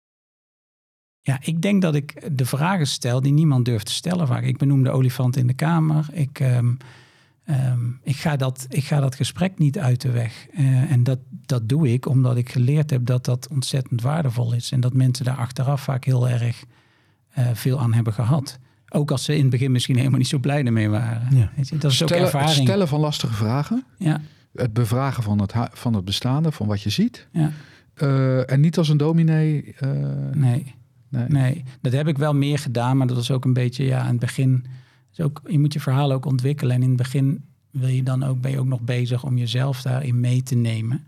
Ja, 1.27 1.37
ik 1.41 1.61
denk 1.61 1.81
dat 1.81 1.95
ik 1.95 2.37
de 2.37 2.45
vragen 2.45 2.87
stel 2.87 3.21
die 3.21 3.31
niemand 3.33 3.65
durft 3.65 3.85
te 3.85 3.91
stellen 3.91 4.27
vaak. 4.27 4.43
Ik 4.43 4.57
benoem 4.57 4.83
de 4.83 4.89
olifant 4.89 5.37
in 5.37 5.47
de 5.47 5.53
kamer. 5.53 6.05
Ik, 6.11 6.39
ehm, 6.39 6.73
ehm, 7.45 7.79
ik, 8.03 8.15
ga, 8.15 8.35
dat, 8.35 8.65
ik 8.69 8.83
ga 8.83 8.99
dat 8.99 9.15
gesprek 9.15 9.57
niet 9.57 9.79
uit 9.79 10.01
de 10.01 10.11
weg. 10.11 10.47
Eh, 10.53 10.91
en 10.91 11.03
dat, 11.03 11.19
dat 11.45 11.69
doe 11.69 11.93
ik 11.93 12.05
omdat 12.07 12.37
ik 12.37 12.49
geleerd 12.51 12.89
heb 12.89 13.05
dat 13.05 13.25
dat 13.25 13.47
ontzettend 13.51 14.01
waardevol 14.01 14.53
is. 14.53 14.71
En 14.71 14.79
dat 14.79 14.93
mensen 14.93 15.25
daar 15.25 15.37
achteraf 15.37 15.81
vaak 15.81 16.05
heel 16.05 16.29
erg 16.29 16.63
eh, 17.29 17.45
veel 17.53 17.79
aan 17.79 17.93
hebben 17.93 18.13
gehad. 18.13 18.59
Ook 18.89 19.11
als 19.11 19.23
ze 19.23 19.35
in 19.35 19.41
het 19.41 19.49
begin 19.49 19.71
misschien 19.71 19.95
helemaal 19.97 20.17
niet 20.19 20.27
zo 20.27 20.39
blij 20.39 20.63
ermee 20.65 20.89
waren. 20.89 21.35
Ja. 21.35 21.51
Weet 21.55 21.67
je, 21.69 21.77
dat 21.77 21.91
is 21.91 22.01
ook 22.01 22.07
stellen, 22.07 22.25
het 22.25 22.33
ervaring. 22.33 22.67
stellen 22.67 22.87
van 22.87 22.99
lastige 22.99 23.33
vragen. 23.33 23.83
Ja, 23.97 24.21
Het 24.55 24.73
bevragen 24.73 25.23
van 25.23 25.41
het, 25.41 25.53
van 25.71 25.93
het 25.93 26.05
bestaande, 26.05 26.51
van 26.51 26.67
wat 26.67 26.81
je 26.81 26.89
ziet. 26.89 27.27
ja, 27.31 27.51
Eh, 27.93 28.51
en 28.51 28.59
niet 28.59 28.77
als 28.77 28.89
een 28.89 28.97
dominee. 28.97 29.75
nee. 30.33 30.75
Nee. 31.09 31.27
Nee, 31.27 31.63
dat 31.81 31.93
heb 31.93 32.07
ik 32.07 32.17
wel 32.17 32.33
meer 32.33 32.59
gedaan, 32.59 32.97
maar 32.97 33.07
dat 33.07 33.15
was 33.15 33.31
ook 33.31 33.45
een 33.45 33.53
beetje, 33.53 33.85
ja, 33.85 33.99
aan 33.99 34.07
het 34.07 34.19
begin. 34.19 34.65
Is 35.11 35.21
ook, 35.21 35.41
je 35.47 35.59
moet 35.59 35.73
je 35.73 35.79
verhaal 35.79 36.11
ook 36.11 36.25
ontwikkelen. 36.25 36.75
En 36.75 36.81
in 36.81 36.87
het 36.87 36.97
begin 36.97 37.43
wil 37.71 37.89
je 37.89 38.03
dan 38.03 38.23
ook, 38.23 38.41
ben 38.41 38.51
je 38.51 38.59
ook 38.59 38.65
nog 38.65 38.81
bezig 38.81 39.23
om 39.23 39.37
jezelf 39.37 39.81
daarin 39.81 40.19
mee 40.19 40.43
te 40.43 40.55
nemen. 40.55 41.05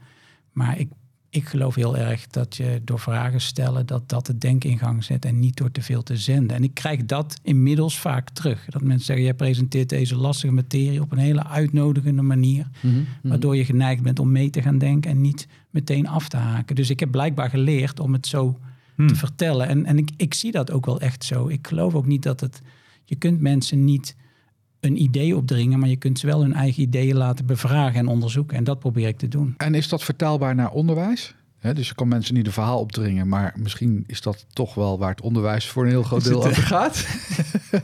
Maar 0.51 0.79
ik, 0.79 0.89
ik 1.29 1.47
geloof 1.47 1.75
heel 1.75 1.97
erg 1.97 2.27
dat 2.27 2.55
je 2.55 2.81
door 2.83 2.99
vragen 2.99 3.41
stellen, 3.41 3.85
dat 3.85 4.09
dat 4.09 4.27
het 4.27 4.41
denken 4.41 4.69
in 4.69 4.77
gang 4.77 5.03
zet 5.03 5.25
en 5.25 5.39
niet 5.39 5.57
door 5.57 5.71
te 5.71 5.81
veel 5.81 6.03
te 6.03 6.17
zenden. 6.17 6.55
En 6.55 6.63
ik 6.63 6.73
krijg 6.73 7.05
dat 7.05 7.39
inmiddels 7.43 7.99
vaak 7.99 8.29
terug. 8.29 8.65
Dat 8.65 8.81
mensen 8.81 9.05
zeggen, 9.05 9.25
jij 9.25 9.33
presenteert 9.33 9.89
deze 9.89 10.15
lastige 10.15 10.53
materie 10.53 11.01
op 11.01 11.11
een 11.11 11.17
hele 11.17 11.45
uitnodigende 11.45 12.21
manier. 12.21 12.67
Mhm, 12.81 12.93
mhm. 12.93 13.05
Waardoor 13.23 13.55
je 13.55 13.65
geneigd 13.65 14.01
bent 14.01 14.19
om 14.19 14.31
mee 14.31 14.49
te 14.49 14.61
gaan 14.61 14.77
denken 14.77 15.11
en 15.11 15.21
niet 15.21 15.47
meteen 15.69 16.07
af 16.07 16.29
te 16.29 16.37
haken. 16.37 16.75
Dus 16.75 16.89
ik 16.89 16.99
heb 16.99 17.11
blijkbaar 17.11 17.49
geleerd 17.49 17.99
om 17.99 18.13
het 18.13 18.27
zo 18.27 18.59
Hmm. 18.99 19.07
te 19.07 19.15
vertellen. 19.15 19.67
En, 19.67 19.85
en 19.85 19.97
ik, 19.97 20.09
ik 20.17 20.33
zie 20.33 20.51
dat 20.51 20.71
ook 20.71 20.85
wel 20.85 20.99
echt 20.99 21.23
zo. 21.23 21.47
Ik 21.47 21.67
geloof 21.67 21.95
ook 21.95 22.05
niet 22.05 22.23
dat 22.23 22.39
het. 22.39 22.61
Je 23.05 23.15
kunt 23.15 23.41
mensen 23.41 23.83
niet 23.83 24.15
een 24.79 25.01
idee 25.01 25.35
opdringen, 25.35 25.79
maar 25.79 25.89
je 25.89 25.95
kunt 25.95 26.19
ze 26.19 26.25
wel 26.25 26.41
hun 26.41 26.53
eigen 26.53 26.81
ideeën 26.81 27.15
laten 27.15 27.45
bevragen 27.45 27.99
en 27.99 28.07
onderzoeken. 28.07 28.57
En 28.57 28.63
dat 28.63 28.79
probeer 28.79 29.07
ik 29.07 29.17
te 29.17 29.27
doen. 29.27 29.53
En 29.57 29.75
is 29.75 29.89
dat 29.89 30.03
vertaalbaar 30.03 30.55
naar 30.55 30.71
onderwijs? 30.71 31.35
Dus 31.61 31.87
je 31.87 31.95
kan 31.95 32.07
mensen 32.07 32.33
niet 32.33 32.45
een 32.45 32.51
verhaal 32.51 32.79
opdringen, 32.79 33.27
maar 33.27 33.53
misschien 33.57 34.03
is 34.07 34.21
dat 34.21 34.45
toch 34.53 34.73
wel 34.73 34.99
waar 34.99 35.09
het 35.09 35.21
onderwijs 35.21 35.67
voor 35.67 35.83
een 35.83 35.89
heel 35.89 36.03
groot 36.03 36.23
deel 36.23 36.45
over 36.45 36.63
gaat. 36.73 36.95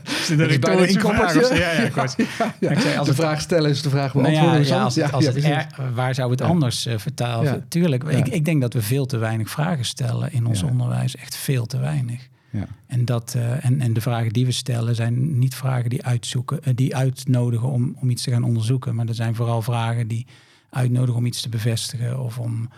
Zit 0.04 0.60
bijna 0.60 0.82
een 0.82 0.88
inkoppertje. 0.88 1.54
Ja, 1.56 1.72
ja, 1.72 1.90
goed. 2.02 2.14
Ja, 2.60 2.70
Ik 2.70 2.80
zei, 2.80 2.96
als 2.96 3.06
de 3.08 3.12
het- 3.14 3.20
vraag 3.22 3.40
stellen 3.40 3.70
is 3.70 3.82
de 3.82 3.90
vraag 3.90 4.14
Nou 4.14 4.26
beantwoorden. 4.30 4.80
als, 4.82 4.94
het, 4.94 5.12
als 5.12 5.24
het 5.24 5.32
precies. 5.32 5.50
er- 5.50 5.94
waar 5.94 6.14
zou 6.14 6.30
het 6.30 6.40
anders 6.40 6.86
eh, 6.86 6.98
vertalen? 6.98 7.64
Tuurlijk, 7.68 8.04
ik, 8.04 8.28
ik 8.28 8.44
denk 8.44 8.60
dat 8.60 8.72
we 8.72 8.82
veel 8.82 9.06
te 9.06 9.16
weinig 9.16 9.50
vragen 9.50 9.84
stellen 9.84 10.32
in 10.32 10.46
ons 10.46 10.62
onderwijs. 10.62 11.16
Echt 11.16 11.36
veel 11.36 11.66
te 11.66 11.78
weinig. 11.78 12.28
Ja. 12.50 12.66
En, 12.86 13.04
dat, 13.04 13.34
eh, 13.36 13.64
en, 13.64 13.80
en 13.80 13.92
de 13.92 14.00
vragen 14.00 14.32
die 14.32 14.44
we 14.46 14.52
stellen 14.52 14.94
zijn 14.94 15.38
niet 15.38 15.54
vragen 15.54 15.90
die, 15.90 16.04
uitzoeken, 16.04 16.62
eh, 16.62 16.72
die 16.74 16.96
uitnodigen 16.96 17.68
om, 17.68 17.96
om 18.00 18.10
iets 18.10 18.22
te 18.22 18.30
gaan 18.30 18.44
onderzoeken. 18.44 18.94
Maar 18.94 19.06
dat 19.06 19.16
zijn 19.16 19.34
vooral 19.34 19.62
vragen 19.62 20.08
die 20.08 20.26
uitnodigen 20.70 21.16
om 21.16 21.26
iets 21.26 21.40
te 21.40 21.48
bevestigen. 21.48 22.20
Of 22.20 22.38
om 22.38 22.68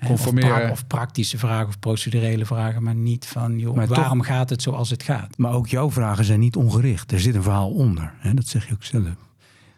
of, 0.00 0.06
Conformeren. 0.06 0.48
pra- 0.60 0.70
of 0.70 0.86
praktische 0.86 1.38
vragen 1.38 1.68
of 1.68 1.78
procedurele 1.78 2.46
vragen. 2.46 2.82
Maar 2.82 2.94
niet 2.94 3.26
van 3.26 3.58
joh, 3.58 3.74
Maar 3.76 3.86
toch- 3.86 3.96
waarom 3.96 4.20
gaat 4.20 4.50
het 4.50 4.62
zoals 4.62 4.90
het 4.90 5.02
gaat. 5.02 5.38
Maar 5.38 5.52
ook 5.52 5.66
jouw 5.66 5.90
vragen 5.90 6.24
zijn 6.24 6.40
niet 6.40 6.56
ongericht. 6.56 7.12
Er 7.12 7.20
zit 7.20 7.34
een 7.34 7.42
verhaal 7.42 7.70
onder. 7.70 8.14
Hè? 8.18 8.34
Dat 8.34 8.46
zeg 8.46 8.68
je 8.68 8.74
ook 8.74 8.84
zelf. 8.84 9.14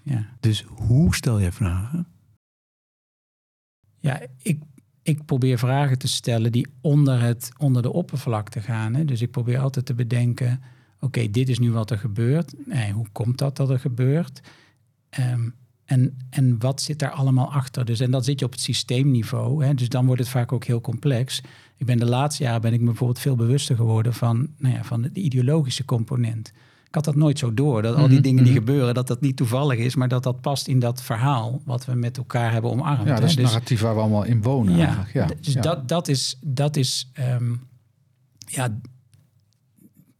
Ja, 0.02 0.26
Dus 0.40 0.64
hoe 0.68 1.14
stel 1.14 1.38
je 1.38 1.52
vragen? 1.52 2.06
ja 4.00 4.20
ik, 4.42 4.62
ik 5.02 5.24
probeer 5.24 5.58
vragen 5.58 5.98
te 5.98 6.08
stellen 6.08 6.52
die 6.52 6.66
onder, 6.80 7.20
het, 7.20 7.50
onder 7.58 7.82
de 7.82 7.92
oppervlakte 7.92 8.60
gaan. 8.60 8.94
Hè. 8.94 9.04
Dus 9.04 9.22
ik 9.22 9.30
probeer 9.30 9.58
altijd 9.58 9.86
te 9.86 9.94
bedenken, 9.94 10.62
oké, 11.00 11.30
dit 11.30 11.48
is 11.48 11.58
nu 11.58 11.72
wat 11.72 11.90
er 11.90 11.98
gebeurt. 11.98 12.66
Nee, 12.66 12.92
hoe 12.92 13.06
komt 13.12 13.38
dat 13.38 13.56
dat 13.56 13.70
er 13.70 13.78
gebeurt? 13.80 14.40
Ehm, 15.10 15.48
en, 15.88 16.18
en 16.30 16.56
wat 16.58 16.82
zit 16.82 16.98
daar 16.98 17.10
allemaal 17.10 17.52
achter? 17.52 17.84
Dus, 17.84 18.00
en 18.00 18.10
dan 18.10 18.24
zit 18.24 18.38
je 18.38 18.44
op 18.44 18.52
het 18.52 18.60
systeemniveau. 18.60 19.64
Hè, 19.64 19.74
dus 19.74 19.88
dan 19.88 20.06
wordt 20.06 20.20
het 20.20 20.30
vaak 20.30 20.52
ook 20.52 20.64
heel 20.64 20.80
complex. 20.80 21.40
Ik 21.76 21.86
ben 21.86 21.98
de 21.98 22.04
laatste 22.04 22.42
jaren 22.42 22.60
ben 22.60 22.72
ik 22.72 22.80
me 22.80 22.86
bijvoorbeeld 22.86 23.18
veel 23.18 23.36
bewuster 23.36 23.76
geworden 23.76 24.14
van, 24.14 24.48
nou 24.58 24.74
ja, 24.74 24.84
van 24.84 25.02
de 25.02 25.10
ideologische 25.12 25.84
component. 25.84 26.52
Ik 26.86 26.94
had 26.94 27.04
dat 27.04 27.14
nooit 27.14 27.38
zo 27.38 27.54
door. 27.54 27.82
Dat 27.82 27.94
al 27.94 28.02
die 28.02 28.12
Mhm, 28.12 28.22
dingen 28.22 28.44
die 28.44 28.52
mhm. 28.52 28.60
gebeuren, 28.60 28.94
dat 28.94 29.06
dat 29.06 29.20
niet 29.20 29.36
toevallig 29.36 29.78
is, 29.78 29.94
maar 29.94 30.08
dat 30.08 30.22
dat 30.22 30.40
past 30.40 30.66
in 30.68 30.78
dat 30.78 31.02
verhaal 31.02 31.60
wat 31.64 31.84
we 31.84 31.94
met 31.94 32.16
elkaar 32.16 32.52
hebben 32.52 32.70
omarmd. 32.70 33.06
Ja, 33.06 33.14
dat 33.14 33.22
is 33.24 33.30
het 33.30 33.40
Dus- 33.40 33.50
narratief 33.50 33.80
waar 33.80 33.94
we 33.94 34.00
allemaal 34.00 34.24
in 34.24 34.42
wonen 34.42 34.76
ja, 34.76 34.86
eigenlijk. 34.86 35.12
Ja, 35.12 35.26
dus 35.42 35.52
ja. 35.52 35.60
Dat, 35.60 35.88
dat 35.88 36.08
is, 36.08 36.38
dat 36.40 36.76
is, 36.76 37.10
ehm, 37.12 37.54
ja, 38.46 38.78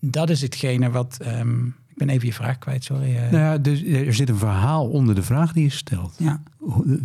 dat 0.01 0.31
is 0.31 0.41
hetgene 0.41 0.91
wat, 0.91 1.19
ehm, 1.21 1.67
ben 1.99 2.09
even 2.09 2.27
je 2.27 2.33
vraag 2.35 2.59
kwijt, 2.59 2.85
sorry. 2.85 3.17
eh. 3.17 3.31
Nou 3.31 3.43
ja, 3.45 3.59
dus 3.59 3.83
er 3.83 4.15
zit 4.15 4.29
een 4.29 4.37
verhaal 4.37 4.89
onder 4.89 5.15
de 5.15 5.23
vraag 5.23 5.53
die 5.53 5.63
je 5.65 5.71
stelt. 5.71 6.15
ja. 6.19 6.43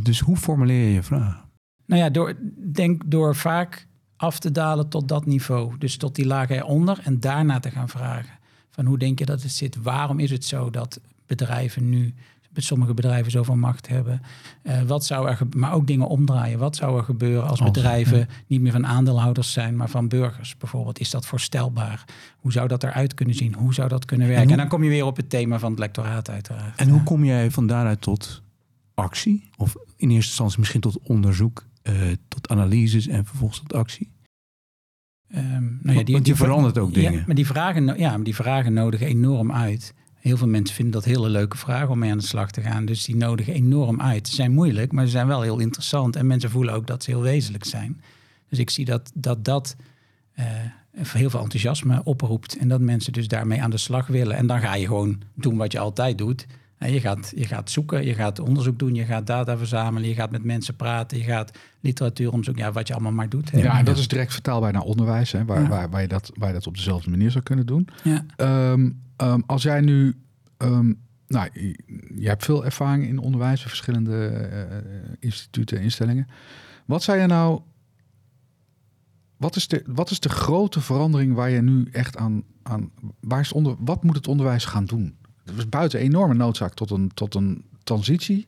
Dus 0.03 0.19
hoe 0.19 0.37
formuleer 0.37 0.87
je 0.87 0.93
je 0.93 1.03
vraag? 1.03 1.45
Nou 1.85 2.01
ja, 2.01 2.09
door, 2.09 2.33
denk 2.71 3.01
door 3.05 3.35
vaak 3.35 3.87
af 4.15 4.39
te 4.39 4.51
dalen 4.51 4.89
tot 4.89 5.07
dat 5.07 5.25
niveau. 5.25 5.77
Dus 5.77 5.97
tot 5.97 6.15
die 6.15 6.25
laag 6.25 6.49
eronder 6.49 6.99
en 7.03 7.19
daarna 7.19 7.59
te 7.59 7.71
gaan 7.71 7.89
vragen. 7.89 8.39
Van 8.69 8.85
hoe 8.85 8.97
denk 8.97 9.19
je 9.19 9.25
dat 9.25 9.41
het 9.41 9.51
zit? 9.51 9.75
Waarom 9.81 10.19
is 10.19 10.31
het 10.31 10.45
zo 10.45 10.69
dat 10.69 10.99
bedrijven 11.25 11.89
nu 11.89 12.13
sommige 12.61 12.93
bedrijven 12.93 13.31
zoveel 13.31 13.55
macht 13.55 13.87
hebben. 13.87 14.21
Uh, 14.63 14.81
wat 14.81 15.05
zou 15.05 15.29
er, 15.29 15.37
maar 15.55 15.73
ook 15.73 15.87
dingen 15.87 16.07
omdraaien. 16.07 16.59
Wat 16.59 16.75
zou 16.75 16.97
er 16.97 17.03
gebeuren 17.03 17.47
als, 17.47 17.61
bedrijven 17.61 18.27
niet 18.47 18.61
meer 18.61 18.71
van 18.71 18.87
aandeelhouders 18.87 19.51
zijn, 19.51 19.75
maar 19.75 19.89
van 19.89 20.07
burgers 20.07 20.57
bijvoorbeeld? 20.57 20.99
Is 20.99 21.09
dat 21.09 21.25
voorstelbaar? 21.25 22.05
Hoe 22.37 22.51
zou 22.51 22.67
dat 22.67 22.83
eruit 22.83 23.13
kunnen 23.13 23.35
zien? 23.35 23.53
Hoe 23.53 23.73
zou 23.73 23.87
dat 23.87 24.05
kunnen 24.05 24.27
werken? 24.27 24.51
En, 24.51 24.57
dan 24.57 24.67
kom 24.67 24.83
je 24.83 24.89
weer 24.89 25.05
op 25.05 25.17
het 25.17 25.29
thema 25.29 25.59
van 25.59 25.69
het 25.69 25.79
lectoraat 25.79 26.29
uiteraard. 26.29 26.79
En 26.79 26.89
hoe 26.89 27.03
kom 27.03 27.25
jij 27.25 27.51
van 27.51 27.67
daaruit 27.67 28.01
tot 28.01 28.41
actie? 28.93 29.49
Of 29.57 29.75
in 29.95 30.09
eerste 30.09 30.29
instantie 30.29 30.59
misschien 30.59 30.81
tot 30.81 30.99
onderzoek, 31.03 31.65
uh, 31.83 31.93
tot 32.27 32.49
analyses 32.49 33.07
en 33.07 33.25
vervolgens 33.25 33.59
tot 33.59 33.73
actie? 33.73 34.11
Um, 35.35 35.79
nou 35.81 35.97
ja, 35.97 36.03
die, 36.03 36.21
die, 36.21 36.35
verandert 36.35 36.77
ook 36.77 36.93
dingen. 36.93 37.11
Ja, 37.13 37.23
maar 37.25 37.35
die 37.35 37.45
vragen, 37.45 37.97
ja, 37.97 38.09
maar 38.09 38.23
die 38.23 38.35
vragen 38.35 38.73
nodigen 38.73 39.07
enorm 39.07 39.51
uit. 39.51 39.93
Heel 40.23 40.37
veel 40.37 40.47
mensen 40.47 40.75
vinden 40.75 40.93
dat 40.93 41.05
hele 41.05 41.29
leuke 41.29 41.57
vragen 41.57 41.89
om 41.89 41.99
mee 41.99 42.11
aan 42.11 42.17
de 42.17 42.23
slag 42.23 42.51
te 42.51 42.61
gaan. 42.61 42.85
Dus 42.85 43.03
die 43.03 43.15
nodigen 43.15 43.53
enorm 43.53 44.01
uit. 44.01 44.27
Ze 44.27 44.35
zijn 44.35 44.51
moeilijk, 44.51 44.91
maar 44.91 45.05
ze 45.05 45.11
zijn 45.11 45.27
wel 45.27 45.41
heel 45.41 45.59
interessant. 45.59 46.15
En 46.15 46.27
mensen 46.27 46.49
voelen 46.49 46.73
ook 46.73 46.87
dat 46.87 47.03
ze 47.03 47.11
heel 47.11 47.21
wezenlijk 47.21 47.65
zijn. 47.65 48.01
Dus 48.49 48.59
ik 48.59 48.69
zie 48.69 48.85
dat 48.85 49.11
dat, 49.13 49.45
dat 49.45 49.75
uh, 50.39 50.45
heel 51.07 51.29
veel 51.29 51.41
enthousiasme 51.41 52.01
oproept. 52.03 52.57
En 52.57 52.67
dat 52.67 52.81
mensen 52.81 53.13
dus 53.13 53.27
daarmee 53.27 53.61
aan 53.61 53.69
de 53.69 53.77
slag 53.77 54.07
willen. 54.07 54.37
En 54.37 54.47
dan 54.47 54.59
ga 54.59 54.75
je 54.75 54.85
gewoon 54.85 55.21
doen 55.35 55.57
wat 55.57 55.71
je 55.71 55.79
altijd 55.79 56.17
doet. 56.17 56.45
Je 56.91 56.99
gaat, 56.99 57.31
je 57.35 57.45
gaat 57.45 57.69
zoeken, 57.69 58.05
je 58.05 58.13
gaat 58.13 58.39
onderzoek 58.39 58.79
doen, 58.79 58.95
je 58.95 59.05
gaat 59.05 59.27
data 59.27 59.57
verzamelen, 59.57 60.09
je 60.09 60.15
gaat 60.15 60.31
met 60.31 60.43
mensen 60.43 60.75
praten, 60.75 61.17
je 61.17 61.23
gaat 61.23 61.57
literatuur 61.79 62.31
onderzoeken, 62.31 62.63
ja, 62.63 62.71
wat 62.71 62.87
je 62.87 62.93
allemaal 62.93 63.11
maar 63.11 63.29
doet. 63.29 63.49
Ja, 63.53 63.77
en 63.77 63.85
dat 63.85 63.97
is 63.97 64.07
direct 64.07 64.33
vertaalbaar 64.33 64.73
naar 64.73 64.81
onderwijs, 64.81 65.31
hè, 65.31 65.45
waar, 65.45 65.67
waar, 65.67 65.89
waar, 65.89 66.01
je 66.01 66.07
dat, 66.07 66.31
waar 66.33 66.47
je 66.47 66.53
dat 66.53 66.67
op 66.67 66.75
dezelfde 66.75 67.09
manier 67.09 67.31
zou 67.31 67.43
kunnen 67.43 67.65
doen. 67.65 67.87
Ja. 68.03 68.25
Ehm, 68.35 68.89
ehm, 69.15 69.41
als 69.45 69.63
jij 69.63 69.81
nu, 69.81 70.15
um, 70.57 70.99
nou, 71.27 71.49
je, 72.15 72.27
hebt 72.27 72.45
veel 72.45 72.65
ervaring 72.65 73.07
in 73.07 73.19
onderwijs, 73.19 73.61
verschillende 73.61 74.49
uh, 74.51 75.13
instituten, 75.19 75.81
instellingen. 75.81 76.27
Wat 76.85 77.03
zou 77.03 77.17
je 77.17 77.25
nou 77.25 77.61
wat 79.37 79.55
is, 79.55 79.67
de, 79.67 79.83
wat 79.85 80.09
is 80.09 80.19
de 80.19 80.29
grote 80.29 80.81
verandering 80.81 81.33
waar 81.33 81.49
je 81.49 81.61
nu 81.61 81.87
echt 81.91 82.17
aan. 82.17 82.43
aan 82.61 82.91
waar 83.19 83.39
is 83.39 83.53
onder, 83.53 83.75
wat 83.79 84.03
moet 84.03 84.15
het 84.15 84.27
onderwijs 84.27 84.65
gaan 84.65 84.85
doen? 84.85 85.15
Er 85.45 85.55
was 85.55 85.69
buiten 85.69 85.99
enorme 85.99 86.33
noodzaak 86.33 86.73
tot 86.73 86.91
een, 86.91 87.11
tot 87.13 87.35
een 87.35 87.63
transitie, 87.83 88.47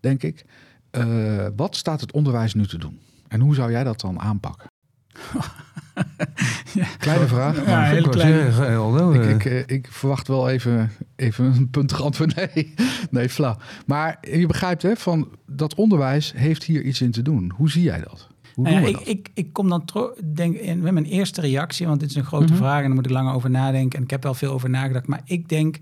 denk 0.00 0.22
ik. 0.22 0.44
Uh, 0.90 1.46
wat 1.56 1.76
staat 1.76 2.00
het 2.00 2.12
onderwijs 2.12 2.54
nu 2.54 2.66
te 2.66 2.78
doen? 2.78 3.00
En 3.28 3.40
hoe 3.40 3.54
zou 3.54 3.70
jij 3.70 3.84
dat 3.84 4.00
dan 4.00 4.20
aanpakken? 4.20 4.66
ja. 6.74 6.86
Kleine 6.98 7.26
vraag. 7.26 7.66
Ja, 7.66 7.82
hele 7.82 8.08
kleine. 8.08 9.14
Ik, 9.14 9.24
ik, 9.24 9.44
eh, 9.44 9.76
ik, 9.76 9.86
verwacht 9.90 10.28
wel 10.28 10.48
even, 10.48 10.90
even 11.16 11.44
een 11.44 11.70
puntig 11.70 12.02
antwoord. 12.04 12.34
Nee, 12.36 12.74
nee, 13.10 13.28
flauw. 13.28 13.56
Maar 13.86 14.18
je 14.20 14.46
begrijpt 14.46 14.82
hè, 14.82 14.96
van 14.96 15.28
dat 15.46 15.74
onderwijs 15.74 16.32
heeft 16.36 16.64
hier 16.64 16.82
iets 16.82 17.00
in 17.00 17.10
te 17.10 17.22
doen. 17.22 17.52
Hoe 17.56 17.70
zie 17.70 17.82
jij 17.82 18.00
dat? 18.00 18.28
Hoe 18.54 18.64
nou 18.64 18.80
ja, 18.80 18.86
ik, 18.88 19.00
ik, 19.00 19.30
ik, 19.34 19.52
kom 19.52 19.68
dan 19.68 19.84
terug, 19.84 20.12
denk 20.34 20.56
in 20.56 20.80
met 20.80 20.92
mijn 20.92 21.04
eerste 21.04 21.40
reactie, 21.40 21.86
want 21.86 22.00
dit 22.00 22.10
is 22.10 22.16
een 22.16 22.24
grote 22.24 22.52
mhm. 22.52 22.56
vraag 22.56 22.76
en 22.76 22.86
daar 22.86 22.94
moet 22.94 23.06
ik 23.06 23.12
langer 23.12 23.34
over 23.34 23.50
nadenken. 23.50 23.98
En 23.98 24.04
ik 24.04 24.10
heb 24.10 24.22
wel 24.22 24.34
veel 24.34 24.52
over 24.52 24.70
nagedacht, 24.70 25.06
maar 25.06 25.20
ik 25.24 25.48
denk 25.48 25.78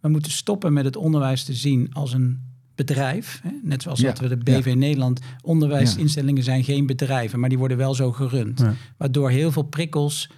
we 0.00 0.08
moeten 0.08 0.32
stoppen 0.32 0.72
met 0.72 0.84
het 0.84 0.96
onderwijs 0.96 1.44
te 1.44 1.54
zien 1.54 1.92
als 1.92 2.12
een 2.12 2.48
bedrijf. 2.74 3.40
Hè? 3.42 3.50
Net 3.62 3.82
zoals 3.82 4.00
dat 4.00 4.18
we 4.18 4.28
de 4.28 4.36
BV 4.36 4.74
Nederland, 4.76 5.20
onderwijsinstellingen 5.42 6.42
zijn 6.42 6.64
geen 6.64 6.86
bedrijven, 6.86 7.40
maar 7.40 7.48
die 7.48 7.58
worden 7.58 7.76
wel 7.76 7.94
zo 7.94 8.12
gerund. 8.12 8.64
Waardoor 8.96 9.30
heel 9.30 9.52
veel 9.52 9.62
prikkels 9.62 10.30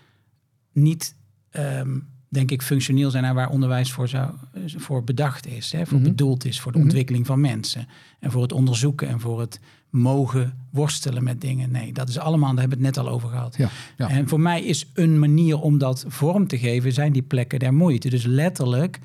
niet, 0.73 1.15
ehm, 1.51 1.99
denk 2.29 2.51
ik, 2.51 2.63
functioneel 2.63 3.11
zijn 3.11 3.23
naar 3.23 3.35
waar 3.35 3.51
onderwijs 3.51 3.93
voor, 3.93 4.09
zou, 4.09 4.31
voor 4.67 5.05
bedacht 5.05 5.47
is. 5.47 5.73
Hè? 5.73 5.87
Voor 5.87 5.99
mhm. 5.99 6.09
bedoeld 6.09 6.45
is, 6.45 6.61
voor 6.61 6.73
de 6.73 6.79
mhm. 6.79 6.87
ontwikkeling 6.87 7.27
van 7.27 7.41
mensen. 7.41 7.87
En 8.21 8.31
voor 8.31 8.43
het 8.43 8.53
onderzoeken 8.53 9.09
en 9.09 9.21
voor 9.21 9.41
het 9.41 9.61
mogen 9.91 10.59
worstelen 10.71 11.25
met 11.25 11.41
dingen. 11.41 11.71
Nee, 11.71 11.93
dat 11.93 12.09
is 12.09 12.19
allemaal, 12.19 12.51
daar 12.51 12.61
hebben 12.61 12.79
we 12.79 12.87
het 12.87 12.97
net 12.97 13.05
al 13.05 13.13
over 13.13 13.29
gehad. 13.29 13.57
Ja, 13.57 13.71
ja. 13.97 14.09
En 14.09 14.29
voor 14.29 14.41
mij 14.41 14.63
is 14.63 14.91
een 14.95 15.19
manier 15.19 15.61
om 15.61 15.79
dat 15.79 16.05
vorm 16.09 16.47
te 16.47 16.59
geven, 16.59 16.93
zijn 16.93 17.13
die 17.13 17.23
plekken 17.23 17.59
der 17.59 17.75
moeite. 17.75 18.09
Dus 18.09 18.25
letterlijk 18.25 19.01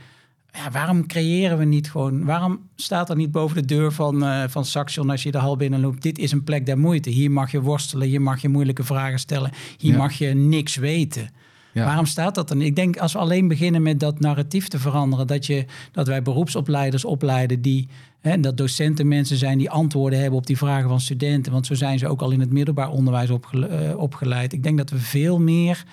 ja, 0.58 0.72
waarom 0.72 1.08
creëren 1.08 1.58
we 1.58 1.66
niet 1.66 1.92
gewoon... 1.92 2.26
Waarom 2.26 2.60
staat 2.76 3.10
er 3.10 3.16
niet 3.16 3.32
boven 3.32 3.56
de 3.56 3.66
deur 3.66 3.92
van, 3.92 4.24
uh, 4.24 4.44
van 4.48 4.66
Saxion 4.66 5.10
als 5.10 5.24
je 5.24 5.32
de 5.32 5.38
hal 5.38 5.56
binnenloopt... 5.56 6.02
dit 6.02 6.20
is 6.20 6.32
een 6.32 6.44
plek 6.44 6.66
der 6.66 6.78
moeite. 6.78 7.10
Hier 7.10 7.32
mag 7.32 7.52
je 7.52 7.62
worstelen, 7.62 8.08
hier 8.08 8.22
mag 8.22 8.42
je 8.42 8.50
moeilijke 8.50 8.84
vragen 8.84 9.20
stellen. 9.20 9.52
Hier 9.78 9.98
mag 9.98 10.14
je 10.14 10.28
niks 10.28 10.76
weten. 10.76 11.30
Waarom 11.74 12.06
staat 12.06 12.36
dat 12.36 12.48
dan? 12.48 12.62
Ik 12.62 12.76
denk 12.76 12.98
als 12.98 13.14
we 13.14 13.20
alleen 13.20 13.48
beginnen 13.48 13.82
met 13.82 14.00
dat 14.00 14.20
narratief 14.20 14.68
te 14.68 14.80
veranderen... 14.80 15.28
dat, 15.28 15.46
je, 15.46 15.66
dat 15.92 16.08
wij 16.08 16.22
beroepsopleiders 16.22 17.06
opleiden 17.06 17.62
die... 17.62 17.88
Hè, 18.20 18.40
dat 18.40 18.58
docenten 18.58 19.08
mensen 19.08 19.38
zijn 19.38 19.58
die 19.58 19.70
antwoorden 19.70 20.20
hebben 20.20 20.40
op 20.40 20.48
die 20.48 20.58
vragen 20.58 20.90
van 20.90 21.02
studenten. 21.02 21.52
Want 21.52 21.66
zo 21.66 21.74
zijn 21.74 22.00
ze 22.00 22.08
ook 22.08 22.22
al 22.22 22.32
in 22.32 22.40
het 22.40 22.52
middelbaar 22.52 22.90
onderwijs 22.90 23.30
eh, 23.30 23.98
opgeleid. 23.98 24.54
Ik 24.54 24.64
denk 24.64 24.78
dat 24.78 24.90
we 24.90 25.00
veel 25.00 25.40
meer... 25.40 25.84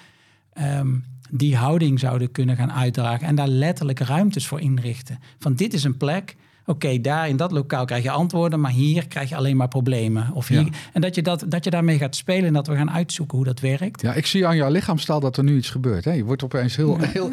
Ehm, 0.53 0.96
die 1.36 1.56
houding 1.56 2.00
zouden 2.00 2.32
kunnen 2.32 2.56
gaan 2.56 2.72
uitdragen 2.72 3.26
en 3.26 3.34
daar 3.34 3.48
letterlijk 3.48 3.98
ruimtes 3.98 4.46
voor 4.46 4.60
inrichten. 4.60 5.18
Van 5.38 5.54
dit 5.54 5.74
is 5.74 5.84
een 5.84 5.96
plek, 5.96 6.36
oké, 6.66 7.00
daar 7.00 7.28
in 7.28 7.36
dat 7.36 7.52
lokaal 7.52 7.84
krijg 7.84 8.02
je 8.02 8.10
antwoorden, 8.10 8.60
maar 8.60 8.70
hier 8.70 9.08
krijg 9.08 9.28
je 9.28 9.36
alleen 9.36 9.56
maar 9.56 9.68
problemen. 9.68 10.30
Of 10.32 10.48
hier, 10.48 10.68
En 10.92 11.00
dat 11.00 11.14
je, 11.14 11.22
dat, 11.22 11.44
dat 11.48 11.64
je 11.64 11.70
daarmee 11.70 11.98
gaat 11.98 12.16
spelen 12.16 12.44
en 12.44 12.52
dat 12.52 12.66
we 12.66 12.76
gaan 12.76 12.90
uitzoeken 12.90 13.36
hoe 13.36 13.46
dat 13.46 13.60
werkt. 13.60 14.00
Ja, 14.00 14.14
ik 14.14 14.26
zie 14.26 14.46
aan 14.46 14.56
jouw 14.56 14.70
lichaamstaal 14.70 15.20
dat 15.20 15.36
er 15.36 15.44
nu 15.44 15.56
iets 15.56 15.70
gebeurt. 15.70 16.04
Hè? 16.04 16.12
Je 16.12 16.24
wordt 16.24 16.42
opeens 16.42 16.76
heel... 16.76 16.98
heel 17.00 17.30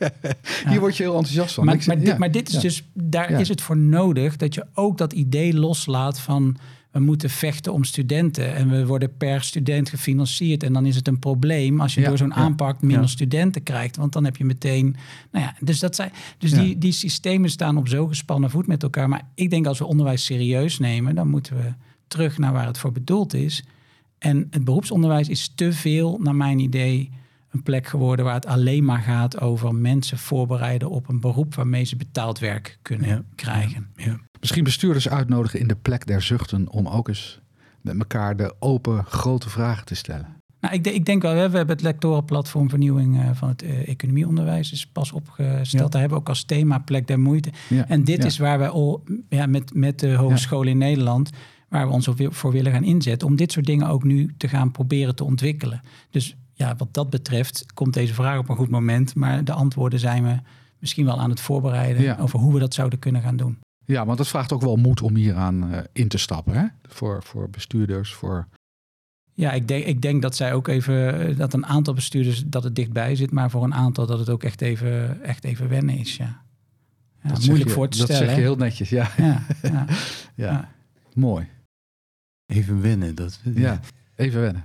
hier 0.68 0.80
word 0.80 0.96
je 0.96 1.02
heel 1.02 1.16
enthousiast 1.16 1.54
van. 1.54 1.64
Maar, 1.64 1.82
maar, 1.86 1.98
dit, 1.98 2.18
maar 2.18 2.30
dit 2.30 2.48
is 2.48 2.58
dus, 2.58 2.82
daar 2.92 3.30
is 3.30 3.48
het 3.48 3.60
voor 3.60 3.76
nodig 3.76 4.36
dat 4.36 4.54
je 4.54 4.66
ook 4.74 4.98
dat 4.98 5.12
idee 5.12 5.54
loslaat 5.54 6.20
van 6.20 6.56
we 6.90 7.00
moeten 7.00 7.30
vechten 7.30 7.72
om 7.72 7.84
studenten 7.84 8.54
en 8.54 8.70
we 8.70 8.86
worden 8.86 9.16
per 9.16 9.42
student 9.42 9.88
gefinancierd. 9.88 10.62
En 10.62 10.72
dan 10.72 10.86
is 10.86 10.96
het 10.96 11.08
een 11.08 11.18
probleem 11.18 11.80
als 11.80 11.94
je 11.94 12.02
door 12.02 12.18
zo'n 12.18 12.34
aanpak 12.34 12.82
minder 12.82 13.08
studenten 13.08 13.62
krijgt. 13.62 13.96
Want 13.96 14.12
dan 14.12 14.24
heb 14.24 14.36
je 14.36 14.44
meteen. 14.44 14.96
Nou 15.30 15.44
ja, 15.44 15.54
dus 15.60 15.78
dat 15.78 15.94
zijn. 15.94 16.12
Dus 16.38 16.52
die, 16.52 16.78
die 16.78 16.92
systemen 16.92 17.50
staan 17.50 17.76
op 17.76 17.88
zo 17.88 18.06
gespannen 18.06 18.50
voet 18.50 18.66
met 18.66 18.82
elkaar. 18.82 19.08
Maar 19.08 19.28
ik 19.34 19.50
denk 19.50 19.66
als 19.66 19.78
we 19.78 19.84
onderwijs 19.86 20.24
serieus 20.24 20.78
nemen, 20.78 21.14
dan 21.14 21.28
moeten 21.28 21.56
we 21.56 21.72
terug 22.08 22.38
naar 22.38 22.52
waar 22.52 22.66
het 22.66 22.78
voor 22.78 22.92
bedoeld 22.92 23.34
is. 23.34 23.64
En 24.18 24.46
het 24.50 24.64
beroepsonderwijs 24.64 25.28
is 25.28 25.52
te 25.54 25.72
veel, 25.72 26.18
naar 26.22 26.34
mijn 26.34 26.58
idee, 26.58 27.10
een 27.50 27.62
plek 27.62 27.86
geworden 27.86 28.24
waar 28.24 28.34
het 28.34 28.46
alleen 28.46 28.84
maar 28.84 29.02
gaat 29.02 29.40
over 29.40 29.74
mensen 29.74 30.18
voorbereiden 30.18 30.90
op 30.90 31.08
een 31.08 31.20
beroep 31.20 31.54
waarmee 31.54 31.84
ze 31.84 31.96
betaald 31.96 32.38
werk 32.38 32.78
kunnen 32.82 33.26
krijgen. 33.34 33.88
Ja. 33.96 34.18
Misschien 34.40 34.64
bestuurders 34.64 35.08
uitnodigen 35.08 35.60
in 35.60 35.68
de 35.68 35.76
plek 35.76 36.06
der 36.06 36.22
zuchten 36.22 36.70
om 36.70 36.88
ook 36.88 37.08
eens 37.08 37.40
met 37.80 37.98
elkaar 37.98 38.36
de 38.36 38.54
open, 38.58 39.04
grote 39.04 39.48
vragen 39.50 39.84
te 39.84 39.94
stellen. 39.94 40.38
Nou, 40.60 40.74
ik, 40.74 40.86
ik, 40.86 41.04
denk 41.04 41.22
wel, 41.22 41.32
we 41.32 41.38
hebben 41.38 41.68
het 41.68 41.82
lectorenplatform 41.82 42.68
vernieuwing 42.68 43.16
uh, 43.16 43.30
van 43.32 43.48
het 43.48 43.62
uh, 43.62 43.88
economieonderwijs 43.88 44.72
is 44.72 44.86
pas 44.86 45.12
opgesteld. 45.12 45.92
Daar 45.92 46.00
hebben 46.00 46.18
we 46.18 46.24
ook 46.24 46.28
als 46.28 46.44
thema 46.44 46.78
plek 46.78 47.06
der 47.06 47.20
moeite. 47.20 47.50
en 47.86 48.04
dit 48.04 48.24
is 48.24 48.38
waar 48.38 48.58
wij 48.58 48.68
al 48.68 49.04
ja, 49.28 49.46
met, 49.46 49.74
met 49.74 49.98
de 49.98 50.14
hogescholen 50.14 50.68
in 50.68 50.78
Nederland, 50.78 51.30
waar 51.68 51.86
we 51.86 51.92
ons 51.92 52.08
voor 52.14 52.52
willen 52.52 52.72
gaan 52.72 52.84
inzetten, 52.84 53.28
om 53.28 53.36
dit 53.36 53.52
soort 53.52 53.66
dingen 53.66 53.86
ook 53.86 54.04
nu 54.04 54.34
te 54.36 54.48
gaan 54.48 54.70
proberen 54.70 55.14
te 55.14 55.24
ontwikkelen. 55.24 55.80
Dus 56.10 56.36
ja, 56.60 56.76
wat 56.76 56.94
dat 56.94 57.10
betreft 57.10 57.66
komt 57.74 57.94
deze 57.94 58.14
vraag 58.14 58.38
op 58.38 58.48
een 58.48 58.56
goed 58.56 58.70
moment, 58.70 59.14
maar 59.14 59.44
de 59.44 59.52
antwoorden 59.52 59.98
zijn 59.98 60.24
we 60.24 60.38
misschien 60.78 61.04
wel 61.04 61.20
aan 61.20 61.30
het 61.30 61.40
voorbereiden 61.40 62.18
over 62.18 62.38
hoe 62.38 62.52
we 62.52 62.58
dat 62.58 62.74
zouden 62.74 62.98
kunnen 62.98 63.22
gaan 63.22 63.36
doen. 63.36 63.58
Ja, 63.84 64.06
want 64.06 64.18
dat 64.18 64.28
vraagt 64.28 64.52
ook 64.52 64.60
wel 64.60 64.76
moed 64.76 65.02
om 65.02 65.14
hier 65.14 65.34
aan 65.34 65.70
uh, 65.70 65.78
in 65.92 66.08
te 66.08 66.18
stappen. 66.18 66.54
Hè? 66.54 66.66
Voor, 66.82 67.22
voor 67.22 67.50
bestuurders, 67.50 68.14
voor... 68.14 68.48
Ja, 69.34 69.52
ik 69.52 69.68
denk, 69.68 69.84
ik 69.84 70.02
denk 70.02 70.22
dat 70.22 70.36
zij 70.36 70.52
ook 70.54 70.68
even, 70.68 71.28
eh, 71.28 71.36
dat 71.36 71.54
een 71.54 71.66
aantal 71.66 71.94
bestuurders 71.94 72.44
dat 72.46 72.64
het 72.64 72.76
dichtbij 72.76 73.16
zit, 73.16 73.30
maar 73.30 73.50
voor 73.50 73.64
een 73.64 73.74
aantal 73.74 74.06
dat 74.06 74.18
het 74.18 74.28
ook 74.28 74.42
echt 74.42 74.60
even, 74.60 75.22
echt 75.22 75.44
even 75.44 75.68
wennen 75.68 75.96
is. 75.96 76.16
Ja. 76.16 76.42
ja 77.22 77.34
moeilijk 77.46 77.68
je, 77.68 77.74
voor 77.74 77.88
te 77.88 77.98
dat 77.98 78.06
stellen. 78.06 78.26
Dat 78.26 78.30
zeg 78.30 78.38
je 78.38 78.48
heel 78.48 78.56
netjes, 78.56 78.88
ja. 78.88 79.10
Ja, 79.16 79.42
ja, 79.62 79.86
ja. 80.34 80.70
Mooi. 81.14 81.48
Even 82.46 82.80
wennen. 82.80 83.14
Dat, 83.14 83.40
ja, 83.54 83.80
even 84.14 84.40
wennen. 84.40 84.64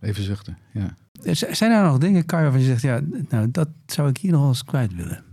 Even 0.00 0.22
zuchten, 0.22 0.58
ja. 0.72 0.96
Zijn 1.32 1.72
er 1.72 1.82
nog 1.82 1.98
dingen, 1.98 2.26
Kai, 2.26 2.42
waarvan 2.42 2.60
je 2.60 2.66
zegt, 2.66 2.82
ja, 2.82 3.00
nou, 3.28 3.50
dat 3.50 3.68
zou 3.86 4.08
ik 4.08 4.16
hier 4.16 4.32
nog 4.32 4.48
eens 4.48 4.64
kwijt 4.64 4.94
willen? 4.94 5.24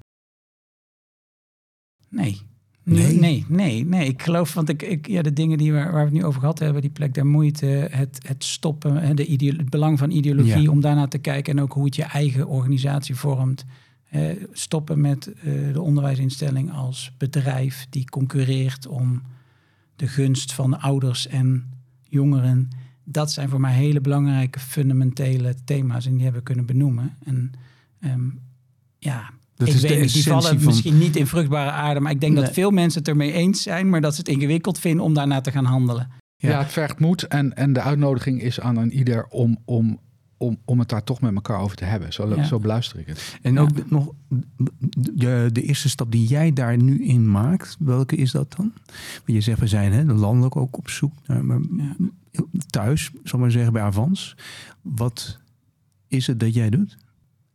Nee. 2.10 2.42
Nee? 2.84 3.20
nee, 3.20 3.46
nee, 3.48 3.86
nee. 3.86 4.08
Ik 4.08 4.22
geloof, 4.22 4.54
want 4.54 4.70
ik, 4.70 4.82
ik, 4.82 5.08
ja, 5.08 5.22
de 5.22 5.34
dingen 5.34 5.58
die 5.58 5.74
we, 5.74 5.78
waar 5.78 5.94
we 5.94 6.00
het 6.00 6.12
nu 6.12 6.24
over 6.24 6.40
gehad 6.40 6.60
hebben, 6.60 6.82
die 6.82 6.92
plek 6.92 7.14
der 7.14 7.26
moeite, 7.26 7.66
het, 7.92 8.20
het 8.28 8.44
stoppen, 8.44 9.16
de 9.16 9.54
het 9.58 9.70
belang 9.70 10.00
van 10.00 10.12
ideologie, 10.12 10.72
om 10.72 10.82
daarna 10.82 11.08
te 11.08 11.18
kijken 11.18 11.58
en 11.58 11.64
ook 11.64 11.74
hoe 11.74 11.86
het 11.86 11.96
je 11.96 12.04
eigen 12.04 12.48
organisatie 12.48 13.16
vormt. 13.16 13.66
stoppen 14.52 15.02
met 15.02 15.28
uh, 15.28 15.74
de 15.74 15.82
onderwijsinstelling 15.82 16.72
als 16.72 17.12
bedrijf 17.18 17.88
die 17.90 18.10
concurreert 18.10 18.88
om 18.88 19.22
de 19.96 20.08
gunst 20.08 20.54
van 20.54 20.80
ouders 20.80 21.28
en 21.28 21.74
jongeren. 22.04 22.70
Dat 23.08 23.32
zijn 23.32 23.50
voor 23.50 23.60
mij 23.60 23.74
hele 23.74 24.02
belangrijke 24.02 24.60
fundamentele 24.60 25.56
thema's 25.66 26.06
en 26.06 26.14
die 26.14 26.22
hebben 26.24 26.40
we 26.40 26.48
kunnen 26.48 26.66
benoemen. 26.66 27.14
En 27.26 27.52
um, 28.00 28.40
ja, 29.00 29.30
Dat 29.56 29.68
ik 29.68 29.74
is 29.74 29.82
weet 29.82 30.08
de 30.08 30.14
die 30.14 30.24
vallen 30.24 30.56
van... 30.60 30.66
misschien 30.66 30.98
niet 30.98 31.16
in 31.16 31.28
vruchtbare 31.28 31.70
aarde, 31.72 32.00
maar 32.00 32.12
ik 32.12 32.20
denk 32.22 32.34
Nee. 32.34 32.44
dat 32.44 32.54
veel 32.54 32.72
mensen 32.72 33.00
het 33.00 33.08
ermee 33.10 33.32
eens 33.32 33.62
zijn, 33.62 33.90
maar 33.90 34.02
dat 34.02 34.14
ze 34.14 34.20
het 34.20 34.30
ingewikkeld 34.30 34.80
vinden 34.80 35.06
om 35.06 35.14
daarna 35.14 35.42
te 35.42 35.52
gaan 35.52 35.66
handelen. 35.66 36.08
Ja. 36.38 36.50
Ja. 36.50 36.60
het 36.60 36.72
vergt 36.72 37.00
moed 37.00 37.24
en, 37.28 37.56
en 37.56 37.74
de 37.74 37.82
uitnodiging 37.82 38.42
is 38.42 38.60
aan 38.60 38.78
een 38.78 38.92
ieder 38.94 39.26
om, 39.28 39.58
om, 39.66 40.00
om, 40.38 40.58
om 40.66 40.80
het 40.80 40.90
daar 40.90 41.04
toch 41.04 41.22
met 41.22 41.36
elkaar 41.36 41.60
over 41.60 41.76
te 41.78 41.86
hebben. 41.86 42.14
Zo, 42.14 42.36
Ja. 42.36 42.44
zo 42.44 42.60
beluister 42.60 43.00
ik 43.00 43.08
het. 43.08 43.38
En 43.42 43.54
Ja. 43.54 43.60
ook 43.62 43.90
nog 43.90 44.12
de, 45.14 45.50
de 45.52 45.62
eerste 45.62 45.90
stap 45.90 46.12
die 46.12 46.28
jij 46.28 46.54
daar 46.54 46.78
nu 46.78 47.04
in 47.04 47.32
maakt, 47.32 47.76
welke 47.80 48.16
is 48.16 48.32
dat 48.32 48.54
dan? 48.58 48.72
Want 49.14 49.24
je 49.26 49.42
zegt, 49.42 49.60
we 49.60 49.68
zijn 49.68 49.92
hè, 49.92 50.04
landelijk 50.04 50.56
ook 50.56 50.78
op 50.78 50.90
zoek 50.90 51.14
naar, 51.26 51.46
maar 51.46 51.60
Ja. 51.78 51.96
Thuis, 52.70 53.04
zal 53.24 53.34
ik 53.34 53.40
maar 53.40 53.52
zeggen, 53.52 53.74
bij 53.74 53.82
Avans. 53.82 54.36
Wat 54.82 55.40
is 56.08 56.28
het 56.28 56.40
dat 56.40 56.54
jij 56.54 56.70
doet? 56.70 56.98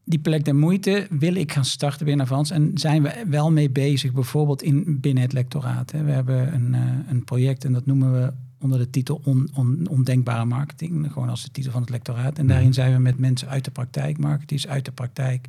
Die 0.05 0.19
plek 0.19 0.45
der 0.45 0.55
moeite 0.55 1.07
wil 1.11 1.35
ik 1.35 1.53
gaan 1.53 1.65
starten 1.65 2.07
binnen 2.07 2.27
Avans. 2.27 2.51
En 2.51 2.71
zijn 2.75 3.03
we 3.03 3.25
wel 3.29 3.53
mee 3.53 3.71
bezig, 3.71 4.13
bijvoorbeeld 4.13 4.63
in, 4.63 5.01
binnen 5.01 5.23
het 5.23 5.33
lectoraat. 5.33 5.91
Hè. 5.91 6.05
We 6.05 6.11
hebben 6.11 6.55
een, 6.55 6.75
eh, 6.75 6.81
een 7.09 7.25
project 7.25 7.65
en 7.65 7.73
dat 7.73 7.87
noemen 7.87 8.13
we 8.13 8.33
onder 8.61 8.79
de 8.79 8.91
titel 8.91 9.21
on, 9.25 9.51
on- 9.55 9.87
Ondenkbare 9.91 10.45
Marketing. 10.45 11.13
Gewoon 11.13 11.29
als 11.29 11.43
de 11.43 11.51
titel 11.51 11.73
van 11.73 11.81
het 11.81 11.91
lectoraat. 11.91 12.39
En 12.39 12.47
daarin 12.47 12.73
zijn 12.75 12.93
we 12.93 12.99
met 12.99 13.19
mensen 13.19 13.49
uit 13.49 13.65
de 13.65 13.71
praktijk, 13.71 14.19
marketeers 14.19 14.69
uit 14.69 14.85
de 14.85 14.93
praktijk, 14.93 15.49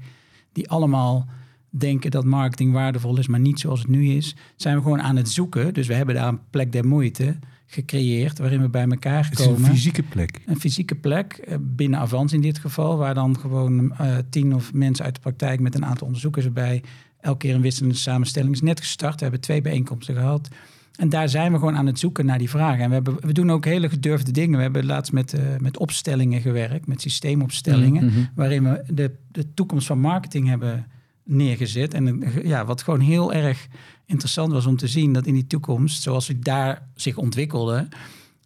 die 0.51 0.69
allemaal 0.69 1.25
denken 1.69 2.11
dat 2.11 2.25
marketing 2.25 2.73
waardevol 2.73 3.17
is, 3.17 3.27
maar 3.27 3.39
niet 3.39 3.59
zoals 3.59 3.79
het 3.79 3.89
nu 3.89 4.05
is. 4.09 4.35
Zijn 4.55 4.75
we 4.75 4.81
gewoon 4.81 5.01
aan 5.01 5.15
het 5.15 5.29
zoeken. 5.29 5.73
Dus 5.73 5.87
we 5.87 5.93
hebben 5.93 6.15
daar 6.15 6.27
een 6.27 6.39
plek 6.49 6.71
der 6.71 6.87
moeite 6.87 7.35
gecreëerd, 7.73 8.37
waarin 8.39 8.61
we 8.61 8.69
bij 8.69 8.87
elkaar 8.87 9.23
Het 9.29 9.39
is 9.39 9.45
een 9.45 9.53
komen. 9.53 9.69
fysieke 9.69 10.03
plek. 10.03 10.39
Een 10.45 10.59
fysieke 10.59 10.95
plek, 10.95 11.33
eh, 11.33 11.55
binnen 11.59 11.99
Avans 11.99 12.33
in 12.33 12.41
dit 12.41 12.59
geval, 12.59 12.97
waar 12.97 13.13
dan 13.13 13.39
gewoon 13.39 13.93
eh, 13.97 14.17
tien 14.29 14.55
of 14.55 14.73
mensen 14.73 15.05
uit 15.05 15.15
de 15.15 15.21
praktijk 15.21 15.59
met 15.59 15.75
een 15.75 15.85
aantal 15.85 16.05
onderzoekers 16.05 16.45
erbij 16.45 16.83
elke 17.19 17.37
keer 17.37 17.55
een 17.55 17.61
wisselende 17.61 17.95
samenstelling 17.97 18.53
is 18.53 18.61
net 18.61 18.79
gestart. 18.79 19.15
We 19.15 19.21
hebben 19.21 19.41
twee 19.41 19.61
bijeenkomsten 19.61 20.15
gehad. 20.15 20.47
En 20.95 21.09
daar 21.09 21.29
zijn 21.29 21.51
we 21.51 21.57
gewoon 21.57 21.75
aan 21.75 21.85
het 21.85 21.99
zoeken 21.99 22.25
naar 22.25 22.37
die 22.37 22.49
vragen. 22.49 22.79
En 22.83 22.87
we, 22.87 22.93
hebben, 22.95 23.15
we 23.21 23.33
doen 23.33 23.51
ook 23.51 23.65
hele 23.65 23.89
gedurfde 23.89 24.31
dingen. 24.31 24.55
We 24.57 24.61
hebben 24.63 24.85
laatst 24.85 25.11
met, 25.11 25.33
eh, 25.33 25.41
met 25.59 25.77
opstellingen 25.77 26.41
gewerkt, 26.41 26.87
met 26.87 27.01
systeemopstellingen, 27.01 28.05
Mhm. 28.05 28.19
waarin 28.35 28.63
we 28.63 28.83
de, 28.93 29.11
de 29.31 29.53
toekomst 29.53 29.87
van 29.87 29.99
marketing 29.99 30.47
hebben 30.47 30.85
neergezet. 31.23 31.93
En 31.93 32.23
ja, 32.43 32.65
wat 32.65 32.81
gewoon 32.83 32.99
heel 32.99 33.33
erg 33.33 33.67
interessant 34.11 34.51
was 34.51 34.65
om 34.65 34.77
te 34.77 34.87
zien, 34.87 35.13
dat 35.13 35.25
in 35.25 35.33
die 35.33 35.47
toekomst, 35.47 36.01
zoals 36.01 36.27
het 36.27 36.43
daar 36.43 36.87
zich 36.95 37.17
ontwikkelde, 37.17 37.87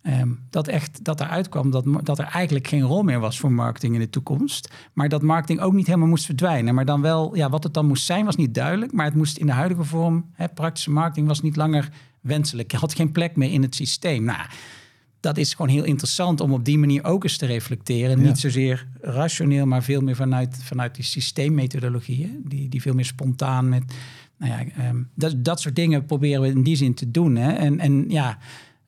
Ehm, 0.05 0.29
dat 0.49 0.67
echt 0.67 1.03
dat 1.03 1.21
eruit 1.21 1.49
kwam 1.49 1.71
dat, 1.71 1.85
dat 2.03 2.19
er 2.19 2.25
eigenlijk 2.25 2.67
geen 2.67 2.81
rol 2.81 3.03
meer 3.03 3.19
was 3.19 3.39
voor 3.39 3.51
marketing 3.51 3.93
in 3.93 3.99
de 3.99 4.09
toekomst. 4.09 4.73
Maar 4.93 5.09
dat 5.09 5.21
marketing 5.21 5.59
ook 5.59 5.73
niet 5.73 5.85
helemaal 5.87 6.07
moest 6.07 6.25
verdwijnen. 6.25 6.75
Maar 6.75 6.85
dan 6.85 7.01
wel, 7.01 7.35
ja, 7.35 7.49
wat 7.49 7.63
het 7.63 7.73
dan 7.73 7.85
moest 7.85 8.05
zijn, 8.05 8.25
was 8.25 8.35
niet 8.35 8.53
duidelijk. 8.53 8.91
Maar 8.91 9.05
het 9.05 9.15
moest 9.15 9.37
in 9.37 9.45
de 9.45 9.51
huidige 9.51 9.83
vorm, 9.83 10.25
hè, 10.33 10.47
praktische 10.49 10.91
marketing, 10.91 11.27
was 11.27 11.41
niet 11.41 11.55
langer 11.55 11.89
wenselijk. 12.21 12.71
Had 12.71 12.93
geen 12.93 13.11
plek 13.11 13.35
meer 13.35 13.51
in 13.51 13.61
het 13.61 13.75
systeem. 13.75 14.23
Nou, 14.23 14.39
dat 15.25 15.37
is 15.37 15.53
gewoon 15.53 15.71
heel 15.71 15.83
interessant 15.83 16.41
om 16.41 16.53
op 16.53 16.65
die 16.65 16.77
manier 16.77 17.03
ook 17.03 17.23
eens 17.23 17.37
te 17.37 17.45
reflecteren. 17.45 18.19
Ja. 18.19 18.27
Niet 18.27 18.39
zozeer 18.39 18.87
rationeel, 19.01 19.65
maar 19.65 19.83
veel 19.83 20.01
meer 20.01 20.15
vanuit, 20.15 20.57
vanuit 20.63 20.95
die 20.95 21.03
systeemmethodologieën. 21.03 22.41
Die, 22.47 22.69
die 22.69 22.81
veel 22.81 22.93
meer 22.93 23.05
spontaan 23.05 23.69
met. 23.69 23.83
Nou 24.37 24.51
ja, 24.51 24.71
ehm, 24.77 25.01
dat, 25.15 25.43
dat 25.43 25.61
soort 25.61 25.75
dingen 25.75 26.05
proberen 26.05 26.41
we 26.41 26.47
in 26.47 26.63
die 26.63 26.75
zin 26.75 26.93
te 26.93 27.11
doen. 27.11 27.35
Hè. 27.35 27.51
En, 27.51 27.79
en 27.79 28.05
ja, 28.09 28.37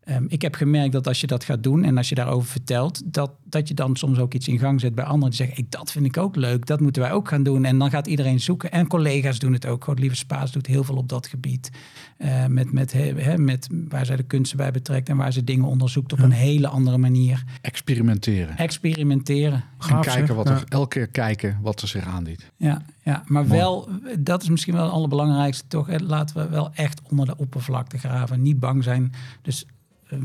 ehm, 0.08 0.26
ik 0.28 0.42
heb 0.42 0.56
gemerkt 0.56 0.92
dat 0.92 1.08
als 1.08 1.22
je 1.22 1.28
dat 1.28 1.44
gaat 1.44 1.64
doen 1.64 1.84
en 1.84 1.98
als 1.98 2.10
je 2.10 2.16
daarover 2.16 2.50
vertelt, 2.50 3.14
dat, 3.14 3.32
dat 3.44 3.68
je 3.68 3.74
dan 3.74 3.96
soms 3.96 4.20
ook 4.20 4.34
iets 4.34 4.48
in 4.48 4.60
gang 4.60 4.80
zet 4.80 4.96
bij 4.96 5.06
anderen 5.06 5.30
die 5.30 5.38
zeggen: 5.38 5.56
hey, 5.56 5.66
dat 5.70 5.92
vind 5.92 6.06
ik 6.06 6.18
ook 6.18 6.36
leuk, 6.36 6.66
dat 6.66 6.80
moeten 6.80 7.02
wij 7.02 7.12
ook 7.12 7.28
gaan 7.28 7.44
doen. 7.44 7.66
En 7.66 7.78
dan 7.78 7.90
gaat 7.90 8.08
iedereen 8.08 8.40
zoeken. 8.40 8.72
En 8.72 8.88
collega's 8.88 9.40
doen 9.40 9.54
het 9.54 9.66
ook. 9.66 9.84
God, 9.84 10.00
Lieve 10.00 10.16
Spaas 10.16 10.52
doet 10.52 10.68
heel 10.68 10.84
veel 10.84 10.96
op 10.96 11.10
dat 11.10 11.28
gebied. 11.28 11.72
Eh, 12.18 12.46
met, 12.46 12.72
met, 12.72 12.94
hè, 12.94 13.38
met 13.38 13.68
waar 13.88 14.06
zij 14.06 14.16
de 14.16 14.24
kunsten 14.24 14.58
bij 14.58 14.72
betrekt 14.72 15.10
en 15.10 15.18
waar 15.18 15.34
ze 15.34 15.44
dingen 15.44 15.66
onderzoekt 15.66 16.14
op 16.14 16.20
een 16.20 16.32
hele 16.32 16.68
andere 16.68 16.98
manier. 16.98 17.44
Experimenteren. 17.62 18.58
Experimenteren. 18.58 19.54
en 19.54 19.64
Gaaf, 19.78 20.06
kijken 20.06 20.36
wat 20.36 20.50
er, 20.50 20.56
Ja. 20.56 20.64
elke 20.68 20.88
keer 20.88 21.08
kijken 21.08 21.60
wat 21.62 21.82
er 21.82 21.88
zich 21.88 22.06
aandient. 22.06 22.52
Ja, 22.56 22.82
ja 23.04 23.24
maar 23.26 23.46
Mooi. 23.46 23.60
wel, 23.60 23.90
dat 24.20 24.42
is 24.42 24.50
misschien 24.50 24.74
wel 24.74 24.84
het 24.84 24.92
allerbelangrijkste 24.92 25.68
toch. 25.68 26.00
Laten 26.00 26.36
we 26.36 26.50
wel 26.50 26.72
echt 26.74 27.02
onder 27.10 27.26
de 27.26 27.38
oppervlakte 27.38 27.98
graven. 27.98 28.42
Niet 28.42 28.60
bang 28.60 28.84
zijn. 28.84 29.12
Dus 29.42 29.66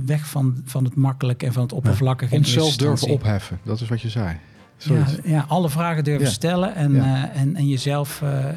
weg 0.07 0.27
van, 0.27 0.63
van 0.65 0.85
het 0.85 0.95
makkelijke 0.95 1.47
en 1.47 1.53
van 1.53 1.63
het 1.63 1.73
oppervlakkige. 1.73 2.33
in 2.35 2.39
Onszelf 2.39 2.77
durven 2.77 3.09
opheffen. 3.09 3.59
Dat 3.63 3.81
is 3.81 3.89
wat 3.89 4.01
je 4.01 4.09
zei. 4.09 4.37
Ja, 4.77 5.05
ja, 5.25 5.45
alle 5.49 5.69
vragen 5.71 6.05
durven 6.05 6.27
Ja. 6.27 6.33
stellen 6.33 6.75
en, 6.75 6.95
Ja. 6.95 7.31
eh, 7.33 7.41
en, 7.41 7.57
en 7.57 7.69
jezelf 7.69 8.23
eh, 8.23 8.49
eh, 8.49 8.55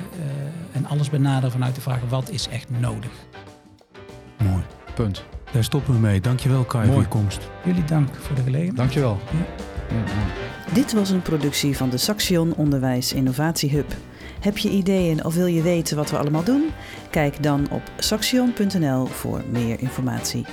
en 0.72 0.86
alles 0.86 1.10
benaderen 1.10 1.52
vanuit 1.52 1.76
de 1.76 1.82
vraag 1.82 2.00
wat 2.10 2.30
is 2.30 2.48
echt 2.48 2.68
nodig. 2.80 3.12
Mooi. 4.38 4.64
Punt. 4.96 5.24
Daar 5.52 5.64
stoppen 5.64 5.94
we 5.94 6.00
mee. 6.00 6.22
Dankjewel 6.22 6.64
Kai 6.64 6.92
voor 6.92 7.02
je 7.02 7.08
komst. 7.08 7.40
Jullie 7.66 7.84
dank 7.84 8.16
voor 8.16 8.36
de 8.36 8.42
gelegenheid. 8.42 8.78
Dankjewel. 8.78 9.20
Ja. 9.32 9.96
Ja. 9.96 10.74
Dit 10.74 10.94
was 10.94 11.10
een 11.10 11.22
productie 11.22 11.78
van 11.78 11.90
de 11.90 11.98
Saxion 11.98 12.54
Onderwijs 12.56 13.14
Innovatie 13.14 13.70
Hub. 13.72 13.94
Heb 14.40 14.58
je 14.58 14.70
ideeën 14.70 15.26
of 15.26 15.36
wil 15.36 15.46
je 15.46 15.62
weten 15.62 15.98
wat 15.98 16.10
we 16.12 16.18
allemaal 16.18 16.44
doen? 16.44 16.64
Kijk 17.10 17.44
dan 17.44 17.68
op 17.70 17.82
saxion.nl 17.98 19.06
voor 19.06 19.42
meer 19.52 19.80
informatie. 19.80 20.46